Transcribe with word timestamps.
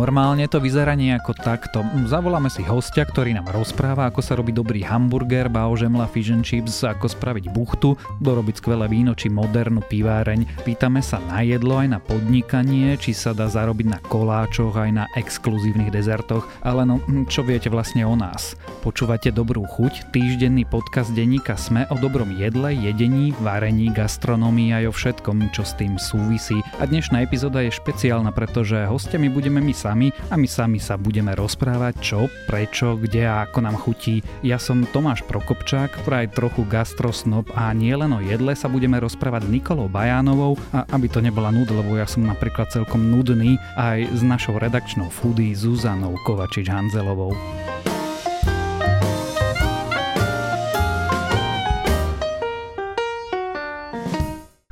normálne 0.00 0.48
to 0.48 0.64
vyzerá 0.64 0.96
nejako 0.96 1.36
takto. 1.36 1.84
Zavoláme 2.08 2.48
si 2.48 2.64
hostia, 2.64 3.04
ktorý 3.04 3.36
nám 3.36 3.52
rozpráva, 3.52 4.08
ako 4.08 4.24
sa 4.24 4.32
robí 4.32 4.48
dobrý 4.48 4.80
hamburger, 4.80 5.52
baožemla, 5.52 6.08
fish 6.08 6.32
and 6.32 6.40
chips, 6.40 6.80
ako 6.80 7.04
spraviť 7.04 7.52
buchtu, 7.52 7.92
dorobiť 8.24 8.64
skvelé 8.64 8.88
víno 8.88 9.12
či 9.12 9.28
modernú 9.28 9.84
piváreň. 9.84 10.64
Pýtame 10.64 11.04
sa 11.04 11.20
na 11.28 11.44
jedlo 11.44 11.76
aj 11.76 11.88
na 11.92 12.00
podnikanie, 12.00 12.96
či 12.96 13.12
sa 13.12 13.36
dá 13.36 13.44
zarobiť 13.44 13.86
na 13.92 13.98
koláčoch 14.00 14.72
aj 14.72 14.90
na 14.90 15.04
exkluzívnych 15.20 15.92
dezertoch, 15.92 16.48
ale 16.64 16.88
no 16.88 16.96
čo 17.28 17.44
viete 17.44 17.68
vlastne 17.68 18.08
o 18.08 18.16
nás? 18.16 18.56
Počúvate 18.80 19.28
Dobrú 19.28 19.68
chuť, 19.68 20.16
týždenný 20.16 20.64
podcast 20.64 21.12
denníka 21.12 21.60
Sme 21.60 21.84
o 21.92 21.96
dobrom 22.00 22.32
jedle, 22.32 22.72
jedení, 22.72 23.36
varení, 23.44 23.92
gastronomii 23.92 24.80
aj 24.80 24.84
o 24.88 24.92
všetkom, 24.96 25.52
čo 25.52 25.60
s 25.60 25.76
tým 25.76 26.00
súvisí. 26.00 26.56
A 26.80 26.88
dnešná 26.88 27.20
epizóda 27.20 27.60
je 27.60 27.68
špeciálna, 27.68 28.32
pretože 28.32 28.88
hostiami 28.88 29.28
budeme 29.28 29.60
my 29.60 29.76
sami 29.76 29.89
a 30.30 30.34
my 30.38 30.46
sami 30.46 30.78
sa 30.78 30.94
budeme 30.94 31.34
rozprávať 31.34 31.94
čo, 31.98 32.20
prečo, 32.46 32.94
kde 32.94 33.26
a 33.26 33.42
ako 33.46 33.58
nám 33.64 33.76
chutí. 33.80 34.22
Ja 34.46 34.60
som 34.60 34.86
Tomáš 34.86 35.26
Prokopčák, 35.26 36.06
vraj 36.06 36.30
trochu 36.30 36.62
gastrosnob 36.68 37.50
a 37.58 37.74
nie 37.74 37.94
len 37.94 38.14
o 38.14 38.20
jedle 38.22 38.54
sa 38.54 38.70
budeme 38.70 39.00
rozprávať 39.02 39.46
s 39.46 39.52
Nikolou 39.52 39.90
Bajánovou 39.90 40.54
a 40.70 40.86
aby 40.94 41.10
to 41.10 41.18
nebola 41.18 41.50
nuda, 41.50 41.74
lebo 41.74 41.98
ja 41.98 42.06
som 42.06 42.22
napríklad 42.22 42.70
celkom 42.70 43.10
nudný 43.10 43.58
aj 43.74 44.06
s 44.14 44.20
našou 44.20 44.60
redakčnou 44.60 45.10
foodie 45.10 45.56
Zuzanou 45.56 46.14
Kovačič-Hanzelovou. 46.22 47.34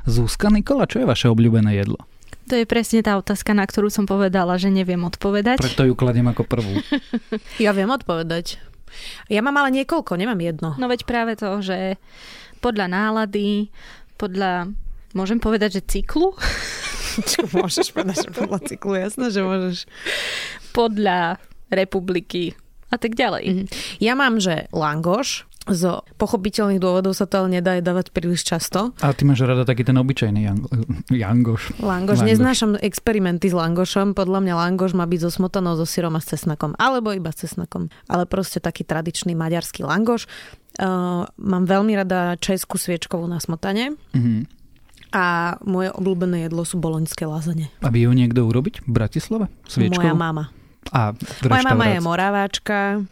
Zuzka 0.09 0.49
Nikola, 0.49 0.89
čo 0.89 0.99
je 0.99 1.07
vaše 1.07 1.29
obľúbené 1.29 1.77
jedlo? 1.77 2.01
To 2.49 2.57
je 2.57 2.65
presne 2.65 3.05
tá 3.05 3.13
otázka, 3.13 3.53
na 3.53 3.61
ktorú 3.61 3.93
som 3.93 4.09
povedala, 4.09 4.57
že 4.57 4.73
neviem 4.73 4.99
odpovedať. 5.05 5.61
Preto 5.61 5.85
ju 5.85 5.93
kladiem 5.93 6.25
ako 6.33 6.49
prvú. 6.49 6.81
ja 7.63 7.69
viem 7.77 7.89
odpovedať. 7.93 8.57
Ja 9.29 9.45
mám 9.45 9.53
ale 9.61 9.69
niekoľko, 9.69 10.17
nemám 10.17 10.41
jedno. 10.41 10.73
No 10.81 10.89
veď 10.89 11.05
práve 11.05 11.37
to, 11.37 11.61
že 11.61 12.01
podľa 12.57 12.89
nálady, 12.89 13.69
podľa, 14.17 14.73
môžem 15.13 15.37
povedať, 15.37 15.77
že 15.77 16.01
cyklu? 16.01 16.33
Čo 17.29 17.45
môžeš 17.53 17.93
povedať, 17.93 18.17
že 18.25 18.31
podľa 18.33 18.59
cyklu, 18.65 18.93
jasné, 18.97 19.29
že 19.29 19.41
môžeš. 19.45 19.85
Podľa 20.73 21.37
republiky 21.69 22.57
a 22.89 22.97
tak 22.97 23.13
ďalej. 23.13 23.45
Mm-hmm. 23.45 23.67
Ja 24.01 24.17
mám, 24.17 24.41
že 24.41 24.65
langoš, 24.73 25.45
z 25.69 26.01
pochopiteľných 26.17 26.81
dôvodov 26.81 27.13
sa 27.13 27.29
to 27.29 27.45
ale 27.45 27.61
nedá 27.61 27.77
dávať 27.79 28.09
príliš 28.09 28.43
často. 28.43 28.91
A 28.99 29.13
ty 29.13 29.23
máš 29.23 29.45
rada 29.45 29.63
taký 29.63 29.85
ten 29.85 29.95
obyčajný 29.95 30.41
jang- 30.41 30.67
jangoš. 31.13 31.77
Langoš. 31.79 32.17
langoš. 32.17 32.17
Neznášam 32.25 32.71
experimenty 32.81 33.53
s 33.53 33.55
langošom. 33.55 34.17
Podľa 34.17 34.39
mňa 34.41 34.53
langoš 34.57 34.97
má 34.97 35.05
byť 35.05 35.19
so 35.25 35.31
smotanou, 35.31 35.77
so 35.77 35.85
syrom 35.85 36.17
a 36.17 36.21
s 36.21 36.33
cesnakom. 36.33 36.73
Alebo 36.81 37.13
iba 37.13 37.29
s 37.29 37.45
cesnakom. 37.45 37.93
Ale 38.09 38.25
proste 38.25 38.57
taký 38.57 38.83
tradičný 38.83 39.37
maďarský 39.37 39.85
langoš. 39.85 40.25
Uh, 40.79 41.25
mám 41.37 41.65
veľmi 41.65 41.93
rada 41.97 42.37
českú 42.39 42.77
sviečkovú 42.77 43.25
na 43.29 43.37
smotane. 43.41 43.93
Mm-hmm. 44.15 44.39
A 45.09 45.57
moje 45.65 45.89
obľúbené 45.89 46.45
jedlo 46.45 46.61
sú 46.61 46.77
boloňské 46.77 47.25
lázanie. 47.25 47.73
A 47.81 47.89
vie 47.89 48.05
ju 48.05 48.13
niekto 48.13 48.45
urobiť 48.45 48.85
v 48.85 48.89
Bratislave? 48.93 49.45
Sviečkovú? 49.65 50.05
Moja 50.05 50.13
mama. 50.13 50.53
A 50.93 51.17
Moja 51.49 51.65
mama 51.65 51.85
je 51.91 51.99
moraváčka, 52.01 53.03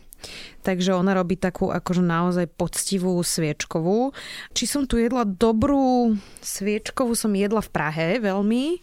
takže 0.66 0.96
ona 0.96 1.16
robí 1.16 1.40
takú 1.40 1.72
akože 1.72 2.04
naozaj 2.04 2.52
poctivú 2.60 3.16
sviečkovú. 3.24 4.12
Či 4.52 4.64
som 4.68 4.84
tu 4.84 5.00
jedla 5.00 5.24
dobrú 5.24 6.16
sviečkovú, 6.44 7.16
som 7.16 7.32
jedla 7.32 7.64
v 7.64 7.74
Prahe 7.74 8.08
veľmi 8.20 8.82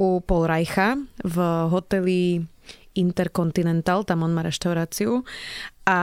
u 0.00 0.20
Polrajcha 0.24 0.96
v 1.22 1.36
hoteli 1.68 2.46
Intercontinental, 2.96 4.08
tam 4.08 4.24
on 4.24 4.32
má 4.32 4.40
reštauráciu. 4.40 5.20
A 5.84 5.98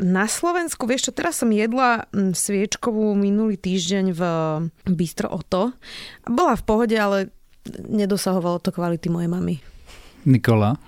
na 0.00 0.24
Slovensku, 0.26 0.88
vieš 0.88 1.12
čo, 1.12 1.12
teraz 1.12 1.38
som 1.38 1.52
jedla 1.52 2.08
mm, 2.10 2.32
sviečkovú 2.32 3.12
minulý 3.12 3.60
týždeň 3.60 4.04
v 4.16 4.22
Bistro 4.90 5.28
Oto. 5.30 5.76
Bola 6.24 6.56
v 6.56 6.64
pohode, 6.64 6.96
ale 6.96 7.30
nedosahovalo 7.68 8.58
to 8.58 8.72
kvality 8.72 9.12
mojej 9.12 9.30
mamy. 9.30 9.54
Nikola? 10.24 10.80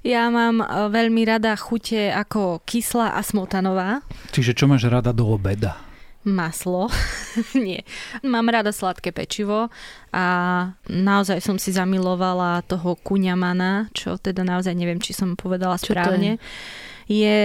Ja 0.00 0.32
mám 0.32 0.64
e, 0.64 0.66
veľmi 0.88 1.22
rada 1.28 1.52
chute 1.60 2.08
ako 2.08 2.64
kyslá 2.64 3.16
a 3.16 3.20
smotanová. 3.20 4.00
Čiže 4.32 4.56
čo 4.56 4.64
máš 4.64 4.88
rada 4.88 5.12
do 5.12 5.28
obeda? 5.28 5.76
Maslo. 6.24 6.92
Nie. 7.56 7.84
Mám 8.20 8.52
rada 8.52 8.72
sladké 8.72 9.12
pečivo 9.12 9.72
a 10.12 10.24
naozaj 10.88 11.40
som 11.40 11.56
si 11.56 11.72
zamilovala 11.72 12.60
toho 12.68 12.96
kuňamana, 13.00 13.88
čo 13.96 14.20
teda 14.20 14.44
naozaj 14.44 14.76
neviem, 14.76 15.00
či 15.00 15.16
som 15.16 15.32
povedala 15.32 15.80
čo 15.80 15.96
správne. 15.96 16.36
Je? 16.36 16.42
je 17.10 17.38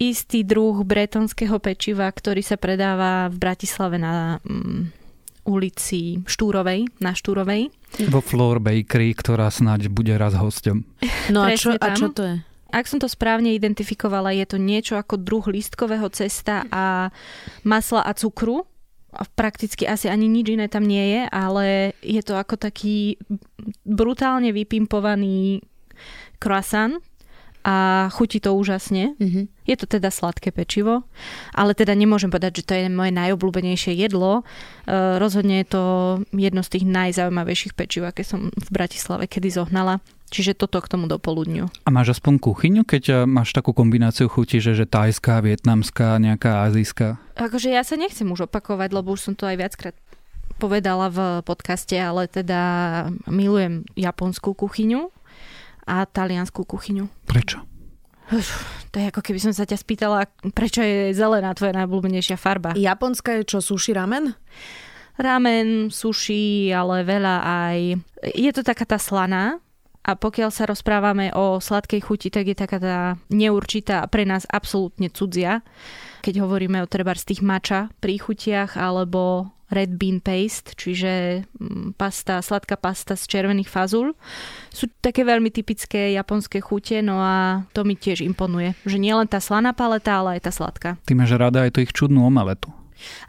istý 0.00 0.40
druh 0.48 0.80
bretonského 0.80 1.60
pečiva, 1.60 2.08
ktorý 2.08 2.40
sa 2.40 2.56
predáva 2.56 3.28
v 3.28 3.36
Bratislave 3.36 4.00
na 4.00 4.40
mm, 4.40 4.99
ulici 5.44 6.20
Štúrovej, 6.24 6.88
na 7.00 7.16
Štúrovej. 7.16 7.72
Vo 8.08 8.20
Floor 8.20 8.60
Bakery, 8.60 9.16
ktorá 9.16 9.48
snáď 9.48 9.88
bude 9.90 10.14
raz 10.14 10.36
hostom. 10.36 10.84
No 11.32 11.44
a 11.44 11.54
čo, 11.56 11.74
a 11.76 11.88
čo 11.96 12.12
to 12.12 12.22
je? 12.24 12.34
Ak 12.70 12.86
som 12.86 13.02
to 13.02 13.10
správne 13.10 13.50
identifikovala, 13.50 14.30
je 14.30 14.46
to 14.46 14.58
niečo 14.60 14.94
ako 14.94 15.18
druh 15.18 15.42
lístkového 15.42 16.06
cesta 16.14 16.62
a 16.70 17.10
masla 17.66 18.06
a 18.06 18.14
cukru. 18.14 18.62
Prakticky 19.34 19.90
asi 19.90 20.06
ani 20.06 20.30
nič 20.30 20.54
iné 20.54 20.70
tam 20.70 20.86
nie 20.86 21.18
je, 21.18 21.22
ale 21.34 21.98
je 21.98 22.22
to 22.22 22.38
ako 22.38 22.54
taký 22.54 23.18
brutálne 23.82 24.54
vypimpovaný 24.54 25.66
croissant, 26.38 27.02
a 27.60 28.08
chutí 28.08 28.40
to 28.40 28.56
úžasne. 28.56 29.12
Mm-hmm. 29.20 29.44
Je 29.70 29.78
to 29.78 29.86
teda 29.86 30.10
sladké 30.10 30.50
pečivo, 30.50 31.06
ale 31.54 31.78
teda 31.78 31.94
nemôžem 31.94 32.26
povedať, 32.26 32.62
že 32.62 32.66
to 32.66 32.72
je 32.74 32.90
moje 32.90 33.14
najobľúbenejšie 33.14 33.94
jedlo. 33.94 34.42
E, 34.42 35.22
rozhodne 35.22 35.62
je 35.62 35.68
to 35.70 35.82
jedno 36.34 36.66
z 36.66 36.70
tých 36.74 36.84
najzaujímavejších 36.90 37.78
pečiv, 37.78 38.10
aké 38.10 38.26
som 38.26 38.50
v 38.50 38.68
Bratislave 38.74 39.30
kedy 39.30 39.54
zohnala. 39.54 40.02
Čiže 40.30 40.58
toto 40.58 40.78
k 40.78 40.90
tomu 40.90 41.10
dopoludňu. 41.10 41.70
A 41.86 41.90
máš 41.90 42.18
aspoň 42.18 42.42
kuchyňu, 42.42 42.82
keď 42.82 43.02
e, 43.06 43.14
máš 43.30 43.54
takú 43.54 43.70
kombináciu 43.70 44.26
chuti, 44.26 44.58
že, 44.58 44.74
že 44.74 44.90
tajská, 44.90 45.38
vietnamská, 45.42 46.18
nejaká 46.18 46.66
azijská? 46.66 47.18
Akože 47.38 47.70
ja 47.70 47.86
sa 47.86 47.94
nechcem 47.94 48.26
už 48.26 48.50
opakovať, 48.50 48.90
lebo 48.90 49.14
už 49.14 49.30
som 49.30 49.34
to 49.38 49.46
aj 49.46 49.58
viackrát 49.58 49.94
povedala 50.60 51.08
v 51.08 51.18
podcaste, 51.42 51.96
ale 51.96 52.28
teda 52.28 52.60
milujem 53.24 53.88
japonskú 53.96 54.52
kuchyňu 54.52 55.08
a 55.88 56.04
taliansku 56.04 56.62
kuchyňu. 56.68 57.08
Prečo? 57.24 57.69
To 58.90 58.96
je 58.98 59.06
ako 59.10 59.22
keby 59.22 59.38
som 59.38 59.54
sa 59.54 59.66
ťa 59.66 59.78
spýtala, 59.78 60.26
prečo 60.50 60.82
je 60.82 61.14
zelená 61.14 61.54
tvoja 61.54 61.74
najobľúbenejšia 61.78 62.34
farba. 62.34 62.74
Japonska 62.74 63.38
je 63.38 63.46
čo, 63.46 63.58
sushi 63.62 63.94
ramen? 63.94 64.34
Ramen, 65.14 65.94
sushi, 65.94 66.74
ale 66.74 67.06
veľa 67.06 67.34
aj... 67.42 67.78
Je 68.34 68.50
to 68.50 68.66
taká 68.66 68.82
tá 68.86 68.98
slaná, 68.98 69.62
a 70.10 70.18
pokiaľ 70.18 70.50
sa 70.50 70.66
rozprávame 70.66 71.30
o 71.30 71.62
sladkej 71.62 72.02
chuti, 72.02 72.28
tak 72.34 72.50
je 72.50 72.56
taká 72.58 72.78
tá 72.82 72.98
neurčitá 73.30 74.02
pre 74.10 74.26
nás 74.26 74.42
absolútne 74.50 75.06
cudzia. 75.06 75.62
Keď 76.26 76.42
hovoríme 76.42 76.82
o 76.82 76.90
treba 76.90 77.14
z 77.14 77.30
tých 77.30 77.40
mača 77.46 77.94
príchutiach 78.02 78.74
alebo 78.74 79.54
red 79.70 79.94
bean 79.94 80.18
paste, 80.18 80.74
čiže 80.74 81.46
mm, 81.46 81.94
pasta, 81.94 82.42
sladká 82.42 82.74
pasta 82.74 83.14
z 83.14 83.24
červených 83.30 83.70
fazul. 83.70 84.18
Sú 84.74 84.90
také 84.98 85.22
veľmi 85.22 85.54
typické 85.54 86.10
japonské 86.10 86.58
chute, 86.58 86.98
no 87.06 87.22
a 87.22 87.62
to 87.70 87.86
mi 87.86 87.94
tiež 87.94 88.26
imponuje. 88.26 88.74
Že 88.82 88.98
nie 88.98 89.14
len 89.14 89.30
tá 89.30 89.38
slaná 89.38 89.70
paleta, 89.70 90.18
ale 90.18 90.36
aj 90.36 90.50
tá 90.50 90.52
sladká. 90.52 90.90
Ty 91.06 91.12
máš 91.14 91.38
rada 91.38 91.62
aj 91.62 91.78
to 91.78 91.82
ich 91.86 91.94
čudnú 91.94 92.26
omeletu. 92.26 92.74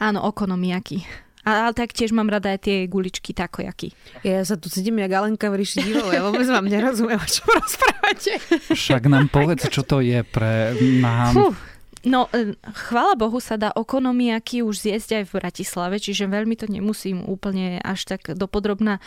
Áno, 0.02 0.25
okonomiaky. 0.25 1.06
A, 1.41 1.69
ale 1.69 1.74
taktiež 1.74 2.13
mám 2.13 2.29
rada 2.29 2.53
aj 2.53 2.69
tie 2.69 2.78
guličky 2.85 3.34
takojaky. 3.34 3.93
Ja 4.22 4.46
sa 4.46 4.58
tu 4.58 4.70
cítim 4.70 5.02
jak 5.02 5.09
Alenka 5.09 5.49
v 5.49 5.66
ríši 5.66 5.82
divov, 5.82 6.14
ja 6.14 6.22
vôbec 6.22 6.46
vám 6.46 6.70
nerozumiem, 6.70 7.17
o 7.17 7.28
čom 7.28 7.47
rozprávate. 7.58 8.32
Však 8.78 9.09
nám 9.09 9.26
povedz, 9.34 9.66
čo 9.73 9.82
to 9.82 10.05
je 10.05 10.22
pre 10.22 10.78
nám. 11.02 11.34
Fuh. 11.34 11.58
No, 12.02 12.26
e, 12.34 12.58
chvála 12.73 13.14
Bohu 13.14 13.38
sa 13.38 13.61
dá 13.61 13.70
okonomiaky 13.78 14.66
už 14.66 14.90
zjesť 14.90 15.22
aj 15.22 15.23
v 15.29 15.35
Bratislave, 15.38 15.96
čiže 16.02 16.26
veľmi 16.26 16.58
to 16.58 16.66
nemusím 16.66 17.22
úplne 17.29 17.78
až 17.78 18.09
tak 18.09 18.34
dopodrobná 18.34 18.97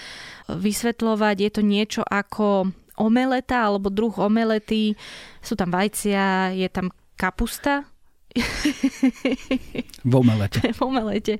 vysvetľovať. 0.46 1.36
Je 1.42 1.50
to 1.50 1.62
niečo 1.66 2.02
ako 2.06 2.70
omeleta 2.94 3.66
alebo 3.66 3.90
druh 3.90 4.14
omelety. 4.14 4.94
Sú 5.42 5.58
tam 5.58 5.74
vajcia, 5.74 6.54
je 6.54 6.68
tam 6.70 6.94
kapusta, 7.18 7.82
v 10.02 10.12
omelete. 10.14 10.60
v 10.78 10.80
omelete. 10.82 11.34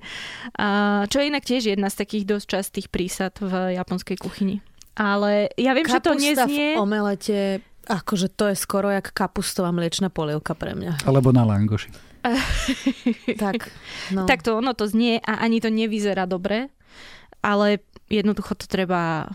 A 0.59 1.03
čo 1.11 1.19
je 1.19 1.31
inak 1.31 1.43
tiež 1.43 1.75
jedna 1.75 1.91
z 1.91 2.07
takých 2.07 2.25
dosť 2.25 2.47
častých 2.47 2.87
prísad 2.91 3.35
v 3.43 3.75
japonskej 3.75 4.17
kuchyni. 4.19 4.63
Ale 4.95 5.51
ja 5.59 5.75
viem, 5.75 5.91
Kapusta 5.91 5.99
že 5.99 6.07
to 6.07 6.13
neznie... 6.15 6.69
v 6.79 6.83
omelete 6.83 7.39
Akože 7.85 8.33
to 8.33 8.49
je 8.49 8.57
skoro 8.57 8.89
jak 8.89 9.13
kapustová 9.13 9.69
mliečna 9.69 10.09
polievka 10.09 10.57
pre 10.57 10.73
mňa. 10.73 11.05
Alebo 11.05 11.37
na 11.37 11.45
langoši. 11.45 11.93
tak, 13.45 13.69
no. 14.09 14.25
tak 14.25 14.41
to 14.41 14.57
ono 14.57 14.73
to 14.73 14.89
znie 14.89 15.21
a 15.21 15.45
ani 15.45 15.61
to 15.61 15.69
nevyzerá 15.69 16.25
dobre, 16.25 16.73
ale 17.45 17.85
jednoducho 18.09 18.57
to 18.57 18.65
treba 18.65 19.29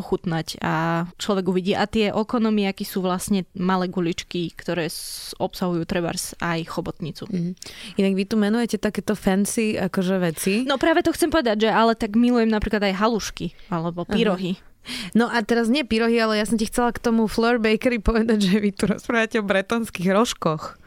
ochutnať 0.00 0.56
a 0.64 1.04
človek 1.20 1.44
uvidí. 1.52 1.76
A 1.76 1.84
tie 1.84 2.08
okonomiaky 2.10 2.88
sú 2.88 3.04
vlastne 3.04 3.44
malé 3.52 3.92
guličky, 3.92 4.48
ktoré 4.56 4.88
obsahujú 5.36 5.84
trebárs 5.84 6.32
aj 6.40 6.64
chobotnicu. 6.72 7.28
Mm. 7.28 7.52
Inak 8.00 8.14
vy 8.16 8.24
tu 8.24 8.40
menujete 8.40 8.80
takéto 8.80 9.12
fancy 9.12 9.76
akože 9.76 10.16
veci. 10.18 10.54
No 10.64 10.80
práve 10.80 11.04
to 11.04 11.12
chcem 11.12 11.28
povedať, 11.28 11.68
že 11.68 11.70
ale 11.70 11.92
tak 11.92 12.16
milujem 12.16 12.48
napríklad 12.48 12.80
aj 12.88 12.96
halušky 12.96 13.52
alebo 13.68 14.08
pyrohy. 14.08 14.56
Aha. 14.56 14.68
No 15.12 15.28
a 15.28 15.44
teraz 15.44 15.68
nie 15.68 15.84
pyrohy, 15.84 16.16
ale 16.16 16.40
ja 16.40 16.48
som 16.48 16.56
ti 16.56 16.64
chcela 16.64 16.90
k 16.90 17.02
tomu 17.04 17.28
Fleur 17.28 17.60
Bakery 17.60 18.00
povedať, 18.00 18.48
že 18.48 18.56
vy 18.58 18.70
tu 18.72 18.88
rozprávate 18.88 19.36
o 19.38 19.44
bretonských 19.44 20.08
rožkoch. 20.08 20.80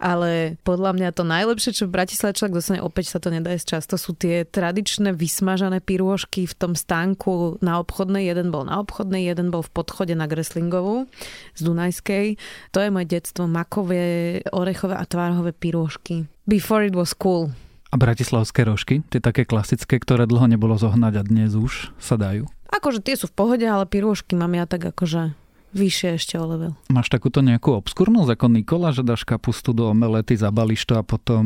Ale 0.00 0.56
podľa 0.64 0.96
mňa 0.96 1.08
to 1.12 1.28
najlepšie, 1.28 1.76
čo 1.76 1.84
v 1.84 1.94
Bratislave 2.00 2.32
človek 2.32 2.56
dostane, 2.56 2.80
opäť 2.80 3.12
sa 3.12 3.20
to 3.20 3.28
nedá 3.28 3.52
jesť 3.52 3.76
často, 3.76 4.00
sú 4.00 4.16
tie 4.16 4.48
tradičné 4.48 5.12
vysmažané 5.12 5.84
pyrôžky 5.84 6.48
v 6.48 6.54
tom 6.56 6.72
stánku 6.72 7.60
na 7.60 7.76
obchodnej. 7.76 8.24
Jeden 8.24 8.48
bol 8.48 8.64
na 8.64 8.80
obchodnej, 8.80 9.28
jeden 9.28 9.52
bol 9.52 9.60
v 9.60 9.68
podchode 9.76 10.16
na 10.16 10.24
Greslingovú 10.24 11.04
z 11.52 11.60
Dunajskej. 11.60 12.40
To 12.72 12.80
je 12.80 12.88
moje 12.88 13.12
detstvo. 13.12 13.44
Makové, 13.44 14.40
orechové 14.56 14.96
a 14.96 15.04
tvárhové 15.04 15.52
pyrôžky. 15.52 16.24
Before 16.48 16.80
it 16.80 16.96
was 16.96 17.12
cool. 17.12 17.52
A 17.92 17.98
bratislavské 18.00 18.64
rožky, 18.64 19.04
tie 19.12 19.20
také 19.20 19.44
klasické, 19.44 20.00
ktoré 20.00 20.24
dlho 20.24 20.48
nebolo 20.48 20.78
zohnať 20.80 21.12
a 21.20 21.22
dnes 21.26 21.52
už 21.58 21.92
sa 22.00 22.16
dajú? 22.16 22.48
Akože 22.70 23.02
tie 23.02 23.18
sú 23.18 23.26
v 23.28 23.36
pohode, 23.36 23.66
ale 23.66 23.84
pirôžky 23.84 24.38
mám 24.38 24.54
ja 24.54 24.64
tak 24.64 24.94
akože 24.94 25.34
vyššie 25.72 26.08
ešte 26.18 26.34
o 26.38 26.44
level. 26.46 26.72
Máš 26.90 27.10
takúto 27.10 27.40
nejakú 27.40 27.78
obskúrnosť 27.78 28.34
ako 28.34 28.46
Nikola, 28.50 28.90
že 28.90 29.06
dáš 29.06 29.22
kapustu 29.22 29.70
do 29.70 29.90
omelety, 29.90 30.34
zabališ 30.34 30.86
to 30.86 30.98
a 30.98 31.02
potom... 31.02 31.44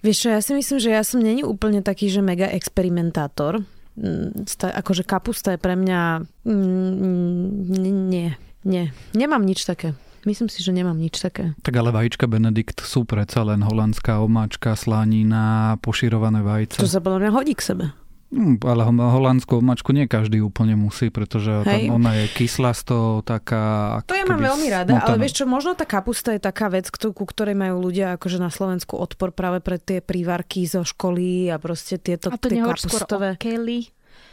Vieš 0.00 0.16
čo, 0.24 0.28
ja 0.32 0.40
si 0.40 0.52
myslím, 0.56 0.78
že 0.80 0.90
ja 0.96 1.04
som 1.04 1.20
není 1.20 1.44
úplne 1.44 1.84
taký, 1.84 2.08
že 2.08 2.24
mega 2.24 2.48
experimentátor. 2.48 3.60
Mm, 4.00 4.48
akože 4.48 5.04
kapusta 5.04 5.56
je 5.56 5.60
pre 5.60 5.76
mňa... 5.76 6.00
Mm, 6.48 8.08
nie, 8.08 8.32
nie. 8.64 8.84
Nemám 9.12 9.44
nič 9.44 9.68
také. 9.68 9.92
Myslím 10.28 10.52
si, 10.52 10.60
že 10.60 10.76
nemám 10.76 11.00
nič 11.00 11.16
také. 11.16 11.56
Tak 11.64 11.72
ale 11.80 11.96
vajíčka 11.96 12.28
Benedikt 12.28 12.84
sú 12.84 13.08
predsa 13.08 13.40
len 13.40 13.64
holandská 13.64 14.20
omáčka, 14.20 14.76
slánina, 14.76 15.76
poširované 15.80 16.44
vajce. 16.44 16.76
To 16.76 16.88
sa 16.88 17.00
podľa 17.00 17.24
mňa 17.24 17.30
hodí 17.32 17.56
k 17.56 17.64
sebe. 17.64 17.84
Mm, 18.30 18.62
ale 18.62 18.86
holandskú 18.86 19.58
mačku 19.58 19.90
nie 19.90 20.06
každý 20.06 20.38
úplne 20.38 20.78
musí, 20.78 21.10
pretože 21.10 21.66
tam 21.66 21.98
ona 21.98 22.14
je 22.14 22.26
kyslasto, 22.30 23.26
taká... 23.26 23.98
To 24.06 24.14
ja 24.14 24.22
mám 24.22 24.38
veľmi 24.38 24.70
rada, 24.70 25.02
ale 25.02 25.18
vieš 25.18 25.42
čo, 25.42 25.44
možno 25.50 25.74
tá 25.74 25.82
kapusta 25.82 26.30
je 26.30 26.38
taká 26.38 26.70
vec, 26.70 26.86
ku 26.94 27.26
ktorej 27.26 27.58
majú 27.58 27.90
ľudia 27.90 28.14
akože 28.14 28.38
na 28.38 28.54
Slovensku 28.54 28.94
odpor 28.94 29.34
práve 29.34 29.58
pre 29.58 29.82
tie 29.82 29.98
prívarky 29.98 30.62
zo 30.62 30.86
školy 30.86 31.50
a 31.50 31.58
proste 31.58 31.98
tieto 31.98 32.30
a 32.30 32.38
to 32.38 32.54
tie 32.54 32.62
kapustové. 32.62 33.34
O 33.34 33.40
keli? 33.40 33.90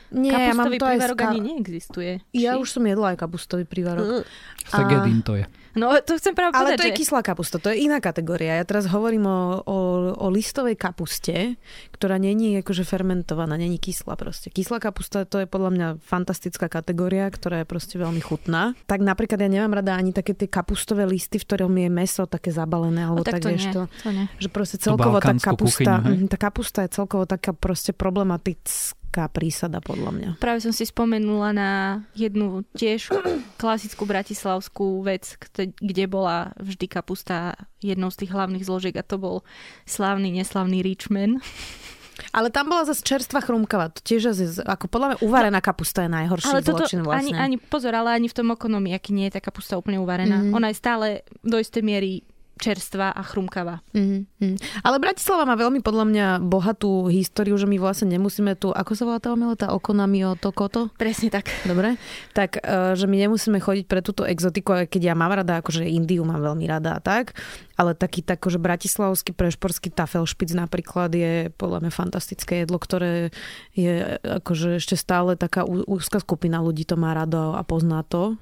Nie, 0.07 0.31
Kapustový 0.31 0.47
ja 0.47 0.53
mám 0.55 0.65
to 0.71 0.85
prívarok 0.88 1.17
aj 1.19 1.25
ska... 1.25 1.31
ani 1.35 1.41
neexistuje. 1.43 2.11
Ja 2.31 2.51
či? 2.55 2.59
už 2.63 2.67
som 2.71 2.83
jedla 2.88 3.07
aj 3.11 3.17
kapustový 3.19 3.65
prívarok. 3.67 4.23
Uh. 4.23 4.23
Segedin 4.63 5.19
to 5.19 5.35
je. 5.35 5.43
No 5.77 5.94
to 6.01 6.18
chcem 6.18 6.33
práve 6.33 6.57
Ale 6.57 6.74
povedať, 6.74 6.77
to 6.81 6.88
je 6.89 7.00
kyslá 7.06 7.21
kapusta, 7.21 7.56
to 7.62 7.69
je 7.69 7.85
iná 7.85 8.01
kategória. 8.01 8.57
Ja 8.57 8.65
teraz 8.65 8.89
hovorím 8.89 9.29
o, 9.29 9.62
o, 9.62 9.77
o 10.18 10.27
listovej 10.33 10.74
kapuste, 10.74 11.62
ktorá 11.94 12.18
není 12.18 12.57
akože 12.59 12.81
fermentovaná, 12.81 13.56
není 13.56 13.77
kyslá 13.77 14.18
proste. 14.18 14.50
Kyslá 14.50 14.81
kapusta 14.81 15.29
to 15.29 15.45
je 15.45 15.47
podľa 15.47 15.71
mňa 15.77 15.88
fantastická 16.01 16.65
kategória, 16.65 17.29
ktorá 17.29 17.62
je 17.62 17.68
proste 17.69 18.01
veľmi 18.01 18.19
chutná. 18.19 18.74
Tak 18.89 19.06
napríklad 19.06 19.38
ja 19.38 19.50
nemám 19.53 19.77
rada 19.77 19.94
ani 19.94 20.12
také 20.12 20.33
tie 20.33 20.50
kapustové 20.50 21.06
listy, 21.06 21.38
v 21.38 21.45
ktorom 21.45 21.71
je 21.77 21.89
meso 21.94 22.25
také 22.25 22.50
zabalené, 22.50 23.06
alebo 23.06 23.21
tak, 23.21 23.38
tak 23.38 23.45
to 23.45 23.50
vieš 23.53 23.65
nie, 23.69 23.74
to, 23.77 23.81
to 24.01 24.09
nie. 24.09 24.25
že 24.41 24.50
proste 24.50 24.81
celkovo 24.81 25.21
tá 25.21 25.38
kapusta, 25.38 26.01
kuchyňu, 26.01 26.25
tá 26.25 26.38
kapusta 26.41 26.79
je 26.83 26.89
celkovo 26.89 27.29
taká 27.29 27.53
proste 27.53 27.94
problematická 27.94 28.96
taká 29.07 29.33
prísada 29.33 29.81
podľa 29.81 30.12
mňa. 30.13 30.30
Práve 30.38 30.62
som 30.62 30.69
si 30.69 30.86
spomenula 30.86 31.50
na 31.56 31.71
jednu 32.13 32.62
tiež 32.77 33.09
klasickú 33.57 34.06
bratislavskú 34.06 35.01
vec, 35.01 35.39
kde 35.81 36.06
bola 36.06 36.54
vždy 36.62 36.86
kapusta 36.86 37.57
jednou 37.81 38.13
z 38.13 38.21
tých 38.21 38.31
hlavných 38.36 38.68
zložiek 38.68 38.94
a 38.94 39.01
to 39.01 39.18
bol 39.18 39.36
slávny, 39.89 40.30
neslavný 40.30 40.86
Richman. 40.86 41.42
Ale 42.33 42.50
tam 42.50 42.69
bola 42.69 42.86
zase 42.86 43.06
čerstvá 43.06 43.45
chrumkava. 43.45 43.94
To 43.94 44.01
tiež 44.01 44.33
zase, 44.33 44.62
ako 44.65 44.89
podľa 44.89 45.07
mňa 45.13 45.18
uvarená 45.21 45.60
kapusta 45.62 46.06
je 46.06 46.12
najhorší 46.13 46.50
ale 46.50 46.62
toto, 46.65 46.86
zločin 46.86 47.01
vlastne. 47.06 47.33
Ani, 47.33 47.57
ani, 47.57 47.57
pozor, 47.62 47.94
ale 47.94 48.13
ani 48.13 48.30
v 48.30 48.36
tom 48.38 48.53
aký 48.53 49.12
nie 49.13 49.30
je 49.30 49.38
tá 49.38 49.42
kapusta 49.42 49.77
úplne 49.77 50.01
uvarená. 50.01 50.42
Mm-hmm. 50.42 50.57
Ona 50.57 50.68
je 50.74 50.77
stále 50.77 51.07
do 51.45 51.57
istej 51.62 51.81
miery 51.86 52.25
čerstvá 52.57 53.13
a 53.13 53.21
chrumkavá. 53.24 53.86
Mm-hmm. 53.94 54.81
Ale 54.83 54.98
Bratislava 54.98 55.45
má 55.45 55.56
veľmi 55.56 55.80
podľa 55.86 56.06
mňa 56.09 56.27
bohatú 56.42 57.07
históriu, 57.07 57.56
že 57.56 57.69
my 57.69 57.77
vlastne 57.77 58.09
nemusíme 58.12 58.57
tu, 58.57 58.74
ako 58.74 58.92
sa 58.98 59.04
volá 59.06 59.19
tá 59.21 59.30
omeleta, 59.31 59.71
okonami 59.71 60.25
o 60.27 60.33
to 60.33 60.50
koto? 60.51 60.89
Presne 60.98 61.30
tak. 61.30 61.48
Dobre, 61.63 61.95
tak 62.33 62.59
e, 62.59 62.98
že 62.98 63.06
my 63.06 63.30
nemusíme 63.30 63.62
chodiť 63.62 63.86
pre 63.86 64.01
túto 64.01 64.25
exotiku, 64.25 64.89
keď 64.89 65.01
ja 65.01 65.15
mám 65.15 65.38
rada, 65.38 65.62
akože 65.62 65.86
Indiu 65.86 66.25
mám 66.25 66.42
veľmi 66.42 66.65
rada 66.65 66.98
a 66.98 67.01
tak, 67.01 67.38
ale 67.77 67.94
taký 67.94 68.25
tak, 68.25 68.42
že 68.42 68.57
bratislavský 68.57 69.38
prešporský 69.38 69.94
tafelšpic 69.94 70.51
napríklad 70.57 71.13
je 71.13 71.33
podľa 71.56 71.86
mňa 71.86 71.92
fantastické 71.94 72.65
jedlo, 72.65 72.81
ktoré 72.81 73.30
je 73.77 74.18
akože 74.18 74.81
ešte 74.81 74.98
stále 74.98 75.38
taká 75.38 75.63
úzka 75.68 76.18
skupina 76.18 76.60
ľudí 76.60 76.83
to 76.83 76.98
má 76.98 77.13
rado 77.13 77.53
a 77.53 77.62
pozná 77.62 78.01
to 78.01 78.36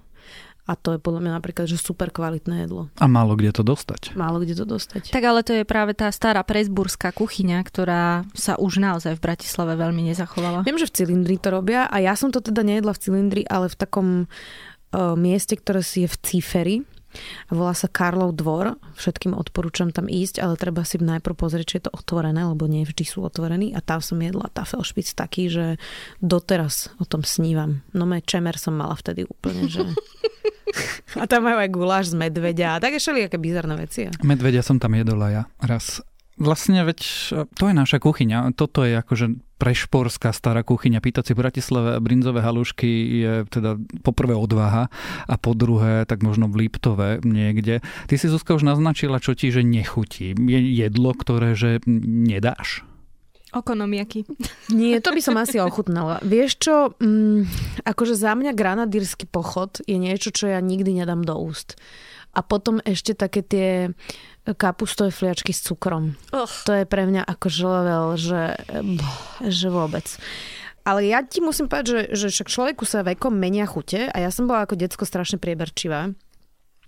a 0.66 0.74
to 0.74 0.98
je 0.98 1.00
podľa 1.00 1.22
mňa 1.22 1.32
napríklad, 1.38 1.70
že 1.70 1.78
super 1.78 2.10
kvalitné 2.10 2.66
jedlo. 2.66 2.90
A 2.98 3.06
málo 3.06 3.38
kde 3.38 3.54
to 3.54 3.62
dostať. 3.62 4.18
Málo 4.18 4.42
kde 4.42 4.58
to 4.58 4.66
dostať. 4.66 5.14
Tak 5.14 5.22
ale 5.22 5.46
to 5.46 5.54
je 5.54 5.64
práve 5.64 5.94
tá 5.94 6.10
stará 6.10 6.42
presburská 6.42 7.14
kuchyňa, 7.14 7.62
ktorá 7.62 8.26
sa 8.34 8.58
už 8.58 8.82
naozaj 8.82 9.14
v 9.22 9.24
Bratislave 9.30 9.78
veľmi 9.78 10.10
nezachovala. 10.10 10.66
Viem, 10.66 10.82
že 10.82 10.90
v 10.90 10.96
cylindri 10.98 11.38
to 11.38 11.54
robia 11.54 11.86
a 11.86 12.02
ja 12.02 12.18
som 12.18 12.34
to 12.34 12.42
teda 12.42 12.66
nejedla 12.66 12.98
v 12.98 13.02
cylindri, 13.02 13.42
ale 13.46 13.70
v 13.70 13.78
takom 13.78 14.08
uh, 14.26 15.14
mieste, 15.14 15.54
ktoré 15.54 15.86
si 15.86 16.04
je 16.06 16.10
v 16.10 16.18
Cíferi. 16.26 16.78
Volá 17.48 17.72
sa 17.72 17.88
Karlov 17.88 18.36
dvor. 18.36 18.76
Všetkým 19.00 19.38
odporúčam 19.38 19.94
tam 19.94 20.12
ísť, 20.12 20.44
ale 20.44 20.60
treba 20.60 20.84
si 20.84 21.00
najprv 21.00 21.36
pozrieť, 21.36 21.66
či 21.66 21.76
je 21.80 21.86
to 21.88 21.96
otvorené, 21.96 22.44
lebo 22.44 22.68
nie 22.68 22.84
vždy 22.84 23.06
sú 23.08 23.24
otvorení. 23.24 23.72
A 23.72 23.80
tam 23.80 24.04
som 24.04 24.20
jedla 24.20 24.52
tafelšpic 24.52 25.08
taký, 25.16 25.48
že 25.48 25.66
doteraz 26.20 26.92
o 27.00 27.06
tom 27.08 27.24
snívam. 27.24 27.86
No 27.96 28.04
me 28.04 28.20
čemer 28.20 28.60
som 28.60 28.76
mala 28.76 29.00
vtedy 29.00 29.24
úplne, 29.24 29.72
že 29.72 29.86
A 31.16 31.26
tam 31.30 31.46
majú 31.46 31.58
aj 31.62 31.70
guláš 31.70 32.06
z 32.12 32.16
medvedia 32.18 32.76
a 32.76 32.82
také 32.82 32.98
všelijaké 32.98 33.38
bizarné 33.38 33.76
veci. 33.78 34.10
Medvedia 34.26 34.66
som 34.66 34.82
tam 34.82 34.98
jedol 34.98 35.22
aj 35.22 35.32
ja 35.32 35.44
raz. 35.62 36.02
Vlastne 36.36 36.84
veď 36.84 37.00
to 37.56 37.72
je 37.72 37.74
naša 37.74 38.04
kuchyňa. 38.04 38.52
Toto 38.60 38.84
je 38.84 39.00
akože 39.00 39.40
prešporská 39.56 40.36
stará 40.36 40.68
kuchyňa. 40.68 41.00
Pýtať 41.00 41.32
si 41.32 41.32
v 41.32 41.48
Bratislave 41.48 41.96
brinzové 42.04 42.44
halušky 42.44 42.92
je 43.24 43.34
teda 43.48 43.80
poprvé 44.04 44.36
odvaha 44.36 44.92
a 45.32 45.36
po 45.40 45.56
druhé 45.56 46.04
tak 46.04 46.28
možno 46.28 46.52
v 46.52 46.68
Liptove 46.68 47.24
niekde. 47.24 47.80
Ty 48.12 48.16
si 48.20 48.28
Zuzka 48.28 48.52
už 48.52 48.68
naznačila, 48.68 49.24
čo 49.24 49.32
ti 49.32 49.48
že 49.48 49.64
nechutí. 49.64 50.36
Je 50.36 50.60
jedlo, 50.76 51.16
ktoré 51.16 51.56
že 51.56 51.80
nedáš? 51.88 52.84
Okonomiaky. 53.54 54.26
Nie, 54.74 54.98
to 55.00 55.14
by 55.14 55.22
som 55.22 55.38
asi 55.38 55.62
ochutnala. 55.62 56.18
Vieš 56.26 56.52
čo, 56.58 56.76
mm, 56.98 57.46
akože 57.86 58.18
za 58.18 58.34
mňa 58.34 58.58
granadírsky 58.58 59.30
pochod 59.30 59.80
je 59.86 59.96
niečo, 60.02 60.34
čo 60.34 60.50
ja 60.50 60.58
nikdy 60.58 61.06
nedám 61.06 61.22
do 61.22 61.38
úst. 61.38 61.78
A 62.36 62.44
potom 62.44 62.84
ešte 62.84 63.16
také 63.16 63.46
tie 63.46 63.70
kapustové 64.58 65.10
fliačky 65.14 65.56
s 65.56 65.64
cukrom. 65.64 66.20
Uh. 66.36 66.50
To 66.68 66.74
je 66.74 66.86
pre 66.86 67.08
mňa 67.08 67.24
akože 67.24 67.64
level, 67.64 68.06
že, 68.20 68.44
že 69.46 69.68
vôbec. 69.72 70.06
Ale 70.86 71.02
ja 71.10 71.26
ti 71.26 71.42
musím 71.42 71.66
povedať, 71.66 71.86
že, 71.90 72.02
že 72.14 72.28
však 72.30 72.50
človeku 72.52 72.86
sa 72.86 73.02
vekom 73.02 73.34
menia 73.34 73.66
chute 73.66 74.06
a 74.06 74.18
ja 74.22 74.30
som 74.30 74.46
bola 74.46 74.70
ako 74.70 74.78
decko 74.78 75.02
strašne 75.02 75.42
prieberčivá 75.42 76.14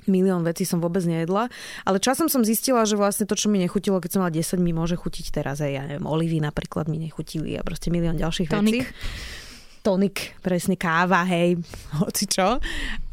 milión 0.08 0.44
vecí 0.44 0.64
som 0.68 0.80
vôbec 0.84 1.04
nejedla. 1.04 1.48
Ale 1.88 1.98
časom 2.02 2.28
som 2.28 2.44
zistila, 2.44 2.84
že 2.84 3.00
vlastne 3.00 3.28
to, 3.30 3.36
čo 3.38 3.48
mi 3.48 3.62
nechutilo, 3.62 4.02
keď 4.02 4.10
som 4.18 4.20
mala 4.24 4.34
10, 4.34 4.60
mi 4.60 4.72
môže 4.76 4.98
chutiť 4.98 5.32
teraz 5.32 5.62
aj, 5.64 5.72
ja 5.72 5.84
neviem, 5.86 6.08
olivy 6.08 6.42
napríklad 6.42 6.90
mi 6.90 7.00
nechutili 7.00 7.56
a 7.56 7.62
proste 7.62 7.94
milión 7.94 8.20
ďalších 8.20 8.50
Tonik. 8.52 8.84
vecí 8.88 9.46
tonik, 9.88 10.36
presne 10.44 10.76
káva, 10.76 11.24
hej, 11.24 11.64
hoci 12.04 12.28
čo. 12.28 12.60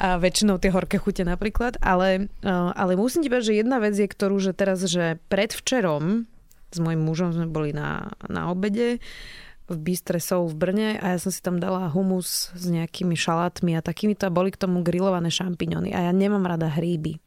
A 0.02 0.18
väčšinou 0.18 0.58
tie 0.58 0.74
horké 0.74 0.98
chute 0.98 1.22
napríklad. 1.22 1.78
Ale, 1.78 2.26
ale 2.74 2.98
musím 2.98 3.22
ti 3.22 3.30
povedať, 3.30 3.54
že 3.54 3.60
jedna 3.62 3.78
vec 3.78 3.94
je, 3.94 4.10
ktorú, 4.10 4.42
že 4.42 4.50
teraz, 4.58 4.82
že 4.82 5.22
predvčerom 5.30 6.26
s 6.74 6.78
mojim 6.82 7.06
mužom 7.06 7.30
sme 7.30 7.46
boli 7.46 7.70
na, 7.70 8.10
na 8.26 8.50
obede 8.50 8.98
v 9.68 9.76
Bystre 9.80 10.20
Soul 10.20 10.52
v 10.52 10.56
Brne 10.56 10.88
a 11.00 11.16
ja 11.16 11.18
som 11.18 11.32
si 11.32 11.40
tam 11.40 11.56
dala 11.56 11.88
humus 11.88 12.52
s 12.52 12.64
nejakými 12.68 13.16
šalátmi 13.16 13.74
a 13.78 13.84
takýmito 13.84 14.28
a 14.28 14.34
boli 14.34 14.52
k 14.52 14.60
tomu 14.60 14.84
grillované 14.84 15.32
šampiňony 15.32 15.96
a 15.96 16.08
ja 16.08 16.12
nemám 16.12 16.44
rada 16.44 16.68
hríby. 16.68 17.20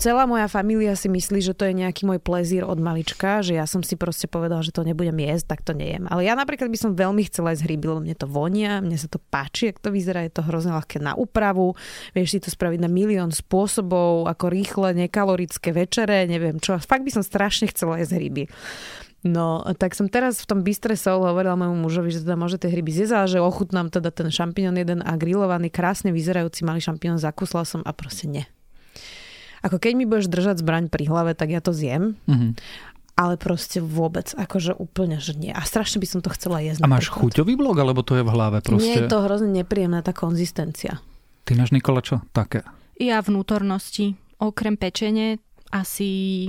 Celá 0.00 0.24
moja 0.24 0.48
família 0.48 0.96
si 0.96 1.12
myslí, 1.12 1.44
že 1.44 1.52
to 1.52 1.68
je 1.68 1.76
nejaký 1.76 2.08
môj 2.08 2.24
plezír 2.24 2.64
od 2.64 2.80
malička, 2.80 3.44
že 3.44 3.52
ja 3.52 3.68
som 3.68 3.84
si 3.84 4.00
proste 4.00 4.24
povedala, 4.24 4.64
že 4.64 4.72
to 4.72 4.80
nebudem 4.80 5.20
jesť, 5.20 5.44
tak 5.44 5.60
to 5.60 5.76
nejem. 5.76 6.08
Ale 6.08 6.24
ja 6.24 6.32
napríklad 6.32 6.72
by 6.72 6.78
som 6.80 6.96
veľmi 6.96 7.28
chcela 7.28 7.52
jesť 7.52 7.68
hríby, 7.68 7.84
lebo 7.84 8.00
mne 8.00 8.16
to 8.16 8.24
vonia, 8.24 8.80
mne 8.80 8.96
sa 8.96 9.12
to 9.12 9.20
páči, 9.20 9.68
ak 9.68 9.84
to 9.84 9.92
vyzerá, 9.92 10.24
je 10.24 10.40
to 10.40 10.48
hrozne 10.48 10.72
ľahké 10.72 11.04
na 11.04 11.12
úpravu, 11.12 11.76
vieš 12.16 12.28
si 12.32 12.38
to 12.40 12.48
spraviť 12.48 12.80
na 12.80 12.88
milión 12.88 13.28
spôsobov, 13.28 14.24
ako 14.32 14.48
rýchle, 14.48 14.96
nekalorické 14.96 15.76
večere, 15.76 16.24
neviem 16.24 16.56
čo. 16.64 16.80
Fakt 16.80 17.04
by 17.04 17.20
som 17.20 17.20
strašne 17.20 17.68
chcela 17.68 18.00
jesť 18.00 18.16
hríby. 18.16 18.48
No, 19.28 19.60
tak 19.76 19.92
som 19.92 20.08
teraz 20.08 20.40
v 20.40 20.46
tom 20.48 20.60
Bystre 20.64 20.96
Soul 20.96 21.28
hovorila 21.28 21.58
môjmu 21.58 21.84
mužovi, 21.84 22.08
že 22.08 22.24
teda 22.24 22.38
môže 22.40 22.56
tie 22.56 22.72
hryby 22.72 22.88
zjesť, 22.96 23.12
ale 23.12 23.28
že 23.28 23.38
ochutnám 23.44 23.92
teda 23.92 24.08
ten 24.08 24.32
šampión 24.32 24.72
jeden 24.78 25.04
a 25.04 25.12
grillovaný, 25.20 25.68
krásne 25.68 26.14
vyzerajúci 26.16 26.64
malý 26.64 26.80
šampión, 26.80 27.20
zakúsla 27.20 27.68
som 27.68 27.84
a 27.84 27.92
proste 27.92 28.24
nie. 28.24 28.48
Ako 29.60 29.76
keď 29.76 29.92
mi 29.98 30.06
budeš 30.06 30.30
držať 30.30 30.62
zbraň 30.62 30.86
pri 30.88 31.10
hlave, 31.10 31.36
tak 31.36 31.52
ja 31.52 31.60
to 31.60 31.76
zjem. 31.76 32.16
Mhm. 32.24 32.56
Ale 33.18 33.34
proste 33.34 33.82
vôbec, 33.82 34.30
akože 34.30 34.78
úplne, 34.78 35.18
že 35.18 35.34
nie. 35.34 35.50
A 35.50 35.58
strašne 35.66 35.98
by 35.98 36.06
som 36.06 36.22
to 36.22 36.30
chcela 36.30 36.62
jesť. 36.62 36.78
A 36.78 36.86
máš 36.86 37.10
napríklad. 37.10 37.42
chuťový 37.42 37.52
blok, 37.58 37.76
alebo 37.82 38.06
to 38.06 38.14
je 38.14 38.22
v 38.22 38.30
hlave 38.30 38.62
proste? 38.62 38.86
Nie 38.86 38.94
je 39.02 39.10
to 39.10 39.26
hrozne 39.26 39.50
nepríjemná 39.50 40.06
tá 40.06 40.14
konzistencia. 40.14 41.02
Ty 41.42 41.58
máš, 41.58 41.74
Nikola, 41.74 41.98
čo? 41.98 42.22
Také. 42.30 42.62
Ja 42.94 43.18
vnútornosti, 43.18 44.14
okrem 44.38 44.78
pečene, 44.78 45.42
asi 45.74 46.46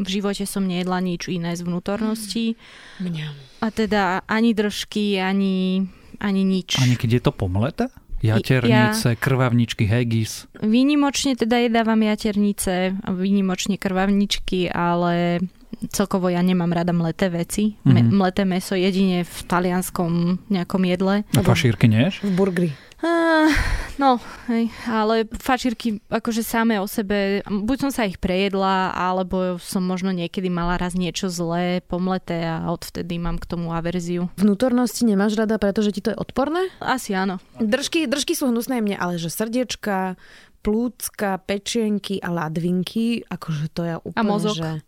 v 0.00 0.08
živote 0.08 0.42
som 0.42 0.64
nejedla 0.64 0.98
nič 0.98 1.28
iné 1.28 1.52
z 1.52 1.62
vnútornosti. 1.62 2.56
Mňam. 2.98 3.36
A 3.60 3.68
teda 3.68 4.24
ani 4.24 4.50
držky, 4.50 5.20
ani, 5.20 5.84
ani 6.16 6.42
nič. 6.42 6.80
A 6.80 6.88
niekedy 6.88 7.20
je 7.20 7.22
to 7.22 7.30
pomleté? 7.30 7.92
Jaternice, 8.20 9.16
krvavničky, 9.16 9.84
haggis. 9.84 10.44
Výnimočne 10.56 11.36
teda 11.36 11.56
jedávam 11.58 12.00
jaternice, 12.00 12.92
výnimočne 13.06 13.76
krvavničky, 13.76 14.68
ale 14.68 15.40
celkovo 15.88 16.28
ja 16.28 16.40
nemám 16.40 16.68
rada 16.68 16.92
mleté 16.92 17.28
veci. 17.28 17.80
Me, 17.82 18.04
Mhm. 18.04 18.12
mleté 18.12 18.44
meso 18.44 18.76
jedine 18.76 19.24
v 19.24 19.36
talianskom 19.48 20.36
nejakom 20.48 20.82
jedle. 20.84 21.24
A 21.32 21.40
fašírky 21.40 21.88
nieš? 21.88 22.20
V 22.20 22.28
burgeri. 22.30 22.70
Uh, 23.00 23.48
no, 23.96 24.20
hej, 24.52 24.68
ale 24.84 25.24
fačírky 25.32 26.04
akože 26.12 26.44
samé 26.44 26.76
o 26.76 26.84
sebe, 26.84 27.40
buď 27.48 27.88
som 27.88 27.90
sa 27.90 28.04
ich 28.04 28.20
prejedla, 28.20 28.92
alebo 28.92 29.56
som 29.56 29.80
možno 29.80 30.12
niekedy 30.12 30.52
mala 30.52 30.76
raz 30.76 30.92
niečo 30.92 31.32
zlé, 31.32 31.80
pomleté 31.80 32.44
a 32.44 32.68
odvtedy 32.68 33.16
mám 33.16 33.40
k 33.40 33.48
tomu 33.48 33.72
averziu. 33.72 34.28
Vnútornosti 34.36 35.08
nemáš 35.08 35.32
rada, 35.40 35.56
pretože 35.56 35.96
ti 35.96 36.04
to 36.04 36.12
je 36.12 36.20
odporné? 36.20 36.68
Asi 36.76 37.16
áno. 37.16 37.40
Držky, 37.56 38.04
držky 38.04 38.36
sú 38.36 38.52
hnusné 38.52 38.84
mne, 38.84 39.00
ale 39.00 39.16
že 39.16 39.32
srdiečka, 39.32 40.20
plúcka, 40.60 41.40
pečienky 41.40 42.20
a 42.20 42.28
ladvinky, 42.28 43.24
akože 43.32 43.66
to 43.72 43.82
je 43.88 43.94
úplne, 43.96 44.28
mozog? 44.28 44.60
že... 44.60 44.84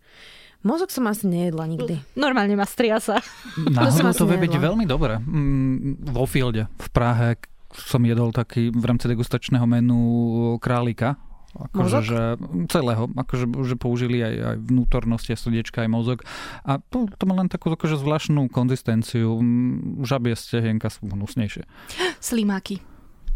Mozog 0.62 0.94
som 0.94 1.10
asi 1.10 1.26
nejedla 1.26 1.66
nikdy. 1.66 1.98
Normálne 2.14 2.54
ma 2.54 2.62
striasa. 2.62 3.18
Náhodou 3.58 3.98
som 3.98 4.06
to 4.14 4.30
asi 4.30 4.30
vie 4.30 4.38
byť 4.46 4.54
veľmi 4.62 4.86
dobré. 4.86 5.18
Mm, 5.18 6.06
vo 6.14 6.22
Fielde 6.22 6.70
v 6.78 6.88
Prahe 6.94 7.34
som 7.74 8.02
jedol 8.02 8.30
taký 8.30 8.68
v 8.68 8.84
rámci 8.84 9.08
degustačného 9.08 9.64
menu 9.64 10.00
králika. 10.58 11.16
Akože, 11.52 12.00
že 12.00 12.20
celého, 12.72 13.12
akože 13.12 13.44
že 13.68 13.76
použili 13.76 14.24
aj, 14.24 14.34
aj 14.40 14.56
vnútornosti, 14.64 15.36
aj 15.36 15.40
srdiečka, 15.42 15.84
aj 15.84 15.90
mozog. 15.92 16.18
A 16.64 16.80
to, 16.80 17.04
to 17.12 17.24
má 17.28 17.36
len 17.36 17.52
takú 17.52 17.68
akože 17.68 18.00
zvláštnu 18.00 18.48
konzistenciu. 18.48 19.36
Žabie 20.00 20.32
stehienka 20.32 20.88
sú 20.88 21.12
hnusnejšie. 21.12 21.68
Slimáky. 22.24 22.80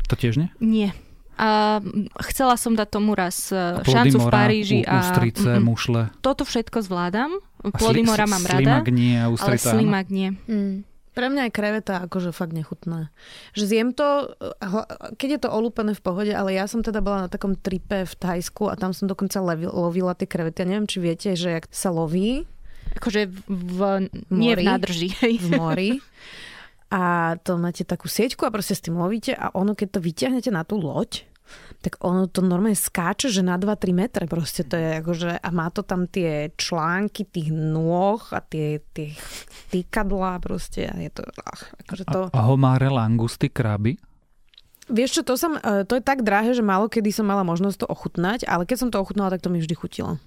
To 0.09 0.16
tiež 0.16 0.40
nie? 0.40 0.49
Nie. 0.64 0.90
A 1.37 1.85
chcela 2.33 2.57
som 2.57 2.73
dať 2.73 2.88
tomu 2.88 3.12
raz 3.12 3.52
e, 3.52 3.61
A 3.61 3.85
plody 3.85 4.09
šancu 4.09 4.16
v 4.16 4.25
mora, 4.25 4.33
Paríži 4.33 4.81
ú- 4.81 4.88
a 4.88 4.95
ústrice, 4.97 5.49
mm, 5.52 5.61
mm, 5.61 5.64
mušle. 5.69 6.00
toto 6.25 6.49
všetko 6.49 6.78
zvládam. 6.81 7.31
A 7.61 7.69
Plody 7.69 8.00
mora 8.00 8.25
mám 8.25 8.40
rada, 8.40 8.81
Slimak 8.81 8.88
nie 8.88 9.21
a 9.21 9.28
ale 9.28 9.37
ústrica. 9.37 9.69
áno. 9.69 9.76
slimák 9.76 10.09
nie. 10.09 10.28
Mm. 10.49 10.88
Pre 11.16 11.32
mňa 11.32 11.49
je 11.49 11.56
kreveta 11.56 12.04
akože 12.04 12.28
fakt 12.37 12.52
nechutná. 12.52 13.08
Že 13.56 13.64
zjem 13.64 13.88
to, 13.96 14.37
hla- 14.61 15.16
keď 15.16 15.28
je 15.32 15.40
to 15.40 15.49
olúpené 15.49 15.96
v 15.96 16.04
pohode, 16.04 16.28
ale 16.28 16.52
ja 16.52 16.68
som 16.68 16.85
teda 16.85 17.00
bola 17.00 17.25
na 17.25 17.28
takom 17.32 17.56
tripe 17.56 18.04
v 18.04 18.14
Thajsku 18.20 18.68
a 18.68 18.76
tam 18.76 18.92
som 18.92 19.08
dokonca 19.08 19.40
lovila 19.40 20.12
tie 20.12 20.28
krevety. 20.28 20.61
Ja 20.61 20.76
neviem, 20.76 20.85
či 20.85 21.00
viete, 21.00 21.32
že 21.32 21.56
jak 21.56 21.73
sa 21.73 21.88
loví 21.88 22.44
Akože 23.00 23.32
v, 23.49 23.78
nie 24.28 24.52
v 24.54 24.61
Mori? 24.61 24.64
nádrži. 24.68 25.08
hej. 25.25 25.35
v 25.40 25.49
mori 25.56 25.90
a 26.87 27.35
to 27.42 27.58
máte 27.58 27.82
takú 27.82 28.06
sieťku 28.06 28.46
a 28.46 28.54
proste 28.54 28.78
s 28.78 28.85
tým 28.85 28.94
lovíte 28.94 29.35
a 29.35 29.50
ono, 29.58 29.75
keď 29.75 29.99
to 29.99 30.00
vyťahnete 30.00 30.50
na 30.54 30.62
tú 30.62 30.78
loď, 30.78 31.26
tak 31.87 32.02
ono 32.02 32.26
to 32.26 32.43
normálne 32.43 32.75
skáče, 32.75 33.31
že 33.31 33.47
na 33.47 33.55
2-3 33.55 33.95
metre 33.95 34.26
proste 34.26 34.66
to 34.66 34.75
je 34.75 34.99
akože, 34.99 35.38
a 35.38 35.49
má 35.55 35.71
to 35.71 35.87
tam 35.87 36.11
tie 36.11 36.50
články 36.59 37.31
tých 37.31 37.55
nôh 37.55 38.19
a 38.35 38.43
tie, 38.43 38.83
tie 38.90 39.14
týkadlá 39.71 40.43
proste 40.43 40.90
a 40.90 40.99
je 40.99 41.14
to, 41.14 41.23
ach, 41.47 41.71
akože 41.87 42.05
to... 42.11 42.21
A, 42.35 42.43
a 42.43 42.43
homáre, 42.50 42.90
langusty, 42.90 43.47
kraby? 43.47 44.02
Vieš 44.90 45.23
čo, 45.23 45.23
to, 45.23 45.38
som, 45.38 45.62
e, 45.62 45.87
to 45.87 45.95
je 45.95 46.02
tak 46.02 46.26
drahé, 46.26 46.59
že 46.59 46.66
málo 46.66 46.90
kedy 46.90 47.14
som 47.14 47.31
mala 47.31 47.47
možnosť 47.47 47.83
to 47.83 47.87
ochutnať, 47.87 48.50
ale 48.50 48.66
keď 48.66 48.76
som 48.83 48.90
to 48.90 48.99
ochutnala, 48.99 49.31
tak 49.31 49.47
to 49.47 49.50
mi 49.55 49.62
vždy 49.62 49.78
chutilo. 49.78 50.19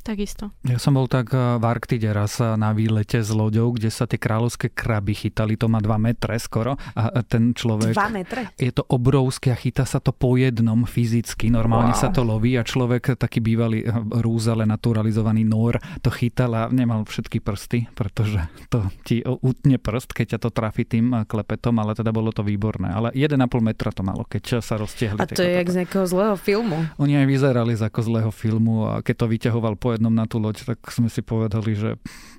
Takisto. 0.00 0.48
Ja 0.64 0.80
som 0.80 0.96
bol 0.96 1.04
tak 1.04 1.30
eh, 1.30 1.60
v 1.60 1.64
Arktide 1.64 2.08
raz 2.10 2.40
eh, 2.40 2.56
na 2.56 2.72
výlete 2.72 3.20
s 3.20 3.28
loďou, 3.28 3.76
kde 3.76 3.92
sa 3.92 4.08
tie 4.08 4.16
kráľovské 4.16 4.72
kraby 4.72 5.12
chytali, 5.12 5.60
to 5.60 5.68
má 5.68 5.78
2 5.78 5.92
metre 6.00 6.34
skoro 6.40 6.80
a 6.96 7.20
ten 7.20 7.52
človek... 7.52 7.92
2 7.92 8.16
metre? 8.16 8.48
Je 8.56 8.72
to 8.72 8.80
obrovské 8.88 9.52
a 9.52 9.58
chytá 9.58 9.84
sa 9.84 10.00
to 10.00 10.10
po 10.10 10.40
jednom 10.40 10.88
fyzicky. 10.88 11.52
Normálne 11.52 11.92
Wow. 11.92 12.00
sa 12.00 12.08
to 12.08 12.22
loví 12.24 12.56
a 12.56 12.64
človek, 12.64 13.20
taký 13.20 13.44
bývalý 13.44 13.84
eh, 13.84 13.92
rúzale 14.24 14.64
naturalizovaný 14.64 15.44
nor, 15.44 15.76
to 16.00 16.08
chytal 16.08 16.52
a 16.56 16.62
nemal 16.72 17.04
všetky 17.04 17.44
prsty, 17.44 17.92
pretože 17.92 18.40
to 18.72 18.88
ti 19.04 19.20
utne 19.24 19.76
prst, 19.76 20.16
keď 20.16 20.26
ťa 20.36 20.38
to 20.40 20.50
trafi 20.50 20.88
tým 20.88 21.12
eh, 21.12 21.28
klepetom, 21.28 21.76
ale 21.76 21.92
teda 21.92 22.08
bolo 22.08 22.32
to 22.32 22.40
výborné. 22.40 22.88
Ale 22.88 23.12
1,5 23.12 23.36
metra 23.60 23.92
to 23.92 24.00
malo, 24.00 24.24
keď 24.24 24.64
sa 24.64 24.80
roztiahli. 24.80 25.20
A 25.20 25.28
to 25.28 25.44
je 25.44 25.52
jak 25.60 25.68
z 25.68 25.76
nejakého 25.84 26.06
zlého 26.08 26.36
filmu. 26.40 26.88
Oni 26.96 27.20
aj 27.20 27.26
vyzerali 27.28 27.76
z 27.76 27.84
ako 27.84 28.00
zlého 28.00 28.30
filmu 28.32 28.88
a 28.88 29.04
keď 29.04 29.14
to 29.20 29.26
vyťahoval 29.28 29.74
po 29.76 29.89
jednom 29.94 30.12
na 30.12 30.26
tú 30.26 30.38
loď, 30.38 30.62
tak 30.64 30.80
sme 30.90 31.08
si 31.08 31.20
povedali, 31.22 31.74
že 31.74 31.90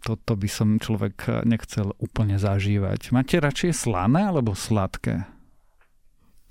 toto 0.02 0.36
by 0.36 0.50
som 0.50 0.78
človek 0.78 1.46
nechcel 1.48 1.94
úplne 2.02 2.40
zažívať. 2.42 3.14
Máte 3.16 3.38
radšej 3.42 3.72
slané 3.76 4.28
alebo 4.28 4.56
sladké? 4.56 5.28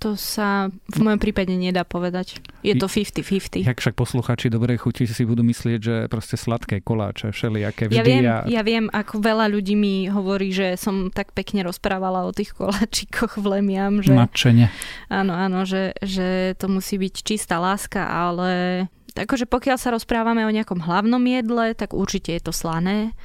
To 0.00 0.16
sa 0.16 0.72
v 0.72 0.98
mojom 1.04 1.20
prípade 1.20 1.52
nedá 1.52 1.84
povedať. 1.84 2.40
Je 2.64 2.72
to 2.72 2.88
50-50. 2.88 3.68
Jak 3.68 3.76
však 3.84 3.92
posluchači 3.92 4.48
dobrej 4.48 4.80
chuti 4.80 5.04
si 5.04 5.28
budú 5.28 5.44
myslieť, 5.44 5.80
že 5.80 5.94
proste 6.08 6.40
sladké 6.40 6.80
koláče, 6.80 7.36
všelijaké 7.36 7.92
vždy. 7.92 8.00
Ja 8.00 8.04
viem, 8.08 8.24
a... 8.24 8.36
ja 8.48 8.62
viem, 8.64 8.84
ako 8.88 9.20
veľa 9.20 9.52
ľudí 9.52 9.76
mi 9.76 10.08
hovorí, 10.08 10.56
že 10.56 10.80
som 10.80 11.12
tak 11.12 11.36
pekne 11.36 11.68
rozprávala 11.68 12.24
o 12.24 12.32
tých 12.32 12.56
koláčikoch 12.56 13.36
v 13.36 13.60
Lemiam, 13.60 14.00
že 14.00 14.16
Nadšene. 14.16 14.72
áno, 15.12 15.36
áno, 15.36 15.68
že, 15.68 15.92
že 16.00 16.56
to 16.56 16.72
musí 16.72 16.96
byť 16.96 17.14
čistá 17.20 17.60
láska, 17.60 18.00
ale 18.00 18.88
akože 19.16 19.46
pokiaľ 19.50 19.76
sa 19.80 19.90
rozprávame 19.94 20.44
o 20.46 20.54
nejakom 20.54 20.82
hlavnom 20.82 21.22
jedle, 21.24 21.74
tak 21.74 21.96
určite 21.96 22.36
je 22.36 22.42
to 22.42 22.52
slané. 22.52 23.16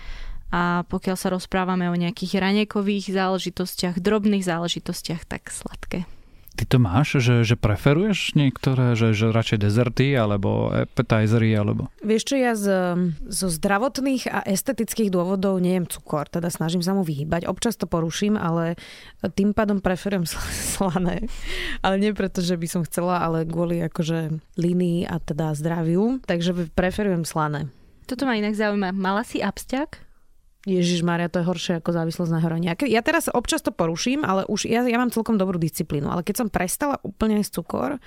A 0.53 0.87
pokiaľ 0.87 1.17
sa 1.19 1.33
rozprávame 1.33 1.89
o 1.91 1.99
nejakých 1.99 2.39
ranekových 2.39 3.11
záležitostiach, 3.11 3.99
drobných 3.99 4.45
záležitostiach, 4.45 5.27
tak 5.27 5.51
sladké. 5.51 6.07
Ty 6.55 6.63
to 6.71 6.77
máš, 6.79 7.19
že, 7.19 7.43
že 7.43 7.59
preferuješ 7.59 8.31
niektoré, 8.39 8.95
že, 8.95 9.11
že 9.11 9.35
radšej 9.35 9.59
dezerty 9.59 10.15
alebo 10.15 10.71
appetizery 10.71 11.51
alebo... 11.51 11.91
Vieš 11.99 12.23
čo, 12.31 12.35
ja 12.39 12.55
z, 12.55 12.67
zo 13.27 13.47
zdravotných 13.51 14.31
a 14.31 14.39
estetických 14.47 15.11
dôvodov 15.11 15.59
nejem 15.59 15.83
cukor, 15.83 16.31
teda 16.31 16.47
snažím 16.47 16.79
sa 16.79 16.95
mu 16.95 17.03
vyhýbať. 17.03 17.51
Občas 17.51 17.75
to 17.75 17.91
poruším, 17.91 18.39
ale 18.39 18.79
tým 19.35 19.51
pádom 19.51 19.83
preferujem 19.83 20.23
sl- 20.31 20.39
slané. 20.79 21.27
Ale 21.83 21.99
nie 21.99 22.15
preto, 22.15 22.39
že 22.39 22.55
by 22.55 22.67
som 22.71 22.81
chcela, 22.87 23.19
ale 23.19 23.43
kvôli 23.43 23.83
akože 23.83 24.39
línii 24.55 25.11
a 25.11 25.19
teda 25.19 25.51
zdraviu. 25.59 26.23
Takže 26.23 26.71
preferujem 26.71 27.27
slané. 27.27 27.67
Toto 28.07 28.23
ma 28.23 28.39
inak 28.39 28.55
zaujíma. 28.55 28.95
Mala 28.95 29.27
si 29.27 29.43
absťak? 29.43 30.05
Ježiš 30.65 31.05
Maria, 31.05 31.29
to 31.29 31.39
je 31.39 31.45
horšie 31.45 31.73
ako 31.77 31.93
závislosť 31.93 32.31
na 32.33 32.41
heroíne. 32.41 32.73
Ja, 32.89 33.01
teraz 33.05 33.29
občas 33.29 33.61
to 33.61 33.69
poruším, 33.69 34.25
ale 34.25 34.49
už 34.49 34.65
ja, 34.65 34.81
ja 34.81 34.97
mám 34.97 35.13
celkom 35.13 35.37
dobrú 35.37 35.61
disciplínu. 35.61 36.09
Ale 36.09 36.25
keď 36.25 36.45
som 36.45 36.47
prestala 36.49 36.97
úplne 37.05 37.37
jesť 37.39 37.61
cukor... 37.61 38.01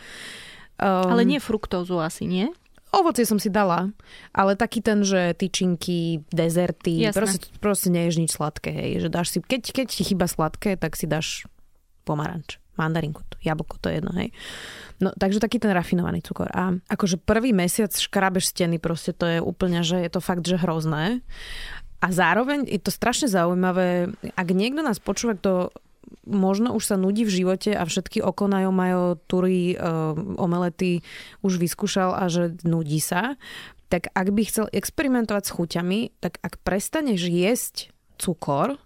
Um, 0.78 1.10
Ale 1.10 1.22
nie 1.22 1.38
fruktózu 1.38 2.02
asi, 2.02 2.26
nie? 2.26 2.50
Ovocie 2.88 3.28
som 3.28 3.36
si 3.36 3.52
dala, 3.52 3.92
ale 4.32 4.56
taký 4.56 4.80
ten, 4.80 5.04
že 5.04 5.36
tyčinky, 5.36 6.24
dezerty, 6.32 7.04
proste, 7.12 7.52
proste 7.60 7.88
neješ 7.92 8.16
nič 8.16 8.30
sladké, 8.32 8.72
hej, 8.72 8.90
že 9.04 9.08
dáš 9.12 9.36
si, 9.36 9.38
keď, 9.44 9.76
keď 9.76 9.86
ti 9.92 10.02
chýba 10.08 10.24
sladké, 10.24 10.80
tak 10.80 10.96
si 10.96 11.04
dáš 11.04 11.44
pomaranč, 12.08 12.56
mandarinku, 12.80 13.20
jablko, 13.44 13.76
to 13.84 13.92
je 13.92 14.00
jedno, 14.00 14.12
hej. 14.16 14.32
No, 15.04 15.12
takže 15.12 15.36
taký 15.36 15.60
ten 15.60 15.76
rafinovaný 15.76 16.24
cukor. 16.24 16.48
A 16.56 16.80
akože 16.88 17.20
prvý 17.20 17.52
mesiac 17.52 17.92
škrabeš 17.92 18.56
steny, 18.56 18.80
proste 18.80 19.12
to 19.12 19.36
je 19.36 19.38
úplne, 19.44 19.84
že 19.84 20.00
je 20.00 20.08
to 20.08 20.24
fakt, 20.24 20.48
že 20.48 20.56
hrozné. 20.56 21.20
A 21.98 22.14
zároveň 22.14 22.66
je 22.70 22.78
to 22.78 22.94
strašne 22.94 23.26
zaujímavé, 23.26 24.14
ak 24.38 24.48
niekto 24.54 24.86
nás 24.86 25.02
počúva, 25.02 25.34
kto 25.34 25.74
možno 26.24 26.72
už 26.72 26.94
sa 26.94 26.96
nudí 26.96 27.26
v 27.26 27.42
živote 27.42 27.74
a 27.74 27.84
všetky 27.84 28.24
okonajo 28.24 28.70
majú 28.72 29.18
tury, 29.28 29.74
uh, 29.74 30.14
omelety 30.38 31.04
už 31.44 31.60
vyskúšal 31.60 32.16
a 32.16 32.30
že 32.30 32.56
nudí 32.64 33.02
sa, 33.02 33.36
tak 33.88 34.12
ak 34.12 34.28
by 34.32 34.42
chcel 34.44 34.66
experimentovať 34.70 35.44
s 35.48 35.54
chuťami, 35.56 36.00
tak 36.20 36.36
ak 36.44 36.60
prestaneš 36.60 37.28
jesť 37.28 37.74
cukor, 38.20 38.76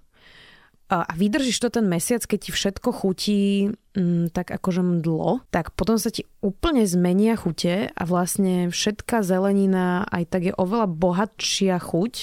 a 0.93 1.09
vydržíš 1.17 1.57
to 1.57 1.69
ten 1.73 1.89
mesiac, 1.89 2.21
keď 2.21 2.39
ti 2.45 2.51
všetko 2.53 2.93
chutí 2.93 3.73
mm, 3.97 4.37
tak 4.37 4.53
akože 4.53 4.85
mdlo, 4.85 5.41
tak 5.49 5.73
potom 5.73 5.97
sa 5.97 6.13
ti 6.13 6.29
úplne 6.45 6.85
zmenia 6.85 7.33
chute 7.33 7.89
a 7.89 8.03
vlastne 8.05 8.69
všetká 8.69 9.25
zelenina 9.25 10.05
aj 10.13 10.29
tak 10.29 10.53
je 10.53 10.53
oveľa 10.53 10.93
bohatšia 10.93 11.81
chuť, 11.81 12.15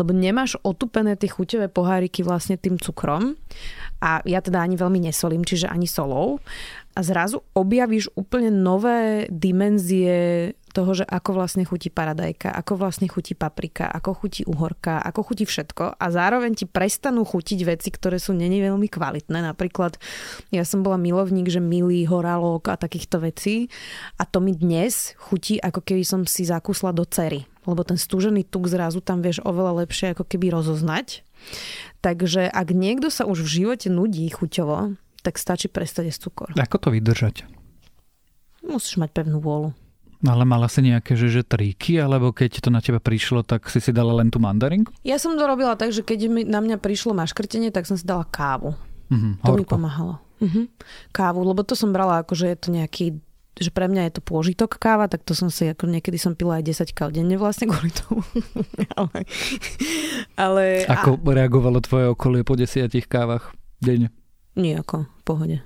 lebo 0.00 0.16
nemáš 0.16 0.56
otupené 0.64 1.20
tie 1.20 1.28
chuťové 1.28 1.68
poháriky 1.68 2.24
vlastne 2.24 2.56
tým 2.56 2.80
cukrom. 2.80 3.36
A 4.00 4.24
ja 4.24 4.40
teda 4.40 4.64
ani 4.64 4.80
veľmi 4.80 5.04
nesolím, 5.04 5.44
čiže 5.44 5.68
ani 5.68 5.84
solou. 5.84 6.40
A 6.96 7.04
zrazu 7.04 7.44
objavíš 7.52 8.08
úplne 8.16 8.48
nové 8.48 9.28
dimenzie 9.28 10.56
toho, 10.78 10.94
že 10.94 11.02
ako 11.02 11.34
vlastne 11.34 11.66
chutí 11.66 11.90
paradajka, 11.90 12.54
ako 12.54 12.78
vlastne 12.78 13.10
chutí 13.10 13.34
paprika, 13.34 13.90
ako 13.90 14.14
chutí 14.14 14.46
uhorka, 14.46 15.02
ako 15.02 15.26
chutí 15.26 15.42
všetko 15.42 15.98
a 15.98 16.06
zároveň 16.14 16.54
ti 16.54 16.70
prestanú 16.70 17.26
chutiť 17.26 17.66
veci, 17.66 17.90
ktoré 17.90 18.22
sú 18.22 18.30
není 18.30 18.62
veľmi 18.62 18.86
kvalitné. 18.86 19.42
Napríklad 19.42 19.98
ja 20.54 20.62
som 20.62 20.86
bola 20.86 20.94
milovník, 20.94 21.50
že 21.50 21.58
milý 21.58 22.06
horálok 22.06 22.70
a 22.70 22.78
takýchto 22.78 23.18
vecí 23.18 23.66
a 24.14 24.22
to 24.22 24.38
mi 24.38 24.54
dnes 24.54 25.18
chutí, 25.18 25.58
ako 25.58 25.82
keby 25.82 26.06
som 26.06 26.22
si 26.22 26.46
zakusla 26.46 26.94
do 26.94 27.02
cery 27.02 27.42
lebo 27.68 27.84
ten 27.84 28.00
stúžený 28.00 28.48
tuk 28.48 28.64
zrazu 28.64 29.04
tam 29.04 29.20
vieš 29.20 29.44
oveľa 29.44 29.84
lepšie 29.84 30.16
ako 30.16 30.24
keby 30.24 30.56
rozoznať. 30.56 31.20
Takže 32.00 32.48
ak 32.48 32.72
niekto 32.72 33.12
sa 33.12 33.28
už 33.28 33.44
v 33.44 33.60
živote 33.60 33.92
nudí 33.92 34.24
chuťovo, 34.24 34.96
tak 35.20 35.36
stačí 35.36 35.68
prestať 35.68 36.08
jesť 36.08 36.32
cukor. 36.32 36.48
Ako 36.56 36.80
to 36.80 36.88
vydržať? 36.88 37.44
Musíš 38.64 38.96
mať 38.96 39.12
pevnú 39.12 39.44
vôľu. 39.44 39.76
Ale 40.18 40.42
mala 40.42 40.66
si 40.66 40.82
nejaké 40.82 41.14
že, 41.14 41.30
že 41.30 41.46
triky, 41.46 42.02
alebo 42.02 42.34
keď 42.34 42.58
to 42.58 42.74
na 42.74 42.82
teba 42.82 42.98
prišlo, 42.98 43.46
tak 43.46 43.70
si 43.70 43.78
si 43.78 43.94
dala 43.94 44.10
len 44.18 44.34
tú 44.34 44.42
mandarinku? 44.42 44.90
Ja 45.06 45.14
som 45.14 45.38
to 45.38 45.46
robila 45.46 45.78
tak, 45.78 45.94
že 45.94 46.02
keď 46.02 46.18
mi, 46.26 46.42
na 46.42 46.58
mňa 46.58 46.82
prišlo 46.82 47.14
maškrtenie, 47.14 47.70
tak 47.70 47.86
som 47.86 47.94
si 47.94 48.02
dala 48.02 48.26
kávu. 48.26 48.74
Mhm, 49.14 49.46
To 49.46 49.54
horko. 49.54 49.62
mi 49.62 49.64
pomáhalo. 49.64 50.18
Mhm. 50.42 50.70
Kávu, 51.14 51.40
lebo 51.46 51.62
to 51.62 51.78
som 51.78 51.94
brala 51.94 52.22
ako, 52.26 52.34
že 52.34 52.46
je 52.50 52.58
to 52.58 52.68
nejaký 52.74 53.06
že 53.58 53.74
pre 53.74 53.90
mňa 53.90 54.06
je 54.06 54.12
to 54.14 54.22
pôžitok 54.22 54.78
káva, 54.78 55.10
tak 55.10 55.26
to 55.26 55.34
som 55.34 55.50
si, 55.50 55.66
ako 55.66 55.90
niekedy 55.90 56.14
som 56.14 56.38
pila 56.38 56.62
aj 56.62 56.70
10 56.86 56.94
káv 56.94 57.10
denne 57.10 57.34
vlastne 57.34 57.66
kvôli 57.66 57.90
tomu. 57.90 58.22
ale, 58.98 59.26
ale 60.38 60.64
Ako 60.86 61.18
reagovalo 61.18 61.82
tvoje 61.82 62.06
okolie 62.06 62.46
po 62.46 62.54
desiatich 62.54 63.10
kávach 63.10 63.50
denne? 63.82 64.14
Nijako, 64.54 65.10
v 65.10 65.22
pohode. 65.26 65.56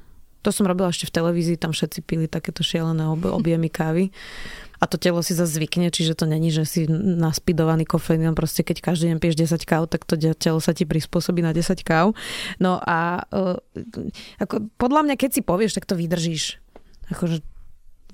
To 0.43 0.51
som 0.51 0.67
robila 0.67 0.91
ešte 0.91 1.07
v 1.09 1.15
televízii, 1.23 1.57
tam 1.57 1.71
všetci 1.71 2.03
pili 2.03 2.27
takéto 2.27 2.67
šialené 2.67 3.07
ob- 3.07 3.31
objemy 3.39 3.71
kávy. 3.71 4.11
A 4.83 4.91
to 4.91 4.99
telo 4.99 5.23
si 5.23 5.31
zase 5.31 5.63
zvykne, 5.63 5.95
čiže 5.95 6.19
to 6.19 6.27
není, 6.27 6.51
že 6.51 6.67
si 6.67 6.91
naspidovaný 6.91 7.87
kofeínom. 7.87 8.35
Proste 8.35 8.67
keď 8.67 8.83
každý 8.83 9.15
deň 9.15 9.23
piješ 9.23 9.55
10 9.55 9.63
káv, 9.63 9.87
tak 9.87 10.03
to 10.03 10.19
telo 10.19 10.59
sa 10.59 10.75
ti 10.75 10.83
prispôsobí 10.83 11.39
na 11.39 11.55
10 11.55 11.87
káv. 11.87 12.19
No 12.59 12.83
a 12.83 13.23
uh, 13.31 13.63
ako, 14.43 14.67
podľa 14.83 15.07
mňa, 15.07 15.15
keď 15.15 15.39
si 15.39 15.43
povieš, 15.47 15.79
tak 15.79 15.87
to 15.87 15.95
vydržíš. 15.95 16.59
Akože 17.15 17.47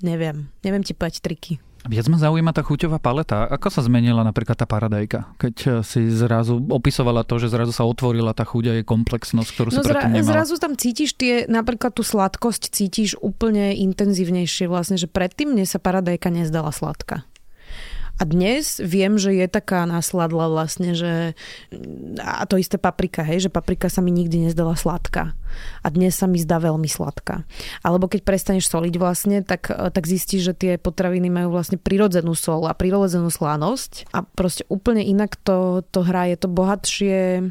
neviem. 0.05 0.53
Neviem 0.61 0.85
ti 0.85 0.93
povedať 0.93 1.25
triky. 1.25 1.57
Viac 1.81 2.05
ma 2.05 2.17
zaujíma 2.17 2.51
tá 2.51 2.59
chuťová 2.59 2.97
paleta. 2.97 3.47
Ako 3.47 3.69
sa 3.69 3.79
zmenila 3.79 4.19
napríklad 4.19 4.53
tá 4.53 4.63
paradajka? 4.63 5.31
Keď 5.37 5.55
eh, 5.61 5.71
si 5.81 6.07
zrazu 6.07 6.59
opisovala 6.59 7.23
to, 7.23 7.37
že 7.37 7.47
zrazu 7.47 7.71
sa 7.71 7.83
otvorila 7.83 8.31
tá 8.31 8.43
chuť 8.43 8.63
a 8.65 8.73
je 8.73 8.83
komplexnosť, 8.83 9.49
ktorú 9.49 9.69
No 9.71 9.81
predtým 9.81 9.95
zra- 9.95 10.11
nemala. 10.11 10.31
zrazu 10.35 10.53
tam 10.55 10.73
cítiš 10.73 11.13
tie, 11.13 11.45
napríklad 11.45 11.91
tú 11.91 12.03
sladkosť 12.03 12.67
cítiš 12.69 13.15
úplne 13.15 13.71
intenzívnejšie 13.73 14.65
vlastne, 14.65 14.95
že 14.95 15.05
predtým 15.05 15.51
mne 15.51 15.63
sa 15.63 15.77
paradajka 15.77 16.27
nezdala 16.27 16.69
sladká. 16.69 17.23
A 18.19 18.27
dnes 18.27 18.83
viem, 18.83 19.15
že 19.15 19.31
je 19.31 19.47
taká 19.47 19.87
nasladla 19.87 20.51
vlastne, 20.51 20.91
že 20.91 21.39
a 22.19 22.43
to 22.43 22.59
isté 22.59 22.75
paprika, 22.75 23.23
hej, 23.23 23.47
že 23.47 23.49
paprika 23.49 23.87
sa 23.87 24.03
mi 24.03 24.11
nikdy 24.11 24.51
nezdala 24.51 24.75
sladká. 24.75 25.33
A 25.81 25.87
dnes 25.87 26.19
sa 26.19 26.27
mi 26.27 26.35
zdá 26.37 26.59
veľmi 26.59 26.85
sladká. 26.85 27.47
Alebo 27.79 28.11
keď 28.11 28.27
prestaneš 28.27 28.67
soliť 28.67 28.95
vlastne, 28.99 29.39
tak, 29.41 29.71
tak 29.71 30.03
zistíš, 30.03 30.51
že 30.51 30.53
tie 30.53 30.71
potraviny 30.75 31.31
majú 31.31 31.55
vlastne 31.55 31.79
prirodzenú 31.79 32.35
sol 32.35 32.67
a 32.67 32.75
prirodzenú 32.75 33.31
slanosť 33.31 34.11
a 34.11 34.27
proste 34.27 34.67
úplne 34.67 35.01
inak 35.01 35.39
to, 35.39 35.81
to 35.87 36.03
hrá, 36.03 36.27
je 36.27 36.37
to 36.37 36.47
bohatšie 36.51 37.49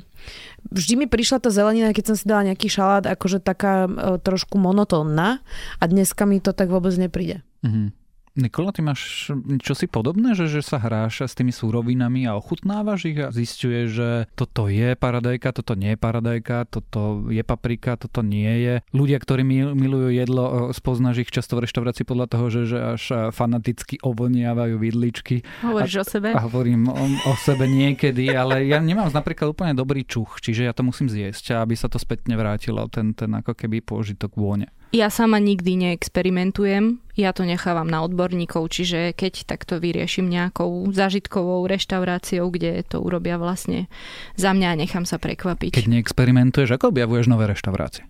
vždy 0.69 0.95
mi 0.99 1.07
prišla 1.09 1.41
tá 1.41 1.49
zelenina, 1.49 1.97
keď 1.97 2.13
som 2.13 2.17
si 2.17 2.29
dala 2.29 2.47
nejaký 2.53 2.69
šalát, 2.69 3.05
akože 3.09 3.41
taká 3.41 3.87
e, 3.87 3.91
trošku 4.21 4.61
monotónna 4.61 5.41
a 5.81 5.85
dneska 5.87 6.29
mi 6.29 6.43
to 6.43 6.53
tak 6.53 6.69
vôbec 6.69 6.93
nepríde. 6.99 7.41
Mhm. 7.65 7.98
Nikola, 8.39 8.71
ty 8.71 8.87
máš 8.87 9.35
čosi 9.59 9.91
podobné, 9.91 10.39
že, 10.39 10.47
že 10.47 10.63
sa 10.63 10.79
hráš 10.79 11.27
s 11.27 11.35
tými 11.35 11.51
súrovinami 11.51 12.23
a 12.31 12.39
ochutnávaš 12.39 13.11
ich 13.11 13.19
a 13.19 13.35
zistuješ, 13.35 13.87
že 13.91 14.11
toto 14.39 14.71
je 14.71 14.95
paradajka, 14.95 15.51
toto 15.51 15.75
nie 15.75 15.99
je 15.99 15.99
paradajka, 15.99 16.71
toto 16.71 17.27
je 17.35 17.43
paprika, 17.43 17.99
toto 17.99 18.23
nie 18.23 18.63
je. 18.63 18.75
Ľudia, 18.95 19.19
ktorí 19.19 19.43
mil- 19.43 19.75
milujú 19.75 20.15
jedlo, 20.15 20.71
spoznáš 20.71 21.27
ich 21.27 21.35
často 21.35 21.59
v 21.59 21.67
reštaurácii 21.67 22.07
podľa 22.07 22.27
toho, 22.31 22.47
že, 22.47 22.61
že 22.71 22.79
až 22.79 23.03
fanaticky 23.35 23.99
ovoniavajú 24.07 24.79
vidličky. 24.79 25.43
Hovoríš 25.67 25.99
o 25.99 26.07
sebe? 26.07 26.31
A 26.31 26.47
hovorím 26.47 26.87
o, 26.95 27.05
o 27.27 27.35
sebe 27.43 27.67
niekedy, 27.67 28.31
ale 28.31 28.71
ja 28.71 28.79
nemám 28.79 29.11
napríklad 29.11 29.51
úplne 29.51 29.75
dobrý 29.75 30.07
čuch, 30.07 30.39
čiže 30.39 30.63
ja 30.63 30.71
to 30.71 30.87
musím 30.87 31.11
zjesť, 31.11 31.59
aby 31.59 31.75
sa 31.75 31.91
to 31.91 31.99
spätne 31.99 32.39
vrátilo, 32.39 32.87
ten, 32.87 33.19
ten 33.19 33.35
ako 33.35 33.59
keby 33.59 33.83
pôžitok 33.83 34.39
vône. 34.39 34.71
Ja 34.89 35.13
sama 35.13 35.37
nikdy 35.37 35.77
neexperimentujem, 35.77 36.97
ja 37.13 37.37
to 37.37 37.45
nechávam 37.45 37.93
na 37.93 38.01
odborníkov, 38.01 38.73
čiže 38.73 39.13
keď 39.13 39.45
takto 39.45 39.77
vyriešim 39.77 40.25
nejakou 40.25 40.89
zážitkovou 40.97 41.69
reštauráciou, 41.69 42.49
kde 42.49 42.81
to 42.89 43.05
urobia 43.05 43.37
vlastne 43.37 43.93
za 44.41 44.57
mňa 44.57 44.69
a 44.73 44.79
nechám 44.81 45.05
sa 45.05 45.21
prekvapiť. 45.21 45.77
Keď 45.77 45.93
neexperimentuješ, 45.93 46.81
ako 46.81 46.97
objavuješ 46.97 47.29
nové 47.29 47.53
reštaurácie? 47.53 48.09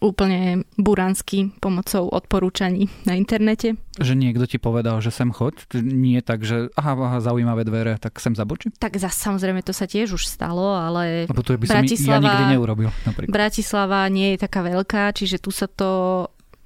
Úplne 0.00 0.64
buransky 0.80 1.52
pomocou 1.60 2.08
odporúčaní 2.08 2.88
na 3.04 3.20
internete. 3.20 3.76
Že 4.00 4.16
niekto 4.16 4.48
ti 4.48 4.56
povedal, 4.56 4.96
že 5.04 5.12
sem 5.12 5.28
choď, 5.28 5.68
nie 5.76 6.24
tak, 6.24 6.40
že 6.40 6.72
aha, 6.72 6.96
aha 6.96 7.18
zaujímavé 7.20 7.68
dvere, 7.68 8.00
tak 8.00 8.16
sem 8.16 8.32
zabočím? 8.32 8.72
Tak 8.80 8.96
zase 8.96 9.20
samozrejme 9.20 9.60
to 9.60 9.76
sa 9.76 9.84
tiež 9.84 10.16
už 10.16 10.24
stalo, 10.24 10.72
ale 10.72 11.28
Lebo 11.28 11.44
to 11.44 11.52
by 11.52 11.68
som 11.68 11.84
Bratislava- 11.84 12.16
ja 12.16 12.24
nikdy 12.24 12.44
neurobil. 12.56 12.88
Napríklad. 13.04 13.28
Bratislava 13.28 14.08
nie 14.08 14.32
je 14.32 14.38
taká 14.40 14.64
veľká, 14.64 15.12
čiže 15.12 15.36
tu 15.36 15.52
sa 15.52 15.68
to 15.68 15.88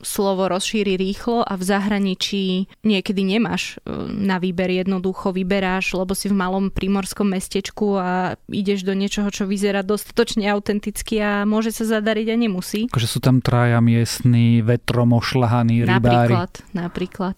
slovo 0.03 0.51
rozšíri 0.51 0.99
rýchlo 0.99 1.47
a 1.47 1.55
v 1.55 1.63
zahraničí 1.63 2.45
niekedy 2.83 3.23
nemáš 3.23 3.79
e, 3.83 3.95
na 4.11 4.43
výber 4.43 4.71
jednoducho, 4.71 5.31
vyberáš, 5.31 5.95
lebo 5.95 6.13
si 6.13 6.29
v 6.29 6.37
malom 6.37 6.69
primorskom 6.69 7.31
mestečku 7.31 7.99
a 7.99 8.35
ideš 8.51 8.83
do 8.83 8.93
niečoho, 8.93 9.31
čo 9.31 9.47
vyzerá 9.47 9.87
dostatočne 9.87 10.51
autenticky 10.51 11.23
a 11.23 11.47
môže 11.47 11.71
sa 11.71 11.87
zadariť 11.99 12.27
a 12.33 12.37
nemusí. 12.37 12.81
Akože 12.91 13.09
sú 13.09 13.21
tam 13.23 13.39
traja 13.39 13.79
miestni, 13.79 14.61
vetrom 14.61 15.15
ošľahaní 15.15 15.87
rybári. 15.87 16.35
Napríklad, 16.35 16.53
napríklad. 16.75 17.37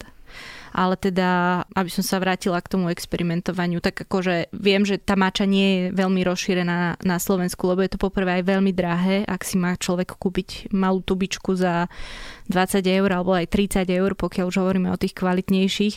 Ale 0.77 0.93
teda, 0.93 1.65
aby 1.73 1.89
som 1.89 2.05
sa 2.05 2.21
vrátila 2.21 2.61
k 2.61 2.77
tomu 2.77 2.93
experimentovaniu, 2.93 3.81
tak 3.81 4.05
akože 4.05 4.53
viem, 4.53 4.85
že 4.85 5.01
tá 5.01 5.17
mača 5.17 5.49
nie 5.49 5.65
je 5.89 5.97
veľmi 5.97 6.21
rozšírená 6.21 7.01
na 7.01 7.17
Slovensku, 7.17 7.65
lebo 7.65 7.81
je 7.81 7.97
to 7.97 7.99
poprvé 7.99 8.37
aj 8.41 8.43
veľmi 8.45 8.69
drahé, 8.77 9.25
ak 9.25 9.41
si 9.41 9.57
má 9.57 9.73
človek 9.73 10.13
kúpiť 10.13 10.69
malú 10.77 11.01
tubičku 11.01 11.57
za 11.57 11.89
20 12.45 12.85
eur 12.85 13.09
alebo 13.09 13.33
aj 13.33 13.49
30 13.49 13.89
eur, 13.89 14.13
pokiaľ 14.13 14.45
už 14.47 14.57
hovoríme 14.61 14.93
o 14.93 15.01
tých 15.01 15.17
kvalitnejších, 15.17 15.95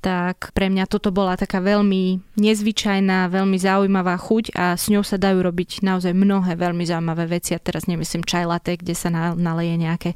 tak 0.00 0.54
pre 0.56 0.72
mňa 0.72 0.88
toto 0.88 1.12
bola 1.12 1.36
taká 1.36 1.60
veľmi 1.60 2.22
nezvyčajná, 2.40 3.28
veľmi 3.28 3.58
zaujímavá 3.60 4.16
chuť 4.16 4.56
a 4.56 4.78
s 4.78 4.88
ňou 4.88 5.04
sa 5.04 5.20
dajú 5.20 5.44
robiť 5.44 5.84
naozaj 5.84 6.16
mnohé 6.16 6.56
veľmi 6.56 6.88
zaujímavé 6.88 7.28
veci. 7.28 7.52
A 7.52 7.60
teraz 7.60 7.84
nemyslím 7.84 8.24
čaj 8.24 8.48
latte, 8.48 8.80
kde 8.80 8.96
sa 8.96 9.12
na- 9.12 9.36
naleje 9.36 9.76
nejaké 9.76 10.10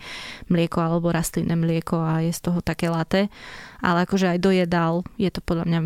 mlieko 0.48 0.80
alebo 0.80 1.12
rastlinné 1.12 1.52
mlieko 1.52 2.00
a 2.00 2.24
je 2.24 2.32
z 2.32 2.40
toho 2.40 2.64
také 2.64 2.88
latte, 2.88 3.28
ale 3.84 4.08
akože 4.08 4.32
aj 4.32 4.38
do 4.40 4.50
jedál 4.50 5.04
je 5.20 5.28
to 5.28 5.44
podľa 5.44 5.68
mňa 5.68 5.80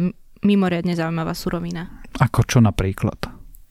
mimoriadne 0.46 0.94
zaujímavá 0.94 1.34
surovina. 1.34 1.90
Ako 2.22 2.46
čo 2.46 2.62
napríklad? 2.62 3.18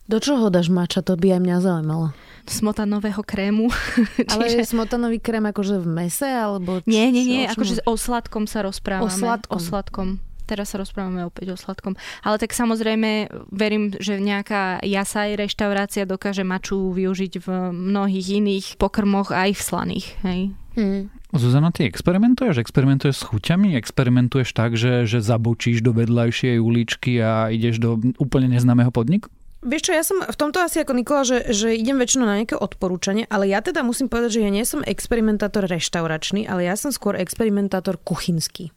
Do 0.08 0.24
čoho 0.24 0.48
dáš 0.48 0.72
mača? 0.72 1.04
To 1.04 1.20
by 1.20 1.36
aj 1.36 1.42
mňa 1.44 1.58
zaujímalo. 1.60 2.16
Smotanového 2.48 3.20
krému. 3.28 3.68
Ale 4.32 4.48
Čiže... 4.48 4.64
je 4.64 4.72
smotanový 4.72 5.20
krém 5.20 5.44
akože 5.44 5.84
v 5.84 5.88
mese? 5.88 6.28
Alebo 6.28 6.80
č- 6.80 6.88
Nie, 6.88 7.12
nie, 7.12 7.28
nie, 7.28 7.44
o 7.44 7.52
akože 7.52 7.84
o 7.84 7.96
sladkom 8.00 8.48
sa 8.48 8.64
rozprávame. 8.64 9.04
O 9.04 9.12
sladkom. 9.12 9.56
O 9.56 9.60
sladkom. 9.60 10.08
Teraz 10.48 10.72
sa 10.72 10.80
rozprávame 10.80 11.28
opäť 11.28 11.52
o 11.52 11.58
sladkom. 11.60 12.00
Ale 12.24 12.40
tak 12.40 12.56
samozrejme 12.56 13.28
verím, 13.52 13.92
že 14.00 14.16
nejaká 14.16 14.80
jasaj 14.80 15.36
reštaurácia 15.36 16.08
dokáže 16.08 16.48
maču 16.48 16.80
využiť 16.96 17.34
v 17.44 17.48
mnohých 17.76 18.28
iných 18.40 18.66
pokrmoch 18.80 19.36
aj 19.36 19.52
v 19.52 19.62
slaných. 19.62 20.08
Hej. 20.24 20.56
Hm. 20.78 21.10
Zuzana, 21.34 21.74
ty 21.74 21.90
experimentuješ? 21.90 22.62
Experimentuješ 22.62 23.26
s 23.26 23.28
chuťami? 23.28 23.74
Experimentuješ 23.74 24.54
tak, 24.54 24.78
že, 24.78 25.10
že 25.10 25.26
zabočíš 25.26 25.82
do 25.82 25.90
vedľajšej 25.92 26.62
uličky 26.62 27.18
a 27.18 27.50
ideš 27.50 27.82
do 27.82 27.98
úplne 28.22 28.54
neznámeho 28.54 28.94
podniku? 28.94 29.34
Vieš 29.66 29.90
čo, 29.90 29.92
ja 29.98 30.06
som 30.06 30.22
v 30.22 30.38
tomto 30.38 30.62
asi 30.62 30.86
ako 30.86 30.94
Nikola, 30.94 31.26
že, 31.26 31.50
že 31.50 31.74
idem 31.74 31.98
väčšinou 31.98 32.30
na 32.30 32.38
nejaké 32.38 32.54
odporúčanie, 32.54 33.26
ale 33.26 33.50
ja 33.50 33.66
teda 33.66 33.82
musím 33.82 34.06
povedať, 34.06 34.38
že 34.38 34.44
ja 34.46 34.54
nie 34.54 34.62
som 34.62 34.86
experimentátor 34.86 35.66
reštauračný, 35.66 36.46
ale 36.46 36.70
ja 36.70 36.78
som 36.78 36.94
skôr 36.94 37.18
experimentátor 37.18 37.98
kuchynský. 37.98 38.70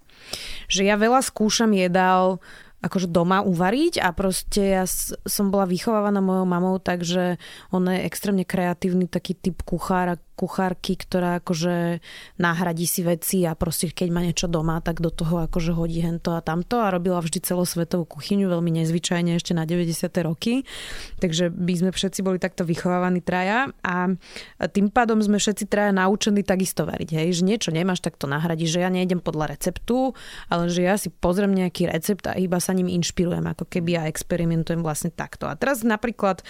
Že 0.73 0.89
ja 0.89 0.97
veľa 0.97 1.21
skúšam 1.21 1.77
jedál 1.77 2.41
akože 2.81 3.13
doma 3.13 3.45
uvariť 3.45 4.01
a 4.01 4.09
proste 4.17 4.81
ja 4.81 4.85
som 5.29 5.53
bola 5.53 5.69
vychovávaná 5.69 6.25
mojou 6.25 6.49
mamou, 6.49 6.81
takže 6.81 7.37
ona 7.69 8.01
je 8.01 8.09
extrémne 8.09 8.45
kreatívny 8.49 9.05
taký 9.05 9.37
typ 9.37 9.61
kuchára, 9.69 10.17
kuchárky, 10.41 10.97
ktorá 10.97 11.45
akože 11.45 12.01
nahradí 12.41 12.89
si 12.89 13.05
veci 13.05 13.45
a 13.45 13.53
proste 13.53 13.93
keď 13.93 14.09
má 14.09 14.25
niečo 14.25 14.49
doma, 14.49 14.81
tak 14.81 15.05
do 15.05 15.13
toho 15.13 15.45
akože 15.45 15.77
hodí 15.77 16.01
hento 16.01 16.33
a 16.33 16.41
tamto 16.41 16.81
a 16.81 16.89
robila 16.89 17.21
vždy 17.21 17.45
celosvetovú 17.45 18.09
kuchyňu, 18.09 18.49
veľmi 18.49 18.81
nezvyčajne 18.81 19.37
ešte 19.37 19.53
na 19.53 19.69
90. 19.69 20.09
roky. 20.25 20.65
Takže 21.21 21.53
by 21.53 21.75
sme 21.77 21.91
všetci 21.93 22.25
boli 22.25 22.41
takto 22.41 22.65
vychovávaní 22.65 23.21
traja 23.21 23.69
a 23.85 24.17
tým 24.73 24.89
pádom 24.89 25.21
sme 25.21 25.37
všetci 25.37 25.69
traja 25.69 25.93
naučení 25.93 26.41
takisto 26.41 26.89
variť. 26.89 27.21
Hej? 27.21 27.29
Že 27.41 27.43
niečo 27.45 27.71
nemáš, 27.75 28.01
tak 28.01 28.17
to 28.17 28.25
nahradí. 28.25 28.65
Že 28.65 28.89
ja 28.89 28.91
nejdem 28.91 29.21
podľa 29.21 29.53
receptu, 29.53 30.17
ale 30.49 30.73
že 30.73 30.81
ja 30.89 30.97
si 30.97 31.13
pozriem 31.13 31.53
nejaký 31.53 31.93
recept 31.93 32.25
a 32.31 32.41
iba 32.41 32.57
sa 32.57 32.73
ním 32.73 32.89
inšpirujem, 32.89 33.45
ako 33.45 33.69
keby 33.69 34.01
ja 34.01 34.03
experimentujem 34.09 34.81
vlastne 34.81 35.13
takto. 35.13 35.51
A 35.51 35.59
teraz 35.59 35.85
napríklad 35.85 36.41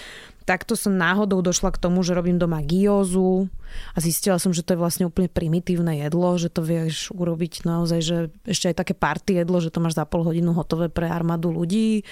takto 0.50 0.74
som 0.74 0.98
náhodou 0.98 1.46
došla 1.46 1.70
k 1.70 1.78
tomu, 1.78 2.02
že 2.02 2.10
robím 2.10 2.34
doma 2.34 2.58
gyózu 2.58 3.46
a 3.94 4.02
zistila 4.02 4.34
som, 4.42 4.50
že 4.50 4.66
to 4.66 4.74
je 4.74 4.82
vlastne 4.82 5.06
úplne 5.06 5.30
primitívne 5.30 6.02
jedlo, 6.02 6.34
že 6.34 6.50
to 6.50 6.66
vieš 6.66 7.14
urobiť 7.14 7.62
naozaj, 7.62 8.00
že 8.02 8.16
ešte 8.42 8.74
aj 8.74 8.76
také 8.82 8.94
party 8.98 9.38
jedlo, 9.38 9.62
že 9.62 9.70
to 9.70 9.78
máš 9.78 9.94
za 9.94 10.02
pol 10.02 10.26
hodinu 10.26 10.50
hotové 10.50 10.90
pre 10.90 11.06
armádu 11.06 11.54
ľudí. 11.54 12.02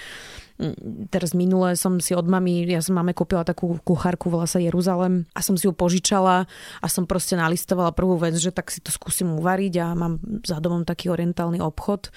Teraz 1.11 1.35
minule 1.35 1.75
som 1.75 1.99
si 1.99 2.15
od 2.15 2.27
mami, 2.27 2.63
ja 2.67 2.79
som 2.79 2.95
máme 2.95 3.11
kúpila 3.11 3.43
takú 3.43 3.75
kuchárku, 3.83 4.31
volá 4.31 4.47
sa 4.47 4.59
Jeruzalem 4.59 5.27
a 5.35 5.43
som 5.43 5.59
si 5.59 5.67
ju 5.67 5.75
požičala 5.75 6.47
a 6.79 6.87
som 6.87 7.03
proste 7.03 7.35
nalistovala 7.35 7.95
prvú 7.95 8.19
vec, 8.19 8.35
že 8.39 8.55
tak 8.55 8.71
si 8.71 8.79
to 8.79 8.91
skúsim 8.91 9.27
uvariť 9.35 9.73
a 9.83 9.95
mám 9.95 10.19
za 10.47 10.63
domom 10.63 10.87
taký 10.87 11.11
orientálny 11.11 11.59
obchod 11.59 12.11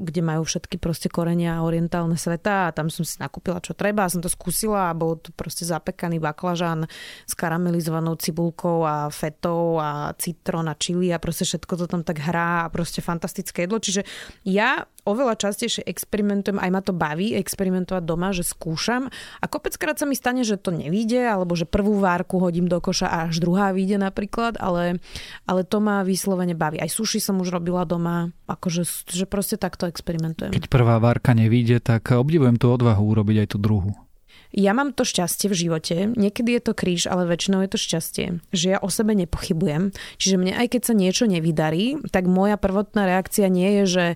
kde 0.00 0.20
majú 0.24 0.48
všetky 0.48 0.80
proste 0.80 1.12
korenia 1.12 1.60
orientálne 1.60 2.16
sveta 2.16 2.68
a 2.68 2.74
tam 2.74 2.88
som 2.88 3.04
si 3.04 3.20
nakúpila 3.20 3.60
čo 3.60 3.76
treba 3.76 4.08
a 4.08 4.12
som 4.12 4.24
to 4.24 4.32
skúsila 4.32 4.88
a 4.88 4.96
bol 4.96 5.20
to 5.20 5.36
proste 5.36 5.68
zapekaný 5.68 6.16
baklažán 6.16 6.88
s 7.28 7.32
karamelizovanou 7.36 8.16
cibulkou 8.16 8.88
a 8.88 9.12
fetou 9.12 9.76
a 9.76 10.16
citrón 10.16 10.72
a 10.72 10.74
čili 10.74 11.12
a 11.12 11.20
proste 11.20 11.44
všetko 11.44 11.72
to 11.76 11.84
tam 11.84 12.00
tak 12.00 12.24
hrá 12.24 12.64
a 12.64 12.72
proste 12.72 13.04
fantastické 13.04 13.68
jedlo. 13.68 13.76
Čiže 13.76 14.08
ja 14.48 14.88
oveľa 15.04 15.36
častejšie 15.36 15.84
experimentujem, 15.84 16.56
aj 16.56 16.70
ma 16.72 16.80
to 16.80 16.96
baví 16.96 17.36
experimentovať 17.36 18.02
doma, 18.04 18.32
že 18.32 18.44
skúšam 18.44 19.12
a 19.40 19.44
kopeckrát 19.44 20.00
sa 20.00 20.08
mi 20.08 20.16
stane, 20.16 20.42
že 20.42 20.56
to 20.56 20.72
nevíde, 20.72 21.20
alebo 21.20 21.52
že 21.54 21.68
prvú 21.68 22.00
várku 22.00 22.40
hodím 22.40 22.66
do 22.66 22.80
koša 22.80 23.08
a 23.08 23.16
až 23.28 23.40
druhá 23.40 23.70
vyjde 23.76 24.00
napríklad, 24.00 24.56
ale, 24.58 24.98
ale 25.44 25.62
to 25.62 25.78
ma 25.78 26.02
vyslovene 26.02 26.56
baví. 26.56 26.80
Aj 26.80 26.88
suši 26.88 27.20
som 27.20 27.38
už 27.38 27.52
robila 27.52 27.84
doma, 27.84 28.32
akože 28.48 28.82
že 29.08 29.28
proste 29.28 29.60
takto 29.60 29.86
experimentujem. 29.86 30.52
Keď 30.52 30.72
prvá 30.72 30.96
várka 30.98 31.36
nevíde, 31.36 31.78
tak 31.78 32.12
obdivujem 32.16 32.56
tú 32.56 32.72
odvahu 32.72 33.04
urobiť 33.04 33.44
aj 33.44 33.48
tú 33.54 33.58
druhú. 33.60 33.92
Ja 34.54 34.70
mám 34.70 34.94
to 34.94 35.02
šťastie 35.02 35.50
v 35.50 35.56
živote, 35.66 35.96
niekedy 36.14 36.54
je 36.54 36.62
to 36.62 36.72
kríž, 36.78 37.10
ale 37.10 37.26
väčšinou 37.26 37.66
je 37.66 37.74
to 37.74 37.78
šťastie, 37.78 38.26
že 38.54 38.66
ja 38.70 38.78
o 38.78 38.86
sebe 38.86 39.10
nepochybujem. 39.18 39.90
Čiže 40.14 40.38
mne 40.38 40.54
aj 40.54 40.78
keď 40.78 40.82
sa 40.86 40.94
niečo 40.94 41.26
nevydarí, 41.26 41.98
tak 42.14 42.30
moja 42.30 42.54
prvotná 42.54 43.02
reakcia 43.02 43.50
nie 43.50 43.82
je, 43.82 43.84
že, 43.84 44.06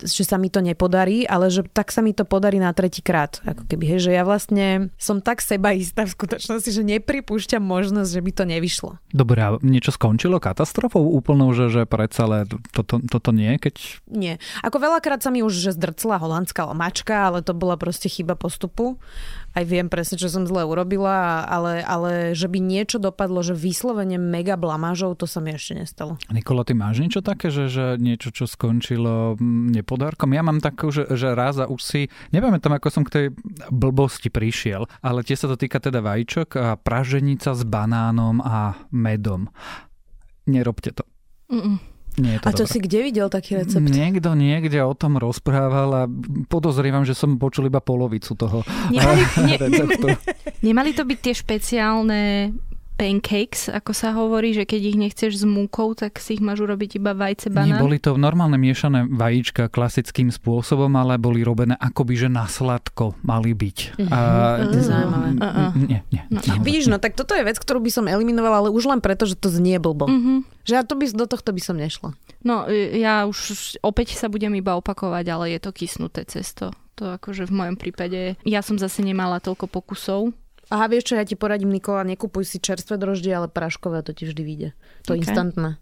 že 0.00 0.24
sa 0.24 0.40
mi 0.40 0.48
to 0.48 0.64
nepodarí, 0.64 1.28
ale 1.28 1.52
že 1.52 1.68
tak 1.68 1.92
sa 1.92 2.00
mi 2.00 2.16
to 2.16 2.24
podarí 2.24 2.56
na 2.56 2.72
tretíkrát. 2.72 3.44
Ako 3.44 3.68
keby, 3.68 3.84
hej, 3.84 4.08
že 4.08 4.16
ja 4.16 4.24
vlastne 4.24 4.88
som 4.96 5.20
tak 5.20 5.44
sebaistá 5.44 6.08
v 6.08 6.16
skutočnosti, 6.16 6.72
že 6.72 6.82
nepripúšťam 6.88 7.60
možnosť, 7.60 8.10
že 8.16 8.24
by 8.24 8.32
to 8.32 8.44
nevyšlo. 8.48 8.90
Dobre, 9.12 9.44
a 9.44 9.60
niečo 9.60 9.92
skončilo 9.92 10.40
katastrofou 10.40 11.04
úplnou, 11.04 11.52
že, 11.52 11.68
že 11.68 11.84
predsa 11.84 12.24
ale 12.24 12.48
toto, 12.72 12.96
toto 13.02 13.30
nie, 13.34 13.60
keď... 13.60 14.00
Nie. 14.08 14.40
Ako 14.64 14.80
veľakrát 14.80 15.20
sa 15.20 15.28
mi 15.28 15.44
už 15.44 15.52
že 15.52 15.76
zdrcla 15.76 16.16
holandská 16.16 16.64
lomačka, 16.64 17.28
ale 17.28 17.44
to 17.44 17.52
bola 17.52 17.76
proste 17.76 18.08
chyba 18.08 18.38
postupu 18.38 18.96
aj 19.52 19.64
viem 19.68 19.88
presne, 19.92 20.16
čo 20.16 20.32
som 20.32 20.48
zle 20.48 20.64
urobila, 20.64 21.44
ale, 21.44 21.84
ale 21.84 22.32
že 22.32 22.48
by 22.48 22.58
niečo 22.58 22.96
dopadlo, 22.96 23.44
že 23.44 23.52
vyslovene 23.52 24.16
mega 24.16 24.56
blamážov, 24.56 25.20
to 25.20 25.28
sa 25.28 25.44
mi 25.44 25.52
ešte 25.52 25.76
nestalo. 25.76 26.16
Nikola, 26.32 26.64
ty 26.64 26.72
máš 26.72 27.04
niečo 27.04 27.20
také, 27.20 27.52
že, 27.52 27.68
že 27.68 28.00
niečo, 28.00 28.32
čo 28.32 28.48
skončilo 28.48 29.36
mm, 29.36 29.76
nepodárkom? 29.76 30.32
Ja 30.32 30.40
mám 30.40 30.64
takú, 30.64 30.88
že, 30.88 31.04
že 31.12 31.36
raz 31.36 31.60
a 31.60 31.68
už 31.68 31.80
si, 31.84 32.00
nepamätám, 32.32 32.72
ako 32.72 32.88
som 32.88 33.04
k 33.04 33.12
tej 33.12 33.26
blbosti 33.68 34.32
prišiel, 34.32 34.88
ale 35.04 35.20
tie 35.20 35.36
sa 35.36 35.46
to 35.52 35.60
týka 35.60 35.78
teda 35.78 36.00
vajíčok 36.00 36.48
a 36.56 36.66
praženica 36.80 37.52
s 37.52 37.62
banánom 37.68 38.40
a 38.40 38.88
medom. 38.88 39.52
Nerobte 40.48 40.96
to. 40.96 41.04
Mm-mm. 41.52 41.91
Nie 42.20 42.36
je 42.36 42.38
to 42.44 42.46
a 42.48 42.50
to 42.52 42.64
dobré. 42.64 42.72
si 42.72 42.78
kde 42.84 42.98
videl 43.00 43.28
taký 43.32 43.50
recept? 43.56 43.80
Niekto 43.80 44.36
niekde 44.36 44.84
o 44.84 44.92
tom 44.92 45.16
rozprával 45.16 45.90
a 45.96 46.02
podozrievam, 46.50 47.08
že 47.08 47.16
som 47.16 47.40
počul 47.40 47.72
iba 47.72 47.80
polovicu 47.80 48.36
toho 48.36 48.60
nemali, 48.92 49.22
ne, 49.48 49.54
receptu. 49.56 50.06
Nemali 50.66 50.90
to 50.92 51.08
byť 51.08 51.18
tie 51.18 51.34
špeciálne 51.34 52.20
pancakes, 53.02 53.66
ako 53.66 53.90
sa 53.90 54.14
hovorí, 54.14 54.54
že 54.54 54.62
keď 54.62 54.80
ich 54.94 54.94
nechceš 54.94 55.42
s 55.42 55.44
múkou, 55.44 55.90
tak 55.98 56.22
si 56.22 56.38
ich 56.38 56.42
máš 56.42 56.62
urobiť 56.62 57.02
iba 57.02 57.18
vajce, 57.18 57.50
banán? 57.50 57.74
Nie, 57.74 57.82
boli 57.82 57.98
to 57.98 58.14
normálne 58.14 58.54
miešané 58.54 59.10
vajíčka 59.10 59.66
klasickým 59.66 60.30
spôsobom, 60.30 60.94
ale 60.94 61.18
boli 61.18 61.42
robené 61.42 61.74
akoby, 61.74 62.14
že 62.14 62.28
na 62.30 62.46
sladko 62.46 63.18
mali 63.26 63.58
byť. 63.58 63.78
Uh-huh. 63.98 64.06
A, 64.06 64.18
to 64.70 64.78
je 64.78 64.86
zaujímavé. 64.86 65.28
Uh-uh. 65.34 65.70
Nie, 65.82 66.06
nie. 66.14 66.22
No. 66.30 66.38
Vidíš, 66.62 66.86
no 66.86 67.02
tak 67.02 67.18
toto 67.18 67.34
je 67.34 67.42
vec, 67.42 67.58
ktorú 67.58 67.82
by 67.82 67.90
som 67.90 68.06
eliminovala, 68.06 68.62
ale 68.62 68.70
už 68.70 68.86
len 68.86 69.02
preto, 69.02 69.26
že 69.26 69.34
to 69.34 69.50
znie 69.50 69.82
blbo. 69.82 70.06
Uh-huh. 70.06 70.46
Že 70.62 70.72
ja 70.78 70.82
to 70.86 70.94
by, 70.94 71.04
do 71.10 71.26
tohto 71.26 71.50
by 71.50 71.58
som 71.58 71.74
nešla. 71.74 72.14
No, 72.46 72.70
ja 72.70 73.26
už 73.26 73.74
opäť 73.82 74.14
sa 74.14 74.30
budem 74.30 74.54
iba 74.54 74.78
opakovať, 74.78 75.24
ale 75.26 75.44
je 75.58 75.58
to 75.58 75.74
kysnuté 75.74 76.22
cesto. 76.22 76.70
To 77.00 77.18
akože 77.18 77.48
v 77.48 77.56
mojom 77.56 77.76
prípade, 77.80 78.38
ja 78.46 78.60
som 78.60 78.78
zase 78.78 79.02
nemala 79.02 79.40
toľko 79.40 79.66
pokusov, 79.66 80.30
Aha, 80.72 80.88
vieš 80.88 81.12
čo, 81.12 81.20
ja 81.20 81.28
ti 81.28 81.36
poradím, 81.36 81.68
Nikola, 81.68 82.08
nekupuj 82.08 82.48
si 82.48 82.56
čerstvé 82.56 82.96
droždie, 82.96 83.36
ale 83.36 83.52
práškové, 83.52 84.00
to 84.00 84.16
ti 84.16 84.24
vždy 84.24 84.40
vyjde. 84.40 84.68
To 85.04 85.12
okay. 85.12 85.20
instantné. 85.20 85.76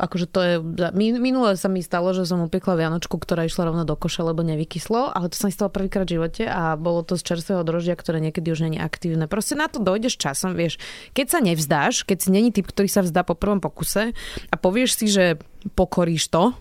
Akože 0.00 0.26
to 0.32 0.40
je, 0.40 0.54
minule 0.96 1.60
sa 1.60 1.68
mi 1.68 1.84
stalo, 1.84 2.16
že 2.16 2.24
som 2.24 2.40
upiekla 2.40 2.72
vianočku, 2.72 3.20
ktorá 3.20 3.44
išla 3.44 3.68
rovno 3.68 3.84
do 3.84 3.92
koša, 3.92 4.32
lebo 4.32 4.40
nevykyslo, 4.40 5.12
ale 5.12 5.28
to 5.28 5.36
sa 5.36 5.46
mi 5.46 5.52
stalo 5.52 5.68
prvýkrát 5.68 6.08
v 6.08 6.16
živote 6.16 6.48
a 6.48 6.72
bolo 6.80 7.04
to 7.04 7.20
z 7.20 7.28
čerstvého 7.28 7.60
droždia, 7.68 8.00
ktoré 8.00 8.16
niekedy 8.24 8.48
už 8.48 8.64
není 8.64 8.80
aktívne. 8.80 9.28
Proste 9.28 9.60
na 9.60 9.68
to 9.68 9.76
dojdeš 9.76 10.16
časom, 10.16 10.56
vieš. 10.56 10.80
Keď 11.12 11.26
sa 11.28 11.38
nevzdáš, 11.44 12.08
keď 12.08 12.16
si 12.16 12.28
není 12.32 12.48
typ, 12.48 12.72
ktorý 12.72 12.88
sa 12.88 13.04
vzdá 13.04 13.28
po 13.28 13.36
prvom 13.36 13.60
pokuse 13.60 14.16
a 14.48 14.54
povieš 14.56 14.90
si, 14.96 15.06
že 15.12 15.36
pokoríš 15.76 16.32
to, 16.32 16.56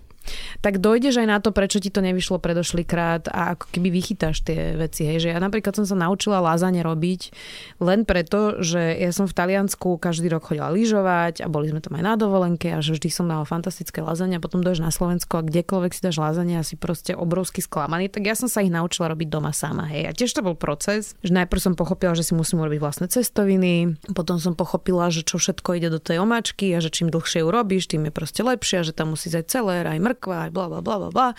tak 0.60 0.84
dojdeš 0.84 1.24
aj 1.24 1.28
na 1.28 1.38
to, 1.40 1.56
prečo 1.56 1.80
ti 1.80 1.90
to 1.90 2.04
nevyšlo 2.04 2.38
predošlý 2.38 2.84
krát 2.84 3.28
a 3.32 3.56
ako 3.56 3.72
keby 3.72 3.90
vychytáš 3.90 4.44
tie 4.44 4.76
veci. 4.76 5.08
Hej. 5.08 5.26
Že 5.26 5.30
ja 5.36 5.40
napríklad 5.40 5.74
som 5.76 5.86
sa 5.88 5.96
naučila 5.98 6.44
lázane 6.44 6.84
robiť 6.84 7.32
len 7.80 8.04
preto, 8.04 8.60
že 8.60 9.00
ja 9.00 9.12
som 9.16 9.26
v 9.26 9.36
Taliansku 9.36 9.98
každý 9.98 10.30
rok 10.32 10.52
chodila 10.52 10.70
lyžovať 10.72 11.44
a 11.44 11.48
boli 11.48 11.72
sme 11.72 11.82
tam 11.82 11.98
aj 11.98 12.04
na 12.04 12.14
dovolenke 12.20 12.70
a 12.76 12.80
že 12.84 12.96
vždy 12.96 13.10
som 13.10 13.26
dala 13.28 13.48
fantastické 13.48 14.04
lázanie 14.04 14.38
a 14.38 14.44
potom 14.44 14.62
dojdeš 14.62 14.84
na 14.84 14.92
Slovensko 14.94 15.42
a 15.42 15.46
kdekoľvek 15.46 15.92
si 15.96 16.02
dáš 16.04 16.18
lázanie 16.20 16.60
a 16.60 16.64
si 16.64 16.76
proste 16.76 17.16
obrovsky 17.16 17.64
sklamaný, 17.64 18.12
tak 18.12 18.28
ja 18.28 18.36
som 18.36 18.52
sa 18.52 18.62
ich 18.62 18.72
naučila 18.72 19.10
robiť 19.12 19.28
doma 19.32 19.56
sama. 19.56 19.88
Hej. 19.90 20.04
A 20.08 20.12
tiež 20.14 20.32
to 20.36 20.46
bol 20.46 20.56
proces, 20.56 21.16
že 21.24 21.32
najprv 21.34 21.62
som 21.62 21.74
pochopila, 21.74 22.14
že 22.14 22.28
si 22.28 22.34
musím 22.36 22.62
urobiť 22.62 22.80
vlastné 22.80 23.06
cestoviny, 23.10 24.00
potom 24.12 24.38
som 24.38 24.54
pochopila, 24.54 25.10
že 25.10 25.24
čo 25.24 25.40
všetko 25.40 25.80
ide 25.80 25.90
do 25.90 26.00
tej 26.02 26.22
omačky 26.22 26.72
a 26.76 26.84
že 26.84 26.92
čím 26.92 27.10
dlhšie 27.10 27.42
ju 27.42 27.48
robíš, 27.50 27.90
tým 27.90 28.08
je 28.08 28.14
proste 28.14 28.42
lepšie 28.44 28.82
a 28.82 28.84
že 28.86 28.94
tam 28.94 29.16
musí 29.16 29.32
zať 29.32 29.46
celé 29.48 29.82
aj 29.88 30.00
mrk 30.00 30.19
aj 30.28 30.52
bla, 30.52 30.68
bla, 30.68 30.84
bla, 30.84 30.96
bla, 31.00 31.10
bla. 31.10 31.30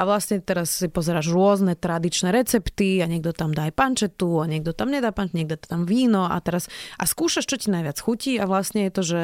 A 0.00 0.02
vlastne 0.08 0.40
teraz 0.40 0.80
si 0.80 0.88
pozeráš 0.88 1.28
rôzne 1.28 1.76
tradičné 1.76 2.32
recepty 2.32 3.04
a 3.04 3.06
niekto 3.10 3.36
tam 3.36 3.52
dá 3.52 3.68
aj 3.68 3.76
pančetu 3.76 4.40
a 4.40 4.48
niekto 4.48 4.72
tam 4.72 4.88
nedá 4.88 5.12
pančetu, 5.12 5.36
niekto 5.44 5.68
tam 5.68 5.84
víno 5.84 6.24
a 6.24 6.36
teraz 6.40 6.72
a 6.96 7.04
skúšaš, 7.04 7.44
čo 7.44 7.60
ti 7.60 7.68
najviac 7.68 8.00
chutí 8.00 8.40
a 8.40 8.48
vlastne 8.48 8.88
je 8.88 8.92
to, 8.92 9.02
že 9.04 9.22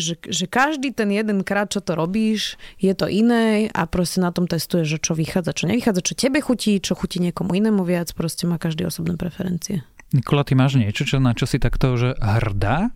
že, 0.00 0.16
že 0.16 0.48
každý 0.48 0.96
ten 0.96 1.12
jeden 1.12 1.44
krát, 1.44 1.68
čo 1.68 1.84
to 1.84 1.92
robíš, 1.92 2.56
je 2.80 2.88
to 2.96 3.04
iné 3.04 3.68
a 3.68 3.84
proste 3.84 4.24
na 4.24 4.32
tom 4.32 4.48
testuješ, 4.48 4.96
že 4.96 4.98
čo 4.98 5.12
vychádza, 5.12 5.52
čo 5.52 5.68
nevychádza, 5.68 6.00
čo 6.00 6.14
tebe 6.16 6.40
chutí, 6.40 6.80
čo 6.80 6.96
chutí 6.96 7.20
niekomu 7.20 7.52
inému 7.52 7.84
viac, 7.84 8.08
proste 8.16 8.48
má 8.48 8.56
každý 8.56 8.88
osobné 8.88 9.20
preferencie. 9.20 9.84
Nikola, 10.16 10.42
ty 10.42 10.56
máš 10.56 10.80
niečo, 10.80 11.04
čo, 11.04 11.20
na 11.20 11.36
čo 11.36 11.44
si 11.44 11.60
takto 11.60 11.94
že 12.00 12.16
hrdá? 12.18 12.90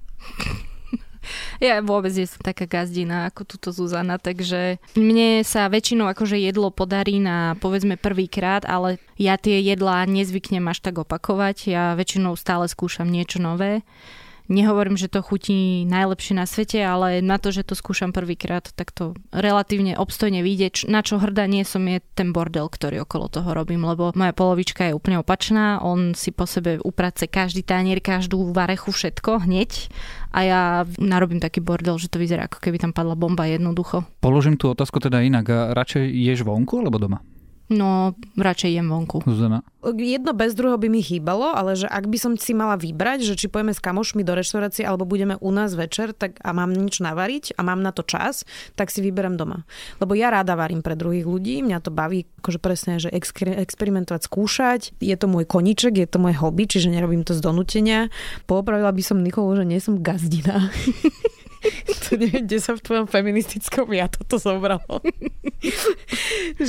Ja 1.62 1.80
vôbec 1.80 2.10
nie 2.14 2.28
som 2.28 2.42
taká 2.42 2.66
gazdina 2.66 3.30
ako 3.30 3.42
túto 3.46 3.68
Zuzana, 3.70 4.18
takže 4.20 4.82
mne 4.98 5.42
sa 5.46 5.70
väčšinou 5.70 6.08
akože 6.10 6.38
jedlo 6.38 6.70
podarí 6.70 7.20
na 7.22 7.58
povedzme 7.58 7.96
prvýkrát, 7.98 8.66
ale 8.66 9.02
ja 9.16 9.38
tie 9.38 9.62
jedlá 9.62 10.04
nezvyknem 10.04 10.64
až 10.68 10.82
tak 10.84 11.00
opakovať. 11.00 11.56
Ja 11.70 11.94
väčšinou 11.94 12.34
stále 12.34 12.66
skúšam 12.66 13.08
niečo 13.08 13.38
nové. 13.38 13.86
Nehovorím, 14.44 15.00
že 15.00 15.08
to 15.08 15.24
chutí 15.24 15.88
najlepšie 15.88 16.36
na 16.36 16.44
svete, 16.44 16.84
ale 16.84 17.24
na 17.24 17.40
to, 17.40 17.48
že 17.48 17.64
to 17.64 17.72
skúšam 17.72 18.12
prvýkrát, 18.12 18.68
tak 18.76 18.92
to 18.92 19.16
relatívne 19.32 19.96
obstojne 19.96 20.44
vyjde. 20.44 20.84
Na 20.92 21.00
čo 21.00 21.16
hrdá 21.16 21.48
nie 21.48 21.64
som 21.64 21.80
je 21.88 22.04
ten 22.12 22.36
bordel, 22.36 22.68
ktorý 22.68 23.08
okolo 23.08 23.32
toho 23.32 23.56
robím, 23.56 23.88
lebo 23.88 24.12
moja 24.12 24.36
polovička 24.36 24.92
je 24.92 24.96
úplne 24.96 25.20
opačná. 25.24 25.80
On 25.80 26.12
si 26.12 26.28
po 26.28 26.44
sebe 26.44 26.76
uprace 26.84 27.24
každý 27.24 27.64
tanier, 27.64 28.04
každú 28.04 28.52
varechu, 28.52 28.92
všetko 28.92 29.48
hneď 29.48 29.88
a 30.34 30.38
ja 30.44 30.60
narobím 31.00 31.40
taký 31.40 31.64
bordel, 31.64 31.96
že 31.96 32.12
to 32.12 32.20
vyzerá 32.20 32.44
ako 32.44 32.60
keby 32.60 32.76
tam 32.76 32.92
padla 32.92 33.16
bomba 33.16 33.48
jednoducho. 33.48 34.04
Položím 34.20 34.60
tú 34.60 34.68
otázku 34.76 35.00
teda 35.00 35.24
inak. 35.24 35.48
Radšej 35.72 36.04
ješ 36.04 36.44
vonku 36.44 36.84
alebo 36.84 37.00
doma? 37.00 37.24
No, 37.72 38.12
radšej 38.36 38.76
jem 38.76 38.92
vonku. 38.92 39.24
Zuzana? 39.24 39.64
Jedno 39.96 40.36
bez 40.36 40.52
druhého 40.52 40.76
by 40.76 40.88
mi 40.92 41.00
chýbalo, 41.00 41.48
ale 41.48 41.76
že 41.80 41.88
ak 41.88 42.12
by 42.12 42.18
som 42.20 42.32
si 42.36 42.52
mala 42.52 42.76
vybrať, 42.76 43.24
že 43.24 43.40
či 43.40 43.48
pojeme 43.48 43.72
s 43.72 43.80
kamošmi 43.80 44.20
do 44.20 44.36
reštaurácie 44.36 44.84
alebo 44.84 45.08
budeme 45.08 45.40
u 45.40 45.48
nás 45.48 45.72
večer 45.72 46.12
tak 46.12 46.36
a 46.44 46.52
mám 46.52 46.76
nič 46.76 47.00
navariť 47.00 47.56
a 47.56 47.64
mám 47.64 47.80
na 47.80 47.92
to 47.96 48.04
čas, 48.04 48.44
tak 48.76 48.92
si 48.92 49.00
vyberám 49.00 49.40
doma. 49.40 49.64
Lebo 49.96 50.12
ja 50.12 50.28
rada 50.28 50.56
varím 50.60 50.84
pre 50.84 50.92
druhých 50.92 51.24
ľudí, 51.24 51.64
mňa 51.64 51.80
to 51.80 51.88
baví 51.88 52.28
akože 52.44 52.60
presne, 52.60 53.00
že 53.00 53.08
experimentovať, 53.12 54.20
skúšať. 54.28 54.80
Je 55.00 55.16
to 55.16 55.24
môj 55.24 55.48
koniček, 55.48 55.96
je 55.96 56.08
to 56.08 56.20
moje 56.20 56.36
hobby, 56.36 56.68
čiže 56.68 56.92
nerobím 56.92 57.24
to 57.24 57.32
z 57.32 57.40
donútenia. 57.40 58.12
Popravila 58.44 58.92
by 58.92 59.00
som 59.00 59.24
Nikolu, 59.24 59.56
že 59.56 59.64
nie 59.64 59.80
som 59.80 60.04
gazdina. 60.04 60.68
to 62.08 62.20
neviem, 62.20 62.44
kde 62.44 62.58
sa 62.60 62.76
v 62.76 62.84
tvojom 62.84 63.06
feministickom 63.08 63.88
ja 63.92 64.06
toto 64.10 64.36
zobralo. 64.36 65.00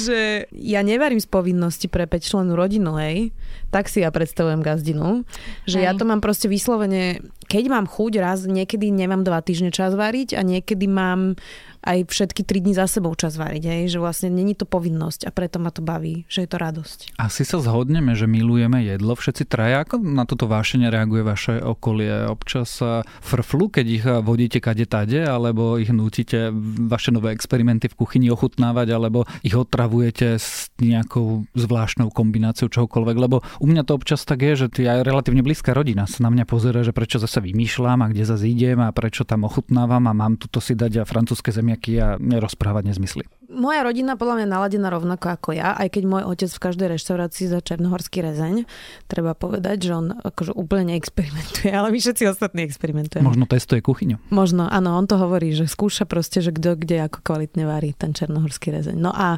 že 0.05 0.47
ja 0.51 0.81
nevarím 0.81 1.19
z 1.19 1.27
povinnosti 1.27 1.88
pre 1.91 2.08
5 2.08 2.23
členú 2.23 2.55
rodinu, 2.55 2.95
hej. 2.99 3.36
Tak 3.69 3.91
si 3.91 4.01
ja 4.01 4.10
predstavujem 4.10 4.63
gazdinu. 4.63 5.27
Že 5.67 5.77
hej. 5.84 5.86
ja 5.86 5.91
to 5.93 6.08
mám 6.08 6.23
proste 6.23 6.47
vyslovene, 6.47 7.19
keď 7.45 7.63
mám 7.69 7.86
chuť 7.86 8.13
raz, 8.19 8.47
niekedy 8.47 8.89
nemám 8.89 9.21
dva 9.21 9.43
týždne 9.43 9.69
čas 9.69 9.93
variť 9.93 10.34
a 10.39 10.41
niekedy 10.41 10.89
mám 10.89 11.38
aj 11.86 12.10
všetky 12.10 12.41
tri 12.41 12.60
dni 12.65 12.74
za 12.74 12.89
sebou 12.89 13.13
čas 13.13 13.38
variť, 13.38 13.63
hej? 13.69 13.82
že 13.93 14.02
vlastne 14.02 14.34
není 14.34 14.58
to 14.58 14.65
povinnosť 14.65 15.30
a 15.30 15.32
preto 15.32 15.62
ma 15.62 15.69
to 15.69 15.86
baví, 15.86 16.26
že 16.26 16.43
je 16.43 16.50
to 16.50 16.58
radosť. 16.58 16.98
Asi 17.21 17.45
sa 17.45 17.62
zhodneme, 17.62 18.17
že 18.17 18.26
milujeme 18.26 18.82
jedlo 18.82 19.13
všetci 19.13 19.45
traja. 19.45 19.86
Ako 19.86 20.02
na 20.02 20.26
toto 20.26 20.50
vášenie 20.50 20.89
reaguje 20.89 21.21
vaše 21.21 21.62
okolie? 21.62 22.26
Občas 22.26 22.82
frflu, 23.21 23.69
keď 23.69 23.86
ich 23.86 24.04
vodíte 24.04 24.58
kade 24.58 24.89
tade, 24.89 25.21
alebo 25.21 25.78
ich 25.78 25.93
nutíte 25.93 26.50
vaše 26.89 27.13
nové 27.13 27.38
experimenty 27.38 27.86
v 27.86 27.98
kuchyni 28.02 28.34
ochutnávať, 28.34 28.88
alebo 28.89 29.30
ich 29.45 29.54
otravujete 29.54 30.41
s 30.41 30.74
nejakou 30.82 31.45
zvláštnou 31.54 32.10
kombináciou 32.10 32.67
čohokoľvek, 32.67 33.17
lebo 33.21 33.45
u 33.62 33.65
mňa 33.69 33.86
to 33.86 33.93
občas 33.93 34.26
tak 34.26 34.41
je, 34.41 34.65
že 34.65 34.67
aj 34.82 35.06
relatívne 35.06 35.45
blízka 35.45 35.78
rodina 35.78 36.10
sa 36.10 36.26
na 36.26 36.34
mňa 36.34 36.50
pozera, 36.50 36.82
že 36.82 36.95
prečo 36.95 37.21
zase 37.21 37.45
vymýšľam 37.45 38.02
a 38.02 38.10
kde 38.10 38.24
zase 38.26 38.50
idem 38.50 38.82
a 38.82 38.89
prečo 38.89 39.21
tam 39.21 39.45
ochutnávam 39.45 40.10
a 40.10 40.17
mám 40.17 40.41
tu 40.41 40.50
si 40.58 40.74
dať 40.74 41.04
a 41.04 41.08
francúzske 41.08 41.54
zemi 41.54 41.74
nejaký 41.75 41.93
a 41.99 42.15
nerozprávať 42.15 42.95
nezmysly. 42.95 43.27
Moja 43.45 43.85
rodina 43.85 44.17
podľa 44.17 44.41
mňa 44.41 44.47
naladená 44.49 44.89
rovnako 44.89 45.27
ako 45.38 45.49
ja, 45.53 45.77
aj 45.77 45.93
keď 45.93 46.03
môj 46.09 46.23
otec 46.25 46.49
v 46.49 46.63
každej 46.65 46.88
reštaurácii 46.97 47.45
za 47.45 47.61
černohorský 47.61 48.25
rezeň, 48.25 48.65
treba 49.05 49.38
povedať, 49.38 49.85
že 49.85 49.91
on 49.93 50.17
akože 50.17 50.57
úplne 50.57 50.95
neexperimentuje, 50.95 51.69
ale 51.77 51.93
my 51.93 51.99
všetci 52.01 52.25
ostatní 52.25 52.65
experimentujeme. 52.65 53.21
Možno 53.21 53.45
testuje 53.45 53.85
kuchyňu. 53.85 54.17
Možno, 54.33 54.65
áno, 54.65 54.97
on 54.97 55.05
to 55.05 55.21
hovorí, 55.21 55.53
že 55.53 55.69
skúša 55.69 56.09
proste, 56.09 56.41
že 56.41 56.51
kto 56.51 56.73
kde 56.73 57.05
ako 57.05 57.21
kvalitne 57.21 57.69
varí 57.69 57.93
ten 57.93 58.17
černohorský 58.17 58.73
rezeň. 58.73 58.97
No 58.97 59.13
a 59.13 59.38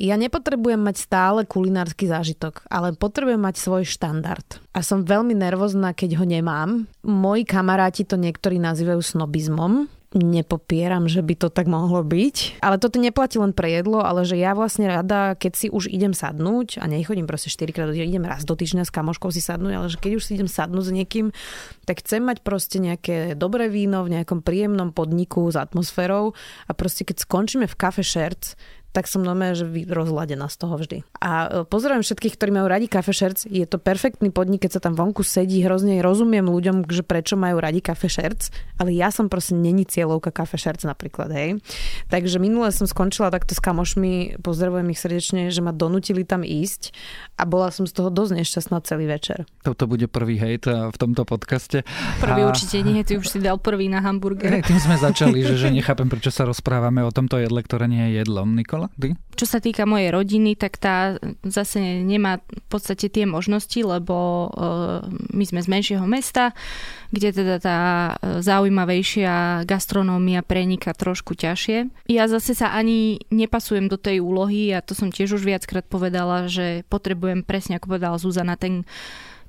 ja 0.00 0.16
nepotrebujem 0.16 0.80
mať 0.80 1.04
stále 1.04 1.44
kulinársky 1.44 2.08
zážitok, 2.08 2.64
ale 2.72 2.96
potrebujem 2.96 3.44
mať 3.44 3.60
svoj 3.60 3.84
štandard. 3.84 4.58
A 4.72 4.80
som 4.80 5.04
veľmi 5.04 5.36
nervózna, 5.36 5.92
keď 5.92 6.18
ho 6.18 6.24
nemám. 6.24 6.88
Moji 7.04 7.44
kamaráti 7.44 8.08
to 8.08 8.16
niektorí 8.16 8.56
nazývajú 8.56 9.04
snobizmom, 9.04 9.86
nepopieram, 10.14 11.10
že 11.10 11.20
by 11.20 11.34
to 11.34 11.48
tak 11.50 11.66
mohlo 11.66 12.06
byť. 12.06 12.62
Ale 12.62 12.78
toto 12.78 13.02
neplatí 13.02 13.36
len 13.36 13.50
pre 13.50 13.74
jedlo, 13.74 14.00
ale 14.00 14.22
že 14.22 14.38
ja 14.38 14.54
vlastne 14.54 14.86
rada, 14.86 15.34
keď 15.34 15.52
si 15.58 15.66
už 15.68 15.90
idem 15.90 16.14
sadnúť 16.14 16.78
a 16.78 16.86
nechodím 16.86 17.26
proste 17.26 17.50
4 17.50 17.74
krát 17.74 17.90
idem 17.90 18.22
raz 18.22 18.46
do 18.46 18.54
týždňa 18.54 18.86
s 18.86 18.94
kamoškou 18.94 19.34
si 19.34 19.42
sadnúť, 19.42 19.72
ale 19.74 19.86
že 19.90 19.98
keď 19.98 20.12
už 20.16 20.24
si 20.24 20.38
idem 20.38 20.46
sadnúť 20.46 20.84
s 20.86 20.92
niekým, 20.94 21.26
tak 21.84 22.06
chcem 22.06 22.22
mať 22.22 22.46
proste 22.46 22.78
nejaké 22.78 23.34
dobré 23.34 23.66
víno 23.66 24.06
v 24.06 24.14
nejakom 24.18 24.40
príjemnom 24.40 24.94
podniku 24.94 25.50
s 25.50 25.58
atmosférou 25.58 26.32
a 26.70 26.72
proste 26.72 27.02
keď 27.02 27.26
skončíme 27.26 27.66
v 27.66 27.74
kafe 27.74 28.06
Šerc, 28.06 28.54
tak 28.94 29.10
som 29.10 29.26
normálne, 29.26 29.58
že 29.58 29.66
rozladená 29.90 30.46
z 30.46 30.56
toho 30.56 30.78
vždy. 30.78 31.02
A 31.18 31.30
e, 31.50 31.66
pozdravujem 31.66 32.06
všetkých, 32.06 32.38
ktorí 32.38 32.50
majú 32.54 32.70
radi 32.70 32.86
kafe 32.86 33.10
šerc. 33.10 33.42
Je 33.50 33.66
to 33.66 33.82
perfektný 33.82 34.30
podnik, 34.30 34.62
keď 34.62 34.78
sa 34.78 34.80
tam 34.86 34.94
vonku 34.94 35.26
sedí, 35.26 35.66
hrozne 35.66 35.98
rozumiem 35.98 36.46
ľuďom, 36.46 36.86
že 36.86 37.02
prečo 37.02 37.34
majú 37.34 37.58
radi 37.58 37.82
kafe 37.82 38.06
šerc, 38.06 38.54
ale 38.78 38.94
ja 38.94 39.10
som 39.10 39.26
proste 39.26 39.58
není 39.58 39.82
cieľovka 39.82 40.30
kafe 40.30 40.62
šerc 40.62 40.86
napríklad, 40.86 41.26
hej. 41.34 41.58
Takže 42.06 42.38
minule 42.38 42.70
som 42.70 42.86
skončila 42.86 43.34
takto 43.34 43.58
s 43.58 43.60
kamošmi, 43.60 44.38
pozdravujem 44.38 44.86
ich 44.94 45.02
srdečne, 45.02 45.50
že 45.50 45.58
ma 45.58 45.74
donútili 45.74 46.22
tam 46.22 46.46
ísť 46.46 46.94
a 47.34 47.42
bola 47.50 47.74
som 47.74 47.90
z 47.90 47.98
toho 47.98 48.14
dosť 48.14 48.46
nešťastná 48.46 48.78
celý 48.86 49.10
večer. 49.10 49.42
Toto 49.66 49.90
bude 49.90 50.06
prvý 50.06 50.38
hejt 50.38 50.70
v 50.70 50.96
tomto 50.96 51.26
podcaste. 51.26 51.82
Prvý 52.22 52.46
a... 52.46 52.54
určite 52.54 52.78
nie, 52.86 53.02
ty 53.02 53.18
už 53.18 53.26
si 53.26 53.42
dal 53.42 53.58
prvý 53.58 53.90
na 53.90 53.98
hamburger. 53.98 54.62
Tým 54.62 54.78
sme 54.78 54.94
začali, 54.94 55.42
že, 55.42 55.58
že 55.58 55.74
nechápem, 55.74 56.06
prečo 56.06 56.30
sa 56.30 56.46
rozprávame 56.46 57.02
o 57.02 57.10
tomto 57.10 57.42
jedle, 57.42 57.58
ktoré 57.58 57.90
nie 57.90 58.14
je 58.14 58.22
jedlom. 58.22 58.54
Nikola? 58.54 58.83
Ty? 58.92 59.16
Čo 59.34 59.46
sa 59.50 59.58
týka 59.58 59.82
mojej 59.88 60.14
rodiny, 60.14 60.54
tak 60.54 60.78
tá 60.78 61.18
zase 61.42 62.02
nemá 62.06 62.38
v 62.44 62.66
podstate 62.70 63.10
tie 63.10 63.26
možnosti, 63.26 63.76
lebo 63.82 64.48
uh, 64.50 65.02
my 65.34 65.44
sme 65.44 65.60
z 65.60 65.68
menšieho 65.68 66.06
mesta, 66.06 66.54
kde 67.14 67.30
teda 67.30 67.56
tá 67.62 67.78
e, 68.18 68.42
zaujímavejšia 68.42 69.62
gastronómia 69.70 70.42
prenika 70.42 70.90
trošku 70.90 71.38
ťažšie. 71.38 72.10
Ja 72.10 72.26
zase 72.26 72.58
sa 72.58 72.74
ani 72.74 73.22
nepasujem 73.30 73.86
do 73.86 73.94
tej 73.94 74.18
úlohy 74.18 74.74
a 74.74 74.82
to 74.82 74.98
som 74.98 75.14
tiež 75.14 75.38
už 75.38 75.46
viackrát 75.46 75.86
povedala, 75.86 76.50
že 76.50 76.82
potrebujem 76.90 77.46
presne, 77.46 77.78
ako 77.78 77.94
povedala 77.94 78.18
Zuzana, 78.18 78.58
ten 78.58 78.82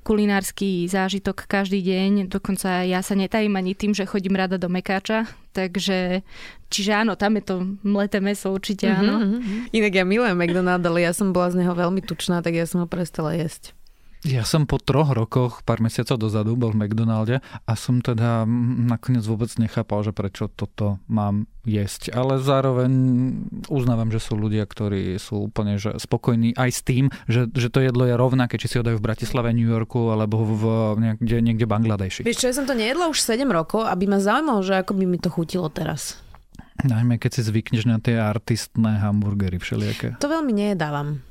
kulinársky 0.06 0.86
zážitok 0.86 1.50
každý 1.50 1.82
deň. 1.82 2.30
Dokonca 2.30 2.86
ja 2.86 3.02
sa 3.02 3.18
netajím 3.18 3.58
ani 3.58 3.74
tým, 3.74 3.90
že 3.90 4.06
chodím 4.06 4.38
rada 4.38 4.54
do 4.54 4.70
Mekáča. 4.70 5.26
Takže, 5.56 6.20
čiže 6.68 6.92
áno, 6.92 7.16
tam 7.16 7.40
je 7.40 7.44
to 7.48 7.54
mleté 7.80 8.20
meso 8.20 8.52
určite 8.52 8.92
áno. 8.92 9.16
Mm-hmm. 9.16 9.72
Inak 9.72 9.92
ja 9.96 10.04
milujem 10.04 10.36
McDonald, 10.36 10.84
ale 10.84 11.08
ja 11.08 11.16
som 11.16 11.32
bola 11.32 11.48
z 11.48 11.64
neho 11.64 11.72
veľmi 11.72 12.04
tučná, 12.04 12.44
tak 12.44 12.52
ja 12.52 12.68
som 12.68 12.84
ho 12.84 12.88
prestala 12.88 13.32
jesť. 13.32 13.72
Ja 14.24 14.42
som 14.42 14.64
po 14.64 14.80
troch 14.80 15.12
rokoch, 15.12 15.60
pár 15.62 15.84
mesiacov 15.84 16.16
dozadu, 16.16 16.56
bol 16.56 16.72
v 16.72 16.86
McDonalde 16.86 17.44
a 17.44 17.72
som 17.76 18.00
teda 18.00 18.48
nakoniec 18.88 19.22
vôbec 19.28 19.52
nechápal, 19.60 20.02
že 20.02 20.16
prečo 20.16 20.48
toto 20.48 20.98
mám 21.06 21.44
jesť. 21.68 22.14
Ale 22.16 22.40
zároveň 22.40 22.90
uznávam, 23.68 24.08
že 24.08 24.22
sú 24.22 24.38
ľudia, 24.38 24.64
ktorí 24.64 25.20
sú 25.20 25.50
úplne 25.50 25.76
že 25.76 25.94
spokojní 26.00 26.56
aj 26.56 26.70
s 26.72 26.80
tým, 26.82 27.04
že, 27.28 27.50
že 27.52 27.68
to 27.68 27.84
jedlo 27.84 28.08
je 28.08 28.16
rovnaké, 28.16 28.56
či 28.56 28.70
si 28.70 28.78
ho 28.80 28.86
dajú 28.86 28.96
v 28.96 29.06
Bratislave, 29.06 29.52
New 29.52 29.68
Yorku 29.68 30.08
alebo 30.08 30.42
v 30.42 30.62
niekde, 30.96 31.36
niekde 31.42 31.66
Bangladeši. 31.68 32.24
Vieš 32.24 32.40
čo, 32.40 32.48
ja 32.50 32.56
som 32.56 32.64
to 32.64 32.74
nejedla 32.74 33.10
už 33.10 33.20
7 33.20 33.44
rokov, 33.50 33.84
aby 33.84 34.08
ma 34.08 34.22
zaujímalo, 34.22 34.62
že 34.64 34.80
ako 34.80 34.96
by 34.96 35.04
mi 35.04 35.18
to 35.20 35.28
chutilo 35.28 35.68
teraz. 35.68 36.18
Najmä 36.86 37.16
keď 37.16 37.40
si 37.40 37.42
zvykneš 37.42 37.84
na 37.88 37.96
tie 37.98 38.20
artistné 38.20 39.00
hamburgery 39.00 39.56
všelijaké. 39.56 40.20
To 40.20 40.28
veľmi 40.28 40.52
nejedávam. 40.52 41.25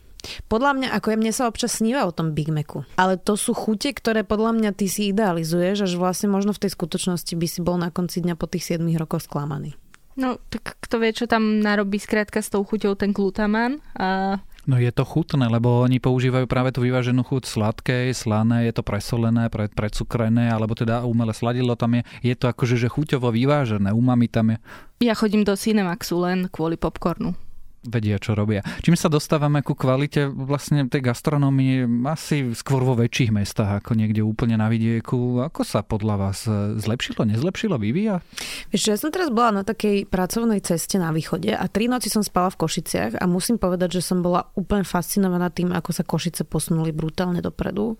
Podľa 0.47 0.71
mňa, 0.77 0.87
ako 0.95 1.07
je, 1.13 1.17
mne 1.21 1.33
sa 1.33 1.49
občas 1.49 1.79
sníva 1.79 2.05
o 2.05 2.15
tom 2.15 2.35
Big 2.35 2.51
Macu. 2.51 2.85
Ale 2.99 3.17
to 3.17 3.39
sú 3.39 3.55
chute, 3.55 3.91
ktoré 3.93 4.27
podľa 4.27 4.57
mňa 4.57 4.71
ty 4.75 4.85
si 4.91 5.09
idealizuješ, 5.09 5.89
až 5.89 5.93
vlastne 5.97 6.29
možno 6.29 6.51
v 6.51 6.61
tej 6.65 6.71
skutočnosti 6.75 7.33
by 7.33 7.47
si 7.49 7.59
bol 7.63 7.77
na 7.79 7.89
konci 7.89 8.21
dňa 8.21 8.35
po 8.35 8.45
tých 8.49 8.77
7 8.77 8.85
rokoch 8.99 9.25
sklamaný. 9.25 9.77
No, 10.15 10.39
tak 10.47 10.79
kto 10.79 11.03
vie, 11.03 11.11
čo 11.11 11.27
tam 11.27 11.59
narobí 11.59 11.99
skrátka 11.99 12.39
s 12.39 12.47
tou 12.47 12.63
chuťou 12.63 12.95
ten 12.95 13.11
glutamán 13.11 13.83
a 13.99 14.39
No 14.65 14.81
je 14.81 14.89
to 14.89 15.05
chutné, 15.05 15.45
lebo 15.45 15.85
oni 15.85 16.01
používajú 16.01 16.49
práve 16.49 16.73
tú 16.73 16.81
vyváženú 16.81 17.21
chuť 17.21 17.45
sladkej, 17.45 18.17
slané, 18.17 18.65
je 18.65 18.73
to 18.73 18.81
presolené, 18.81 19.45
pre, 19.53 19.69
precukrené, 19.69 20.49
alebo 20.49 20.73
teda 20.73 21.05
umelé 21.05 21.37
sladidlo 21.37 21.77
tam 21.77 22.01
je. 22.01 22.01
Je 22.25 22.33
to 22.33 22.49
akože 22.49 22.73
že 22.73 22.89
chuťovo 22.89 23.29
vyvážené, 23.29 23.93
umami 23.93 24.25
tam 24.25 24.57
je. 24.57 24.57
Ja 25.05 25.13
chodím 25.13 25.45
do 25.45 25.53
Cinemaxu 25.53 26.17
len 26.17 26.49
kvôli 26.49 26.81
popcornu 26.81 27.37
vedia, 27.85 28.17
čo 28.17 28.33
robia. 28.33 28.65
Čím 28.81 28.97
sa 28.97 29.07
dostávame 29.07 29.61
ku 29.61 29.77
kvalite 29.77 30.27
vlastne 30.27 30.89
tej 30.89 31.05
gastronómie 31.05 31.85
asi 32.09 32.51
skôr 32.57 32.81
vo 32.81 32.97
väčších 32.97 33.31
mestách 33.31 33.81
ako 33.81 33.95
niekde 33.95 34.25
úplne 34.25 34.57
na 34.57 34.67
vidieku. 34.67 35.41
Ako 35.45 35.61
sa 35.61 35.85
podľa 35.85 36.15
vás 36.17 36.49
zlepšilo, 36.81 37.23
nezlepšilo, 37.25 37.77
vyvíja? 37.77 38.25
Vieš, 38.73 38.83
ja 38.91 38.97
som 38.97 39.13
teraz 39.13 39.29
bola 39.29 39.61
na 39.61 39.63
takej 39.63 40.09
pracovnej 40.09 40.61
ceste 40.65 40.97
na 40.97 41.13
východe 41.13 41.53
a 41.53 41.65
tri 41.69 41.85
noci 41.85 42.09
som 42.09 42.25
spala 42.25 42.49
v 42.49 42.59
Košiciach 42.65 43.21
a 43.21 43.25
musím 43.29 43.61
povedať, 43.61 44.01
že 44.01 44.05
som 44.05 44.25
bola 44.25 44.49
úplne 44.57 44.83
fascinovaná 44.83 45.53
tým, 45.53 45.71
ako 45.71 45.93
sa 45.93 46.03
Košice 46.03 46.43
posunuli 46.43 46.89
brutálne 46.89 47.39
dopredu. 47.39 47.97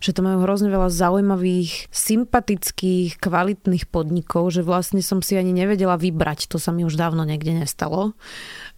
Že 0.00 0.10
to 0.16 0.20
majú 0.24 0.38
hrozne 0.44 0.72
veľa 0.72 0.88
zaujímavých, 0.88 1.92
sympatických, 1.92 3.20
kvalitných 3.20 3.84
podnikov, 3.90 4.54
že 4.54 4.64
vlastne 4.64 5.04
som 5.04 5.20
si 5.20 5.36
ani 5.36 5.52
nevedela 5.52 6.00
vybrať. 6.00 6.48
To 6.52 6.58
sa 6.62 6.72
mi 6.72 6.86
už 6.86 6.96
dávno 6.96 7.26
niekde 7.26 7.52
nestalo 7.52 8.16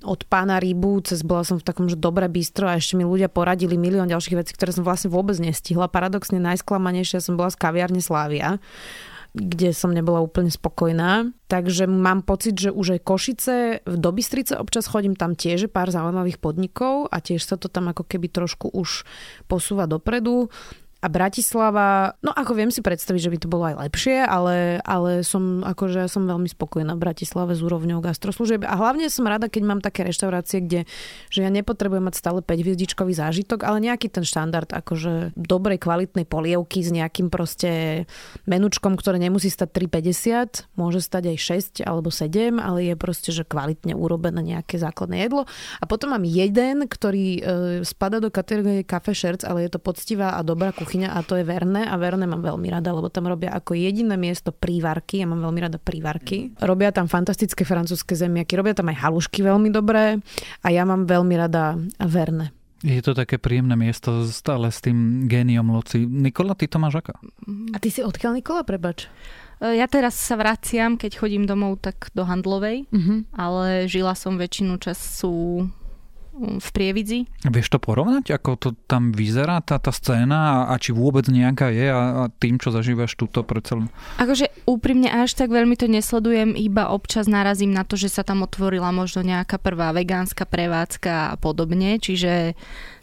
od 0.07 0.23
pána 0.31 0.63
Rybu, 0.63 1.03
cez 1.03 1.27
bola 1.27 1.43
som 1.43 1.59
v 1.59 1.67
takom, 1.67 1.91
že 1.91 1.99
dobré 1.99 2.31
bistro 2.31 2.71
a 2.71 2.79
ešte 2.79 2.95
mi 2.95 3.03
ľudia 3.03 3.27
poradili 3.27 3.75
milión 3.75 4.07
ďalších 4.07 4.39
vecí, 4.39 4.53
ktoré 4.55 4.71
som 4.71 4.87
vlastne 4.87 5.11
vôbec 5.11 5.35
nestihla. 5.43 5.91
Paradoxne 5.91 6.39
najsklamanejšia 6.39 7.19
som 7.19 7.35
bola 7.35 7.51
z 7.51 7.59
kaviarne 7.59 7.99
Slávia 7.99 8.63
kde 9.37 9.77
som 9.77 9.93
nebola 9.93 10.25
úplne 10.25 10.49
spokojná. 10.49 11.31
Takže 11.47 11.85
mám 11.85 12.25
pocit, 12.25 12.57
že 12.57 12.73
už 12.73 12.99
aj 12.99 13.01
Košice, 13.05 13.57
v 13.85 13.97
Dobystrice 13.97 14.57
občas 14.57 14.89
chodím 14.89 15.15
tam 15.15 15.37
tiež 15.37 15.69
pár 15.69 15.93
zaujímavých 15.93 16.41
podnikov 16.41 17.13
a 17.13 17.21
tiež 17.21 17.45
sa 17.45 17.61
to 17.61 17.69
tam 17.69 17.93
ako 17.93 18.09
keby 18.09 18.33
trošku 18.33 18.73
už 18.73 19.05
posúva 19.47 19.85
dopredu. 19.85 20.49
A 20.99 21.07
Bratislava, 21.07 22.19
no 22.27 22.35
ako 22.35 22.59
viem 22.59 22.75
si 22.75 22.83
predstaviť, 22.83 23.21
že 23.23 23.31
by 23.31 23.39
to 23.39 23.47
bolo 23.47 23.71
aj 23.71 23.87
lepšie, 23.87 24.19
ale, 24.19 24.83
ale 24.83 25.23
som, 25.23 25.63
akože 25.63 26.11
som 26.11 26.27
veľmi 26.27 26.51
spokojná 26.51 26.99
v 26.99 27.03
Bratislave 27.07 27.55
s 27.55 27.63
úrovňou 27.63 28.03
gastroslužieb. 28.03 28.67
A 28.67 28.75
hlavne 28.75 29.07
som 29.07 29.23
rada, 29.23 29.47
keď 29.47 29.63
mám 29.63 29.79
také 29.79 30.03
reštaurácie, 30.03 30.59
kde 30.67 30.81
že 31.31 31.47
ja 31.47 31.51
nepotrebujem 31.55 32.03
mať 32.03 32.19
stále 32.19 32.43
5 32.43 32.51
hviezdičkový 32.51 33.15
zážitok, 33.15 33.63
ale 33.63 33.79
nejaký 33.87 34.11
ten 34.11 34.27
štandard 34.27 34.67
akože 34.75 35.39
dobrej 35.39 35.79
kvalitnej 35.79 36.27
polievky 36.27 36.83
s 36.83 36.91
nejakým 36.91 37.31
proste 37.31 38.03
menučkom, 38.51 38.99
ktoré 38.99 39.23
nemusí 39.23 39.55
stať 39.55 39.87
3,50, 39.87 40.75
môže 40.75 40.99
stať 40.99 41.31
aj 41.31 41.39
6 41.83 41.87
alebo 41.87 42.11
7, 42.11 42.59
ale 42.59 42.91
je 42.91 42.95
proste, 42.99 43.31
že 43.31 43.47
kvalitne 43.47 43.95
urobené 43.95 44.43
nejaké 44.43 44.83
základné 44.83 45.31
jedlo. 45.31 45.47
A 45.79 45.85
potom 45.87 46.11
mám 46.11 46.27
jeden, 46.27 46.91
ktorý 46.91 47.27
e, 47.39 47.43
spada 47.87 48.19
do 48.19 48.35
kategórie 48.35 48.83
kafe 48.83 49.15
šerc, 49.15 49.47
ale 49.47 49.69
je 49.69 49.71
to 49.71 49.81
poctivá 49.81 50.35
a 50.35 50.43
dobrá 50.43 50.75
a 50.97 51.21
to 51.21 51.37
je 51.37 51.45
Verné 51.45 51.85
a 51.85 52.01
Verné 52.01 52.25
mám 52.25 52.41
veľmi 52.41 52.73
rada, 52.73 52.97
lebo 52.97 53.13
tam 53.13 53.29
robia 53.29 53.53
ako 53.53 53.77
jediné 53.77 54.17
miesto 54.17 54.55
prívarky, 54.55 55.21
ja 55.21 55.27
mám 55.29 55.45
veľmi 55.45 55.61
rada 55.61 55.77
prívarky. 55.77 56.57
Robia 56.65 56.89
tam 56.89 57.05
fantastické 57.05 57.69
francúzske 57.69 58.17
zemiaky, 58.17 58.57
robia 58.57 58.73
tam 58.73 58.89
aj 58.89 59.05
halušky 59.05 59.45
veľmi 59.45 59.69
dobré 59.69 60.17
a 60.65 60.69
ja 60.73 60.89
mám 60.89 61.05
veľmi 61.05 61.35
rada 61.37 61.77
Verné. 62.01 62.57
Je 62.79 63.03
to 63.03 63.11
také 63.11 63.43
príjemné 63.43 63.75
miesto 63.75 64.23
stále 64.31 64.71
s 64.71 64.79
tým 64.79 65.27
géniom 65.27 65.67
loci. 65.75 66.07
Nikola, 66.07 66.55
ty 66.55 66.71
to 66.71 66.79
máš 66.79 67.03
ako? 67.03 67.19
A 67.75 67.77
ty 67.83 67.91
si 67.91 68.07
odkiaľ 68.07 68.39
Nikola, 68.39 68.63
prebač? 68.63 69.11
E, 69.59 69.83
ja 69.83 69.91
teraz 69.91 70.15
sa 70.15 70.39
vraciam, 70.39 70.95
keď 70.95 71.19
chodím 71.19 71.43
domov, 71.43 71.83
tak 71.83 72.15
do 72.15 72.23
Handlovej, 72.23 72.87
uh-huh. 72.87 73.27
ale 73.35 73.91
žila 73.91 74.15
som 74.15 74.39
väčšinu 74.39 74.79
času 74.79 75.67
v 76.39 76.69
Prievidzi. 76.71 77.27
Vieš 77.45 77.75
to 77.75 77.79
porovnať, 77.83 78.31
ako 78.33 78.51
to 78.57 78.69
tam 78.87 79.11
vyzerá, 79.11 79.61
tá, 79.61 79.77
tá 79.83 79.91
scéna 79.91 80.39
a, 80.39 80.59
a 80.73 80.75
či 80.79 80.95
vôbec 80.95 81.27
nejaká 81.27 81.75
je 81.75 81.87
a, 81.91 81.99
a 81.99 82.23
tým, 82.31 82.57
čo 82.57 82.71
zažívaš 82.71 83.19
túto 83.19 83.43
pre 83.43 83.59
celú? 83.61 83.91
Akože 84.23 84.49
úprimne 84.65 85.11
až 85.11 85.35
tak 85.35 85.51
veľmi 85.51 85.75
to 85.75 85.91
nesledujem, 85.91 86.55
iba 86.55 86.89
občas 86.95 87.27
narazím 87.27 87.75
na 87.75 87.83
to, 87.83 87.99
že 87.99 88.09
sa 88.09 88.23
tam 88.23 88.47
otvorila 88.47 88.95
možno 88.95 89.27
nejaká 89.27 89.59
prvá 89.59 89.91
vegánska 89.91 90.47
prevádzka 90.47 91.35
a 91.35 91.37
podobne, 91.37 91.99
čiže 91.99 92.55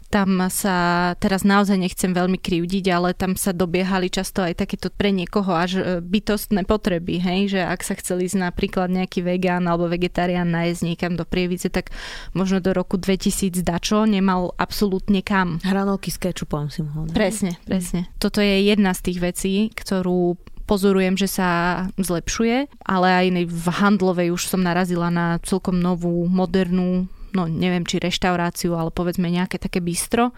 tam 0.06 0.38
sa 0.48 1.12
teraz 1.18 1.42
naozaj 1.42 1.76
nechcem 1.76 2.14
veľmi 2.14 2.38
krivdiť, 2.38 2.84
ale 2.94 3.12
tam 3.12 3.34
sa 3.34 3.50
dobiehali 3.50 4.08
často 4.08 4.42
aj 4.42 4.62
takéto 4.62 4.88
pre 4.88 5.10
niekoho 5.10 5.52
až 5.52 5.70
e, 5.78 5.82
bytostné 6.00 6.62
potreby, 6.64 7.18
hej, 7.18 7.58
že 7.58 7.60
ak 7.62 7.80
sa 7.82 7.94
chceli 7.98 8.30
ísť 8.30 8.38
napríklad 8.40 8.88
nejaký 8.90 9.26
vegán 9.26 9.66
alebo 9.66 9.90
vegetarián 9.90 10.48
nájsť 10.50 10.80
niekam 10.86 11.12
do 11.18 11.26
Prievice, 11.26 11.68
tak 11.68 11.90
možno 12.32 12.62
do 12.62 12.70
roku 12.72 12.96
2000 12.96 13.60
dačo 13.60 14.06
nemal 14.06 14.54
absolútne 14.56 15.20
kam. 15.20 15.58
Hranolky 15.66 16.14
s 16.14 16.18
kečupom 16.22 16.70
si 16.70 16.86
mohol. 16.86 17.10
Presne, 17.10 17.58
presne. 17.66 18.06
Toto 18.22 18.38
je 18.38 18.62
jedna 18.62 18.94
z 18.94 19.00
tých 19.10 19.18
vecí, 19.18 19.54
ktorú 19.74 20.38
pozorujem, 20.66 21.14
že 21.14 21.30
sa 21.30 21.48
zlepšuje, 21.96 22.82
ale 22.82 23.06
aj 23.06 23.26
v 23.46 23.66
handlovej 23.70 24.34
už 24.34 24.50
som 24.50 24.60
narazila 24.60 25.08
na 25.08 25.38
celkom 25.46 25.78
novú, 25.78 26.26
modernú 26.26 27.06
no 27.32 27.48
neviem, 27.50 27.82
či 27.82 28.02
reštauráciu, 28.02 28.76
ale 28.76 28.94
povedzme 28.94 29.26
nejaké 29.26 29.58
také 29.58 29.82
bistro 29.82 30.30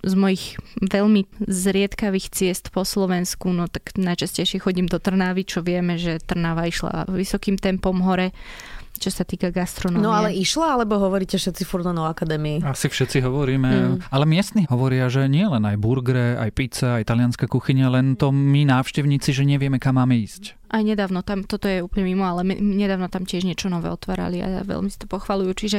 z 0.00 0.16
mojich 0.16 0.56
veľmi 0.80 1.28
zriedkavých 1.44 2.32
ciest 2.32 2.72
po 2.72 2.88
Slovensku, 2.88 3.52
no 3.52 3.68
tak 3.68 3.92
najčastejšie 4.00 4.64
chodím 4.64 4.88
do 4.88 4.96
Trnávy, 4.96 5.44
čo 5.44 5.60
vieme, 5.60 6.00
že 6.00 6.20
Trnava 6.24 6.64
išla 6.64 7.04
vysokým 7.12 7.60
tempom 7.60 8.00
hore 8.00 8.32
čo 9.00 9.08
sa 9.08 9.24
týka 9.24 9.48
gastronómie. 9.48 10.04
No 10.04 10.12
ale 10.12 10.36
išla, 10.36 10.76
alebo 10.76 11.00
hovoríte 11.00 11.40
všetci 11.40 11.64
furt 11.64 11.88
o 11.88 12.04
akadémii? 12.04 12.60
Asi 12.60 12.92
všetci 12.92 13.24
hovoríme, 13.24 13.68
mm. 13.72 14.12
ale 14.12 14.24
miestni 14.28 14.68
hovoria, 14.68 15.08
že 15.08 15.24
nie 15.24 15.48
len 15.48 15.64
aj 15.64 15.80
burgere, 15.80 16.36
aj 16.36 16.50
pizza, 16.52 17.00
aj 17.00 17.08
talianská 17.08 17.48
kuchyňa, 17.48 17.86
len 17.88 18.06
to 18.20 18.28
my 18.28 18.68
návštevníci, 18.68 19.32
že 19.32 19.48
nevieme, 19.48 19.80
kam 19.80 19.96
máme 19.96 20.20
ísť. 20.20 20.60
Aj 20.68 20.84
nedávno 20.84 21.24
tam, 21.24 21.48
toto 21.48 21.66
je 21.66 21.80
úplne 21.80 22.12
mimo, 22.12 22.28
ale 22.28 22.44
nedávno 22.60 23.08
tam 23.08 23.24
tiež 23.24 23.48
niečo 23.48 23.72
nové 23.72 23.88
otvárali 23.88 24.44
a 24.44 24.60
veľmi 24.62 24.92
si 24.92 25.00
to 25.00 25.08
pochvalujú. 25.08 25.56
Čiže 25.56 25.78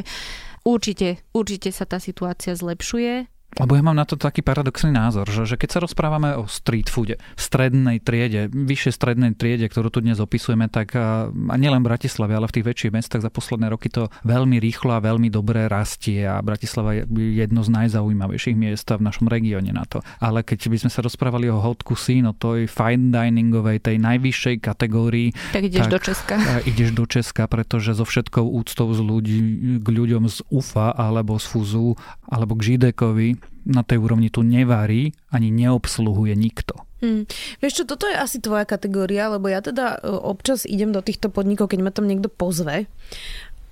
určite, 0.66 1.22
určite 1.32 1.70
sa 1.70 1.86
tá 1.86 2.02
situácia 2.02 2.58
zlepšuje 2.58 3.30
lebo 3.60 3.76
ja 3.76 3.84
mám 3.84 4.00
na 4.00 4.08
to 4.08 4.16
taký 4.16 4.40
paradoxný 4.40 4.96
názor, 4.96 5.28
že, 5.28 5.44
že 5.44 5.60
keď 5.60 5.70
sa 5.76 5.80
rozprávame 5.84 6.40
o 6.40 6.48
street 6.48 6.88
foode, 6.88 7.20
strednej 7.36 8.00
triede, 8.00 8.48
vyššej 8.48 8.94
strednej 8.96 9.36
triede, 9.36 9.68
ktorú 9.68 9.92
tu 9.92 10.00
dnes 10.00 10.24
opisujeme, 10.24 10.72
tak 10.72 10.96
a, 10.96 11.28
a 11.28 11.56
nielen 11.60 11.84
v 11.84 11.92
Bratislave, 11.92 12.32
ale 12.32 12.48
v 12.48 12.56
tých 12.56 12.68
väčších 12.72 12.96
mestách 12.96 13.28
za 13.28 13.28
posledné 13.28 13.68
roky 13.68 13.92
to 13.92 14.08
veľmi 14.24 14.56
rýchlo 14.56 14.96
a 14.96 15.04
veľmi 15.04 15.28
dobre 15.28 15.68
rastie 15.68 16.24
a 16.24 16.40
Bratislava 16.40 16.96
je 16.96 17.04
jedno 17.12 17.60
z 17.60 17.76
najzaujímavejších 17.76 18.56
miest 18.56 18.88
v 18.88 19.04
našom 19.04 19.28
regióne 19.28 19.76
na 19.76 19.84
to. 19.84 20.00
Ale 20.24 20.48
keď 20.48 20.72
by 20.72 20.78
sme 20.88 20.92
sa 20.92 21.04
rozprávali 21.04 21.52
o 21.52 21.60
hot 21.60 21.84
cuisine, 21.84 22.32
o 22.32 22.36
tej 22.36 22.72
fine 22.72 23.12
diningovej, 23.12 23.84
tej 23.84 24.00
najvyššej 24.00 24.64
kategórii, 24.64 25.36
tak 25.52 25.68
ideš 25.68 25.92
tak, 25.92 25.92
do 25.92 26.00
Česka. 26.00 26.36
Ideš 26.64 26.92
do 26.96 27.04
Česka, 27.04 27.52
pretože 27.52 28.00
so 28.00 28.08
všetkou 28.08 28.48
úctou 28.48 28.88
z 28.96 29.00
ľudí, 29.04 29.38
k 29.84 29.88
ľuďom 29.92 30.24
z 30.32 30.40
UFA 30.48 30.96
alebo 30.96 31.36
z 31.36 31.46
Fuzu 31.52 32.00
alebo 32.32 32.56
k 32.56 32.74
Židekovi 32.74 33.41
na 33.66 33.86
tej 33.86 34.02
úrovni 34.02 34.34
tu 34.34 34.42
nevarí 34.42 35.14
ani 35.30 35.54
neobsluhuje 35.54 36.34
nikto. 36.34 36.74
Hmm. 37.02 37.26
Vieš 37.62 37.82
čo, 37.82 37.84
toto 37.90 38.06
je 38.06 38.14
asi 38.14 38.38
tvoja 38.38 38.66
kategória, 38.66 39.30
lebo 39.30 39.50
ja 39.50 39.62
teda 39.62 39.98
e, 39.98 40.06
občas 40.06 40.70
idem 40.70 40.94
do 40.94 41.02
týchto 41.02 41.34
podnikov, 41.34 41.74
keď 41.74 41.80
ma 41.82 41.90
tam 41.90 42.06
niekto 42.06 42.30
pozve 42.30 42.86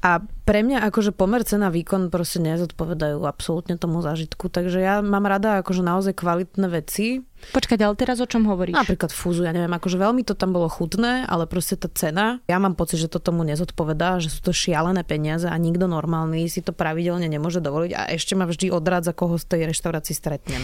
a 0.02 0.24
pre 0.50 0.66
mňa 0.66 0.82
akože 0.90 1.14
pomer 1.14 1.46
cena 1.46 1.70
výkon 1.70 2.10
proste 2.10 2.42
nezodpovedajú 2.42 3.22
absolútne 3.22 3.78
tomu 3.78 4.02
zážitku, 4.02 4.50
takže 4.50 4.82
ja 4.82 4.98
mám 5.06 5.30
rada 5.30 5.62
akože 5.62 5.86
naozaj 5.86 6.18
kvalitné 6.18 6.66
veci. 6.74 7.22
Počkať, 7.54 7.80
ale 7.86 7.94
teraz 7.94 8.18
o 8.18 8.26
čom 8.26 8.50
hovoríš? 8.50 8.74
Napríklad 8.74 9.14
fúzu, 9.14 9.46
ja 9.46 9.54
neviem, 9.54 9.72
akože 9.72 9.96
veľmi 9.96 10.26
to 10.26 10.34
tam 10.34 10.52
bolo 10.52 10.66
chutné, 10.68 11.24
ale 11.30 11.46
proste 11.46 11.78
tá 11.78 11.88
cena, 11.88 12.42
ja 12.50 12.58
mám 12.58 12.74
pocit, 12.74 12.98
že 12.98 13.08
to 13.08 13.22
tomu 13.22 13.46
nezodpovedá, 13.46 14.20
že 14.20 14.34
sú 14.34 14.42
to 14.42 14.52
šialené 14.52 15.06
peniaze 15.06 15.46
a 15.46 15.56
nikto 15.56 15.86
normálny 15.86 16.50
si 16.50 16.66
to 16.66 16.74
pravidelne 16.74 17.30
nemôže 17.30 17.62
dovoliť 17.62 17.92
a 17.96 18.02
ešte 18.12 18.34
ma 18.34 18.50
vždy 18.50 18.74
odrádza, 18.74 19.14
koho 19.14 19.38
z 19.38 19.46
tej 19.46 19.62
reštaurácii 19.70 20.16
stretnem. 20.18 20.60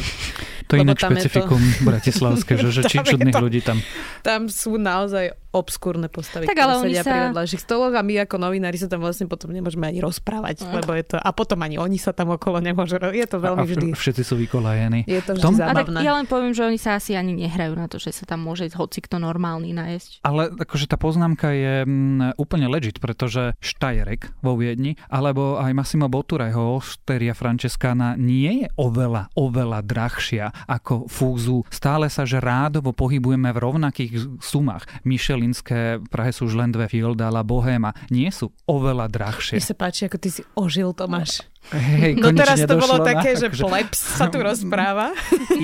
To 0.68 0.76
je 0.76 0.82
iné 0.82 0.98
špecifikum 0.98 1.62
to... 1.62 1.86
bratislavské, 1.86 2.58
že, 2.58 2.70
že 2.74 2.82
či 2.92 3.06
čudných 3.06 3.38
to, 3.38 3.44
ľudí 3.44 3.62
tam. 3.62 3.80
Tam 4.26 4.50
sú 4.50 4.76
naozaj 4.82 5.38
obskúrne 5.56 6.12
postavy, 6.12 6.52
tak, 6.52 6.60
ale 6.60 6.84
sedia 6.84 7.04
sa... 7.06 7.12
pri 7.12 7.20
vedľajších 7.32 7.64
stoloch 7.64 7.96
a 7.96 8.04
my 8.04 8.28
ako 8.28 8.36
novinári 8.36 8.76
sa 8.76 8.92
tam 8.92 9.00
vlastne 9.00 9.32
potom 9.32 9.56
nemôžeme 9.56 9.75
ani 9.80 10.04
rozprávať, 10.04 10.68
no. 10.68 10.84
lebo 10.84 10.92
je 10.94 11.16
to, 11.16 11.18
a 11.18 11.30
potom 11.32 11.64
ani 11.64 11.80
oni 11.80 11.96
sa 11.96 12.12
tam 12.12 12.36
okolo 12.36 12.60
nemôžu, 12.60 13.00
je 13.00 13.26
to 13.26 13.38
veľmi 13.40 13.64
a 13.64 13.66
vždy. 13.66 13.88
Všetci 13.96 14.24
sú 14.28 14.36
vykolajení. 14.36 15.08
Je 15.08 15.22
to 15.24 15.40
vždy 15.40 15.44
tom... 15.44 15.56
zábavné. 15.56 16.04
A 16.04 16.04
tak 16.04 16.06
ja 16.06 16.14
len 16.20 16.28
poviem, 16.28 16.52
že 16.52 16.68
oni 16.68 16.76
sa 16.76 17.00
asi 17.00 17.16
ani 17.16 17.34
nehrajú 17.34 17.74
na 17.80 17.88
to, 17.88 17.98
že 17.98 18.12
sa 18.12 18.28
tam 18.28 18.44
môže 18.44 18.68
hoci 18.76 19.00
kto 19.00 19.18
normálny 19.18 19.72
nájsť. 19.72 20.28
Ale 20.28 20.52
akože 20.52 20.92
tá 20.92 21.00
poznámka 21.00 21.56
je 21.56 21.88
mm, 21.88 22.36
úplne 22.36 22.68
legit, 22.68 23.00
pretože 23.00 23.56
Štajerek 23.64 24.44
vo 24.44 24.60
Viedni, 24.60 25.00
alebo 25.08 25.58
aj 25.58 25.72
Massimo 25.72 26.12
Bottureho 26.12 26.78
Osteria 26.78 27.32
Francescana 27.32 28.20
nie 28.20 28.66
je 28.66 28.68
oveľa, 28.76 29.32
oveľa 29.40 29.80
drahšia 29.82 30.52
ako 30.68 31.08
Fúzu. 31.08 31.64
Stále 31.72 32.12
sa, 32.12 32.28
že 32.28 32.44
rádovo 32.44 32.92
pohybujeme 32.92 33.50
v 33.56 33.62
rovnakých 33.62 34.12
sumách. 34.44 34.88
Michelin 35.08 35.46
Žilinské, 35.46 36.02
v 36.02 36.08
Prahe 36.10 36.34
sú 36.34 36.50
už 36.50 36.58
len 36.58 36.74
dve 36.74 36.90
Fieldala, 36.90 37.46
Bohéma, 37.46 37.94
nie 38.10 38.34
sú 38.34 38.50
oveľa 38.66 39.06
drahšie. 39.14 39.62
Sa 39.66 39.74
páči, 39.74 40.06
ako 40.06 40.22
ty 40.22 40.30
si 40.30 40.46
ožil, 40.54 40.94
Tomáš. 40.94 41.42
Hej, 41.74 42.22
no 42.22 42.30
teraz 42.36 42.62
to 42.62 42.76
bolo 42.78 43.02
také, 43.02 43.34
na, 43.34 43.40
že 43.42 43.48
akože... 43.50 43.64
plebs 43.66 44.00
sa 44.00 44.30
tu 44.30 44.38
rozpráva. 44.38 45.18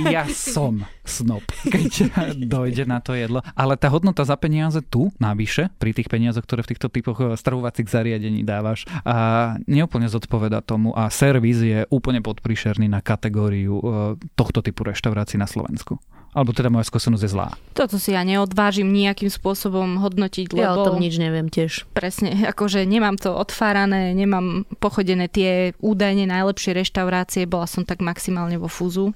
Ja 0.10 0.26
som 0.26 0.82
snob, 1.06 1.46
keď 1.68 2.10
dojde 2.50 2.90
na 2.90 3.04
to 3.04 3.14
jedlo. 3.14 3.46
Ale 3.54 3.78
tá 3.78 3.92
hodnota 3.94 4.26
za 4.26 4.34
peniaze 4.40 4.82
tu, 4.82 5.14
navyše, 5.22 5.70
pri 5.78 5.94
tých 5.94 6.10
peniazoch, 6.10 6.46
ktoré 6.46 6.66
v 6.66 6.72
týchto 6.74 6.88
typoch 6.90 7.20
eh, 7.22 7.38
stravovacích 7.38 7.86
zariadení 7.86 8.42
dávaš, 8.42 8.90
a 9.06 9.58
neúplne 9.70 10.10
zodpoveda 10.10 10.66
tomu 10.66 10.96
a 10.98 11.12
servis 11.14 11.62
je 11.62 11.86
úplne 11.94 12.24
podpríšerný 12.26 12.90
na 12.90 13.04
kategóriu 13.04 13.78
eh, 13.78 13.86
tohto 14.34 14.66
typu 14.66 14.88
reštaurácií 14.88 15.38
na 15.38 15.50
Slovensku. 15.50 16.02
Alebo 16.32 16.56
teda 16.56 16.72
moja 16.72 16.88
skúsenosť 16.88 17.24
je 17.28 17.32
zlá. 17.36 17.52
Toto 17.76 18.00
si 18.00 18.16
ja 18.16 18.24
neodvážim 18.24 18.88
nejakým 18.88 19.28
spôsobom 19.28 20.00
hodnotiť, 20.00 20.56
lebo... 20.56 20.64
Ja 20.64 20.80
o 20.80 20.88
tom 20.88 21.04
nič 21.04 21.20
neviem 21.20 21.52
tiež. 21.52 21.84
Presne, 21.92 22.48
akože 22.48 22.88
nemám 22.88 23.20
to 23.20 23.36
otvárané, 23.36 24.16
nemám 24.16 24.64
pochodené 24.80 25.28
tie 25.28 25.76
údajne 25.92 26.26
najlepšie 26.32 26.72
reštaurácie, 26.80 27.44
bola 27.46 27.68
som 27.68 27.84
tak 27.84 28.00
maximálne 28.00 28.56
vo 28.56 28.72
Fúzu 28.72 29.12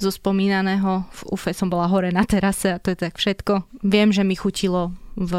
zo 0.00 0.10
spomínaného. 0.10 1.04
V 1.12 1.20
UFE 1.36 1.52
som 1.52 1.68
bola 1.68 1.84
hore 1.84 2.08
na 2.08 2.24
terase 2.24 2.72
a 2.72 2.80
to 2.80 2.96
je 2.96 2.98
tak 2.98 3.20
všetko. 3.20 3.68
Viem, 3.84 4.16
že 4.16 4.24
mi 4.24 4.32
chutilo 4.32 4.96
v 5.20 5.32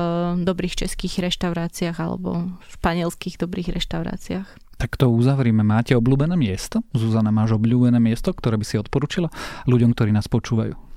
dobrých 0.46 0.86
českých 0.86 1.26
reštauráciách 1.26 1.98
alebo 1.98 2.54
v 2.62 2.70
španielských 2.78 3.42
dobrých 3.42 3.74
reštauráciách. 3.74 4.78
Tak 4.78 4.98
to 4.98 5.10
uzavrime. 5.10 5.66
Máte 5.66 5.98
obľúbené 5.98 6.38
miesto? 6.38 6.86
Zuzana, 6.94 7.34
máš 7.34 7.58
obľúbené 7.58 7.98
miesto, 7.98 8.34
ktoré 8.34 8.58
by 8.58 8.66
si 8.66 8.78
odporúčila 8.78 9.34
ľuďom, 9.66 9.94
ktorí 9.94 10.14
nás 10.14 10.30
počúvajú? 10.30 10.91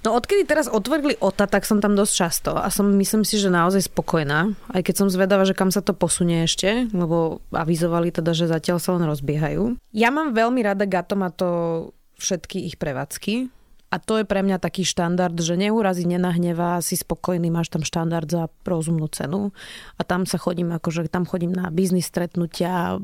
No 0.00 0.16
odkedy 0.16 0.48
teraz 0.48 0.70
otvorili 0.70 1.18
OTA, 1.20 1.44
tak 1.50 1.68
som 1.68 1.82
tam 1.82 1.92
dosť 1.92 2.12
často 2.14 2.50
a 2.56 2.70
som 2.72 2.88
myslím 2.96 3.26
si, 3.26 3.36
že 3.36 3.52
naozaj 3.52 3.90
spokojná. 3.90 4.54
Aj 4.72 4.80
keď 4.80 5.04
som 5.04 5.12
zvedavá, 5.12 5.44
že 5.44 5.52
kam 5.52 5.68
sa 5.68 5.84
to 5.84 5.92
posunie 5.92 6.46
ešte, 6.46 6.88
lebo 6.94 7.44
avizovali 7.52 8.14
teda, 8.14 8.32
že 8.32 8.48
zatiaľ 8.48 8.78
sa 8.80 8.96
len 8.96 9.04
rozbiehajú. 9.04 9.76
Ja 9.92 10.08
mám 10.08 10.32
veľmi 10.32 10.62
rada 10.64 10.88
Gato 10.88 11.18
všetky 12.18 12.66
ich 12.66 12.80
prevádzky 12.80 13.57
A 13.88 13.96
to 13.96 14.20
je 14.20 14.28
pre 14.28 14.44
mňa 14.44 14.60
taký 14.60 14.84
štandard, 14.84 15.32
že 15.32 15.56
neurazí, 15.56 16.04
nenahnevá, 16.04 16.84
si 16.84 16.92
spokojný, 16.92 17.48
máš 17.48 17.72
tam 17.72 17.80
štandard 17.80 18.28
za 18.28 18.52
rozumnú 18.68 19.08
cenu. 19.08 19.56
A 19.96 20.04
tam 20.04 20.28
sa 20.28 20.36
chodím, 20.36 20.76
akože 20.76 21.08
tam 21.08 21.24
chodím 21.24 21.56
na 21.56 21.72
biznis 21.72 22.04
stretnutia, 22.04 23.00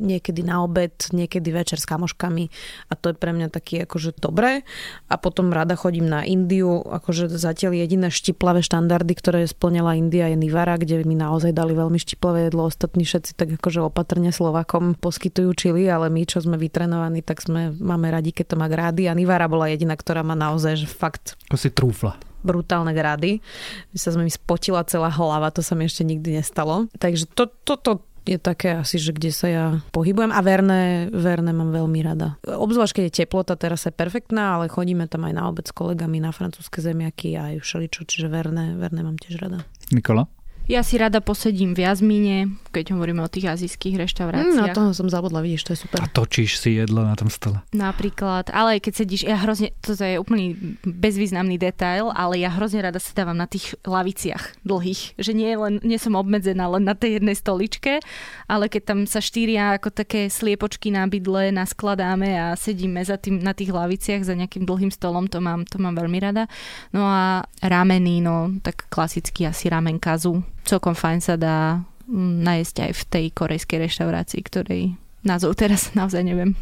niekedy 0.00 0.40
na 0.40 0.64
obed, 0.64 0.96
niekedy 1.12 1.52
večer 1.52 1.76
s 1.76 1.84
kamoškami. 1.84 2.48
A 2.88 2.96
to 2.96 3.12
je 3.12 3.20
pre 3.20 3.36
mňa 3.36 3.52
taký 3.52 3.84
akože 3.84 4.16
dobré. 4.16 4.64
A 5.12 5.20
potom 5.20 5.52
rada 5.52 5.76
chodím 5.76 6.08
na 6.08 6.24
Indiu, 6.24 6.80
akože 6.80 7.28
zatiaľ 7.28 7.76
jediné 7.76 8.08
štiplavé 8.08 8.64
štandardy, 8.64 9.12
ktoré 9.12 9.44
splnila 9.44 9.92
India 9.92 10.32
je 10.32 10.40
Nivara, 10.40 10.80
kde 10.80 11.04
mi 11.04 11.20
naozaj 11.20 11.52
dali 11.52 11.76
veľmi 11.76 12.00
štiplavé 12.00 12.48
jedlo. 12.48 12.64
Ostatní 12.64 13.04
všetci 13.04 13.36
tak 13.36 13.60
akože 13.60 13.84
opatrne 13.84 14.32
Slovakom 14.32 14.96
poskytujú 14.96 15.52
čili, 15.52 15.84
ale 15.84 16.08
my, 16.08 16.24
čo 16.24 16.40
sme 16.40 16.56
vytrenovaní, 16.56 17.20
tak 17.20 17.44
sme, 17.44 17.76
máme 17.76 18.08
radi, 18.08 18.32
keď 18.32 18.56
to 18.56 18.56
má 18.56 18.72
grády. 18.72 19.04
A 19.04 19.12
Nivara 19.12 19.44
bola 19.52 19.68
jediná, 19.68 19.97
ktorá 19.98 20.22
má 20.22 20.38
naozaj, 20.38 20.78
že 20.78 20.86
fakt... 20.86 21.34
Ako 21.50 21.58
si 21.58 21.74
trúfla 21.74 22.16
brutálne 22.38 22.94
grady. 22.94 23.42
My 23.90 23.98
sa 23.98 24.14
mi 24.14 24.30
spotila 24.30 24.86
celá 24.86 25.10
hlava, 25.10 25.50
to 25.50 25.58
sa 25.58 25.74
mi 25.74 25.90
ešte 25.90 26.06
nikdy 26.06 26.38
nestalo. 26.38 26.86
Takže 26.96 27.26
to, 27.34 27.50
toto 27.66 28.06
je 28.28 28.36
také 28.36 28.76
asi, 28.76 29.00
že 29.00 29.16
kde 29.16 29.30
sa 29.32 29.48
ja 29.48 29.64
pohybujem 29.90 30.28
a 30.28 30.40
verné, 30.44 31.08
verné 31.08 31.50
mám 31.56 31.72
veľmi 31.72 32.00
rada. 32.04 32.36
Obzvlášť, 32.44 33.00
keď 33.00 33.04
je 33.08 33.16
teplota, 33.24 33.56
teraz 33.56 33.88
je 33.88 33.92
perfektná, 33.92 34.60
ale 34.60 34.68
chodíme 34.68 35.08
tam 35.08 35.24
aj 35.24 35.34
na 35.34 35.48
obec 35.48 35.64
s 35.64 35.72
kolegami 35.72 36.20
na 36.20 36.28
francúzske 36.30 36.84
zemiaky 36.84 37.40
a 37.40 37.56
aj 37.56 37.64
všeličo, 37.64 38.04
čiže 38.04 38.28
verné, 38.28 38.76
verné 38.76 39.00
mám 39.00 39.16
tiež 39.16 39.40
rada. 39.40 39.64
Nikola? 39.88 40.28
Ja 40.68 40.84
si 40.84 41.00
rada 41.00 41.24
posedím 41.24 41.72
v 41.72 41.88
jazmíne, 41.88 42.60
keď 42.76 42.92
hovoríme 42.92 43.24
o 43.24 43.32
tých 43.32 43.48
azijských 43.48 44.04
reštauráciách. 44.04 44.52
Mm, 44.52 44.68
na 44.68 44.76
toho 44.76 44.92
som 44.92 45.08
zabudla, 45.08 45.40
vidíš, 45.40 45.64
to 45.64 45.72
je 45.72 45.80
super. 45.88 46.04
A 46.04 46.12
točíš 46.12 46.60
si 46.60 46.76
jedlo 46.76 47.08
na 47.08 47.16
tom 47.16 47.32
stole. 47.32 47.64
Napríklad, 47.72 48.52
ale 48.52 48.76
keď 48.76 48.92
sedíš, 49.00 49.24
ja 49.24 49.40
hrozne, 49.40 49.72
toto 49.80 50.04
je 50.04 50.20
úplný 50.20 50.76
bezvýznamný 50.84 51.56
detail, 51.56 52.12
ale 52.12 52.44
ja 52.44 52.52
hrozne 52.52 52.84
rada 52.84 53.00
sedávam 53.00 53.32
na 53.32 53.48
tých 53.48 53.80
laviciach 53.80 54.60
dlhých, 54.60 55.16
že 55.16 55.32
nie, 55.32 55.56
len, 55.56 55.80
nie 55.80 55.96
som 55.96 56.12
obmedzená 56.20 56.68
len 56.68 56.84
na 56.84 56.92
tej 56.92 57.16
jednej 57.16 57.32
stoličke, 57.40 58.04
ale 58.44 58.68
keď 58.68 58.82
tam 58.92 58.98
sa 59.08 59.24
štyria 59.24 59.80
ako 59.80 59.88
také 59.88 60.28
sliepočky 60.28 60.92
na 60.92 61.08
bydle 61.08 61.48
naskladáme 61.48 62.36
a 62.36 62.52
sedíme 62.60 63.00
za 63.00 63.16
tým, 63.16 63.40
na 63.40 63.56
tých 63.56 63.72
laviciach 63.72 64.20
za 64.20 64.36
nejakým 64.36 64.68
dlhým 64.68 64.92
stolom, 64.92 65.32
to 65.32 65.40
mám, 65.40 65.64
to 65.64 65.80
mám 65.80 65.96
veľmi 65.96 66.20
rada. 66.20 66.44
No 66.92 67.08
a 67.08 67.48
rameny, 67.64 68.20
no 68.20 68.52
tak 68.60 68.84
klasicky 68.92 69.48
asi 69.48 69.72
ramen 69.72 69.96
kazu 69.96 70.44
celkom 70.68 70.92
fajn 70.92 71.18
sa 71.24 71.34
dá 71.40 71.80
mm, 72.04 72.44
najesť 72.44 72.76
aj 72.84 72.92
v 72.92 73.02
tej 73.08 73.24
korejskej 73.32 73.78
reštaurácii, 73.88 74.40
ktorej 74.44 74.82
názov 75.24 75.56
teraz 75.56 75.90
naozaj 75.98 76.20
neviem. 76.20 76.52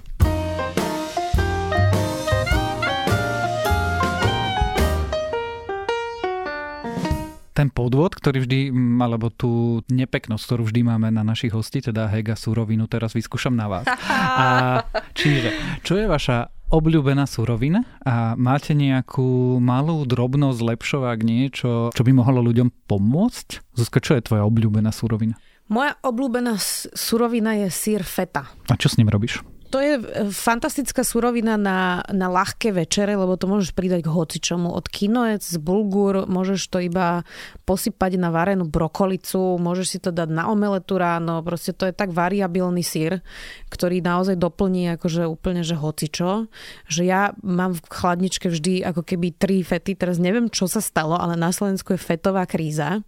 ten 7.57 7.73
podvod, 7.73 8.13
ktorý 8.13 8.45
vždy, 8.45 8.69
mm, 8.69 9.01
alebo 9.01 9.33
tú 9.33 9.81
nepeknosť, 9.89 10.45
ktorú 10.45 10.69
vždy 10.69 10.81
máme 10.93 11.09
na 11.09 11.25
našich 11.25 11.57
hosti, 11.57 11.89
teda 11.89 12.05
Hega 12.05 12.37
surovinu, 12.37 12.85
teraz 12.85 13.17
vyskúšam 13.17 13.57
na 13.57 13.65
vás. 13.65 13.89
A 14.45 14.85
čiže, 15.17 15.81
čo 15.81 15.97
je 15.97 16.05
vaša 16.05 16.53
obľúbená 16.71 17.25
surovina 17.31 17.87
a 18.03 18.35
máte 18.35 18.75
nejakú 18.75 19.59
malú 19.62 20.03
drobnosť, 20.05 20.59
zlepšovák, 20.62 21.19
niečo, 21.23 21.91
čo 21.95 22.03
by 22.03 22.12
mohlo 22.12 22.43
ľuďom 22.43 22.91
pomôcť? 22.91 23.77
Zuzka, 23.77 24.03
čo 24.03 24.19
je 24.19 24.27
tvoja 24.27 24.43
obľúbená 24.47 24.91
surovina? 24.91 25.39
Moja 25.67 25.99
obľúbená 26.03 26.55
surovina 26.95 27.59
je 27.67 27.69
sír 27.75 28.07
feta. 28.07 28.47
A 28.71 28.75
čo 28.79 28.87
s 28.87 28.99
ním 28.99 29.11
robíš? 29.11 29.43
To 29.77 29.85
je 29.85 30.01
e, 30.01 30.33
fantastická 30.33 31.05
surovina 31.05 31.61
na, 31.61 32.01
na 32.09 32.33
ľahké 32.33 32.72
večere, 32.72 33.12
lebo 33.12 33.37
to 33.37 33.45
môžeš 33.45 33.77
pridať 33.77 34.09
k 34.09 34.12
hocičomu. 34.16 34.72
Od 34.72 34.89
kinoec 34.89 35.45
z 35.45 35.61
bulgur 35.61 36.24
môžeš 36.24 36.72
to 36.72 36.81
iba 36.81 37.29
posypať 37.68 38.16
na 38.16 38.33
varenú 38.33 38.64
brokolicu, 38.64 39.61
môžeš 39.61 39.87
si 39.87 39.99
to 40.01 40.16
dať 40.16 40.33
na 40.33 40.49
omeletu 40.49 40.97
ráno, 40.97 41.45
proste 41.45 41.77
to 41.77 41.85
je 41.85 41.93
tak 41.93 42.09
variabilný 42.16 42.81
sír, 42.81 43.20
ktorý 43.68 44.01
naozaj 44.01 44.41
doplní 44.41 44.97
akože 44.97 45.29
úplne, 45.29 45.61
že 45.61 45.77
hocičo, 45.77 46.49
že 46.89 47.05
ja 47.05 47.37
mám 47.45 47.77
v 47.77 47.85
chladničke 47.85 48.49
vždy 48.49 48.81
ako 48.81 49.05
keby 49.05 49.37
tri 49.37 49.61
fety, 49.61 49.93
teraz 49.93 50.16
neviem, 50.16 50.49
čo 50.49 50.72
sa 50.72 50.81
stalo, 50.81 51.20
ale 51.20 51.37
na 51.37 51.53
Slovensku 51.53 51.93
je 51.93 52.01
fetová 52.01 52.49
kríza 52.49 53.05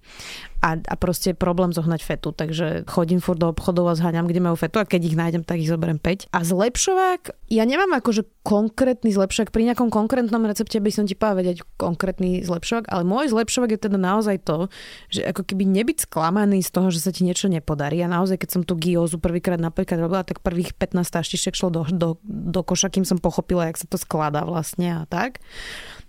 a, 0.63 0.79
a 0.79 0.95
proste 0.99 1.33
problém 1.35 1.71
zohnať 1.71 2.01
fetu, 2.05 2.31
takže 2.35 2.85
chodím 2.91 3.23
furt 3.23 3.39
do 3.39 3.51
obchodov 3.51 3.91
a 3.91 3.99
zháňam, 3.99 4.27
kde 4.27 4.43
majú 4.43 4.57
fetu 4.59 4.83
a 4.83 4.89
keď 4.89 5.01
ich 5.07 5.17
nájdem, 5.19 5.43
tak 5.47 5.63
ich 5.63 5.71
zoberiem 5.71 6.03
5. 6.03 6.35
A 6.35 6.39
zlepšovák, 6.43 7.49
ja 7.51 7.63
nemám 7.63 7.95
akože 7.99 8.27
konkrétny 8.43 9.15
zlepšovák, 9.15 9.55
pri 9.55 9.71
nejakom 9.71 9.89
konkrétnom 9.93 10.43
recepte 10.49 10.79
by 10.81 10.91
som 10.91 11.05
ti 11.07 11.15
povedať 11.15 11.39
vedieť 11.39 11.59
konkrétny 11.79 12.43
zlepšovák, 12.43 12.91
ale 12.91 13.03
môj 13.07 13.31
zlepšovák 13.31 13.71
je 13.77 13.81
teda 13.87 13.99
naozaj 14.01 14.43
to, 14.43 14.67
že 15.09 15.23
ako 15.23 15.47
keby 15.47 15.65
nebyť 15.69 16.11
sklamaný 16.11 16.65
z 16.67 16.71
toho, 16.75 16.89
že 16.91 16.99
sa 16.99 17.15
ti 17.15 17.23
niečo 17.23 17.47
nepodarí. 17.47 18.03
A 18.03 18.11
naozaj, 18.11 18.43
keď 18.43 18.51
som 18.59 18.63
tu 18.67 18.75
giozu 18.75 19.23
prvýkrát 19.23 19.61
napríklad 19.61 20.03
robila, 20.03 20.27
tak 20.27 20.43
prvých 20.43 20.75
15 20.75 21.07
taštiček 21.07 21.55
šlo 21.55 21.71
do, 21.71 21.83
do, 21.89 22.09
do 22.27 22.61
koša, 22.67 22.91
kým 22.91 23.07
som 23.07 23.23
pochopila, 23.23 23.71
jak 23.71 23.79
sa 23.79 23.87
to 23.87 24.01
skladá 24.01 24.43
vlastne 24.43 24.99
a 24.99 25.07
tak. 25.07 25.39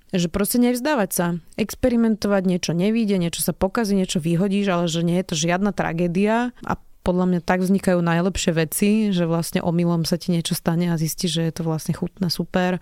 Že 0.09 0.27
proste 0.33 0.57
nevzdávať 0.57 1.09
sa. 1.13 1.25
Experimentovať, 1.53 2.43
niečo 2.49 2.71
nevíde, 2.73 3.21
niečo 3.21 3.45
sa 3.45 3.53
pokazí, 3.53 3.93
niečo 3.93 4.17
vyhodíš, 4.17 4.67
ale 4.69 4.85
že 4.89 5.05
nie 5.05 5.21
je 5.21 5.27
to 5.29 5.35
žiadna 5.37 5.69
tragédia 5.69 6.55
a 6.65 6.73
podľa 7.05 7.25
mňa 7.25 7.41
tak 7.41 7.63
vznikajú 7.63 7.99
najlepšie 8.03 8.51
veci, 8.53 8.89
že 9.09 9.25
vlastne 9.25 9.63
omylom 9.63 10.03
sa 10.03 10.19
ti 10.19 10.29
niečo 10.29 10.53
stane 10.53 10.91
a 10.91 10.99
zistíš, 10.99 11.41
že 11.41 11.43
je 11.49 11.53
to 11.55 11.63
vlastne 11.65 11.95
chutné, 11.95 12.27
super. 12.29 12.77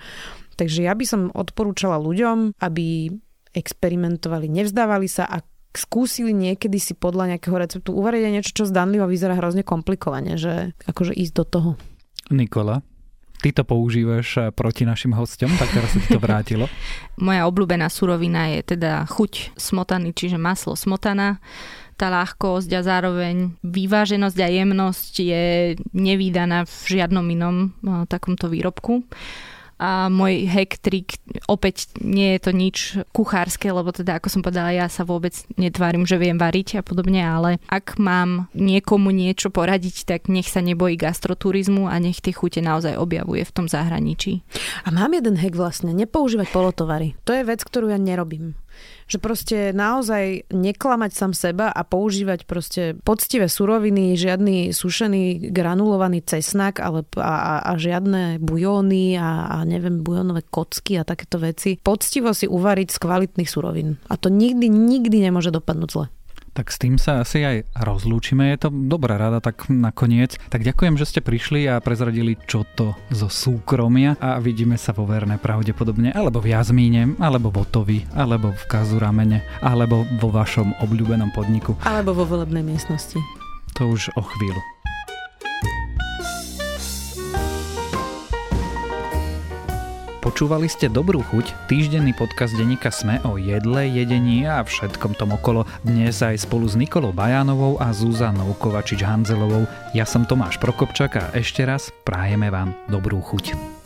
Takže 0.57 0.83
ja 0.83 0.91
by 0.97 1.05
som 1.05 1.21
odporúčala 1.31 2.01
ľuďom, 2.01 2.57
aby 2.57 3.13
experimentovali, 3.53 4.49
nevzdávali 4.49 5.07
sa 5.07 5.29
a 5.29 5.45
skúsili 5.77 6.33
niekedy 6.33 6.81
si 6.81 6.97
podľa 6.97 7.37
nejakého 7.37 7.55
receptu 7.55 7.93
uvariť 7.93 8.33
niečo, 8.33 8.51
čo 8.51 8.63
zdanlivo 8.65 9.05
vyzerá 9.05 9.37
hrozne 9.37 9.61
komplikovane, 9.61 10.35
že 10.35 10.73
akože 10.89 11.13
ísť 11.13 11.33
do 11.37 11.45
toho. 11.45 11.69
Nikola, 12.33 12.81
ty 13.41 13.53
to 13.53 13.63
používaš 13.63 14.27
eh, 14.37 14.43
proti 14.51 14.85
našim 14.85 15.13
hostom, 15.13 15.49
tak 15.57 15.69
teraz 15.73 15.93
sa 15.93 15.99
ti 16.01 16.09
to 16.09 16.21
vrátilo. 16.21 16.65
Moja 17.25 17.45
obľúbená 17.49 17.89
surovina 17.89 18.53
je 18.57 18.77
teda 18.77 19.05
chuť 19.09 19.57
smotany, 19.57 20.13
čiže 20.13 20.37
maslo 20.37 20.77
smotana. 20.77 21.41
Tá 21.97 22.13
ľahkosť 22.13 22.69
a 22.77 22.81
zároveň 22.85 23.57
vyváženosť 23.65 24.37
a 24.37 24.47
jemnosť 24.53 25.13
je 25.17 25.45
nevýdaná 25.97 26.69
v 26.69 26.77
žiadnom 26.85 27.25
inom 27.25 27.55
eh, 27.69 28.05
takomto 28.05 28.49
výrobku 28.49 29.05
a 29.77 30.09
môj 30.09 30.49
hack 30.49 30.81
trick, 30.81 31.21
opäť 31.45 31.93
nie 32.01 32.37
je 32.37 32.39
to 32.41 32.51
nič 32.51 32.77
kuchárske, 33.13 33.69
lebo 33.69 33.93
teda 33.93 34.17
ako 34.17 34.27
som 34.29 34.41
povedala, 34.41 34.73
ja 34.73 34.89
sa 34.89 35.05
vôbec 35.05 35.37
netvárim, 35.55 36.03
že 36.03 36.17
viem 36.17 36.37
variť 36.37 36.81
a 36.81 36.83
podobne, 36.85 37.21
ale 37.21 37.61
ak 37.69 38.01
mám 38.01 38.49
niekomu 38.57 39.13
niečo 39.13 39.53
poradiť, 39.53 40.09
tak 40.09 40.21
nech 40.33 40.49
sa 40.49 40.65
nebojí 40.65 40.97
gastroturizmu 40.97 41.85
a 41.85 41.95
nech 42.01 42.21
tie 42.21 42.33
chute 42.33 42.59
naozaj 42.59 42.97
objavuje 42.97 43.45
v 43.45 43.53
tom 43.53 43.65
zahraničí. 43.69 44.41
A 44.85 44.89
mám 44.89 45.13
jeden 45.13 45.37
hack 45.37 45.53
vlastne, 45.53 45.93
nepoužívať 45.93 46.49
polotovary. 46.49 47.13
To 47.29 47.37
je 47.37 47.45
vec, 47.45 47.61
ktorú 47.61 47.93
ja 47.93 48.01
nerobím 48.01 48.57
že 49.07 49.17
proste 49.23 49.71
naozaj 49.71 50.51
neklamať 50.51 51.11
sám 51.15 51.31
seba 51.31 51.67
a 51.71 51.81
používať 51.87 52.43
proste 52.43 52.97
poctivé 53.05 53.47
suroviny, 53.47 54.19
žiadny 54.19 54.75
sušený 54.75 55.53
granulovaný 55.55 56.25
cesnak 56.27 56.83
ale, 56.83 57.07
a, 57.15 57.21
a, 57.21 57.53
a 57.63 57.71
žiadne 57.79 58.43
bujóny 58.43 59.15
a, 59.15 59.47
a 59.47 59.57
neviem, 59.63 60.03
bujónové 60.03 60.43
kocky 60.47 60.99
a 60.99 61.07
takéto 61.07 61.39
veci. 61.39 61.79
Poctivo 61.79 62.35
si 62.35 62.49
uvariť 62.49 62.87
z 62.91 62.97
kvalitných 62.99 63.49
surovín. 63.49 63.95
A 64.11 64.19
to 64.19 64.27
nikdy, 64.27 64.67
nikdy 64.67 65.23
nemôže 65.23 65.55
dopadnúť 65.55 65.89
zle. 65.91 66.07
Tak 66.57 66.73
s 66.73 66.81
tým 66.81 66.97
sa 66.97 67.21
asi 67.21 67.45
aj 67.45 67.69
rozlúčime. 67.77 68.49
Je 68.49 68.65
to 68.65 68.73
dobrá 68.73 69.21
rada 69.21 69.37
tak 69.37 69.69
nakoniec. 69.69 70.41
Tak 70.49 70.65
ďakujem, 70.65 70.97
že 70.97 71.05
ste 71.05 71.21
prišli 71.21 71.69
a 71.69 71.77
prezradili 71.77 72.33
čo 72.49 72.65
to 72.73 72.97
zo 73.13 73.29
súkromia 73.29 74.17
a 74.17 74.41
vidíme 74.41 74.73
sa 74.73 74.89
vo 74.89 75.05
verné 75.05 75.37
pravdepodobne 75.37 76.17
alebo 76.17 76.41
v 76.41 76.57
Jazmíne, 76.57 77.13
alebo 77.21 77.53
v 77.53 77.61
Otovi, 77.61 77.99
alebo 78.17 78.49
v 78.57 78.63
Kazuramene, 78.65 79.45
alebo 79.61 80.01
vo 80.17 80.33
vašom 80.33 80.81
obľúbenom 80.81 81.29
podniku. 81.29 81.77
Alebo 81.85 82.17
vo 82.17 82.25
volebnej 82.25 82.65
miestnosti. 82.65 83.21
To 83.77 83.93
už 83.93 84.09
o 84.17 84.25
chvíľu. 84.25 84.76
Počúvali 90.27 90.67
ste 90.67 90.91
Dobrú 90.91 91.23
chuť, 91.23 91.71
týždenný 91.71 92.11
podcast 92.11 92.51
denníka 92.51 92.91
Sme 92.91 93.15
o 93.23 93.39
jedle, 93.39 93.87
jedení 93.87 94.43
a 94.43 94.59
všetkom 94.59 95.15
tom 95.15 95.31
okolo. 95.31 95.63
Dnes 95.87 96.19
aj 96.19 96.43
spolu 96.43 96.67
s 96.67 96.75
Nikolou 96.75 97.15
Bajánovou 97.15 97.79
a 97.79 97.95
Zuzanou 97.95 98.51
Kovačič-Hanzelovou. 98.59 99.63
Ja 99.95 100.03
som 100.03 100.27
Tomáš 100.27 100.59
Prokopčak 100.59 101.15
a 101.15 101.31
ešte 101.31 101.63
raz 101.63 101.95
prajeme 102.03 102.51
vám 102.51 102.75
dobrú 102.91 103.23
chuť. 103.23 103.76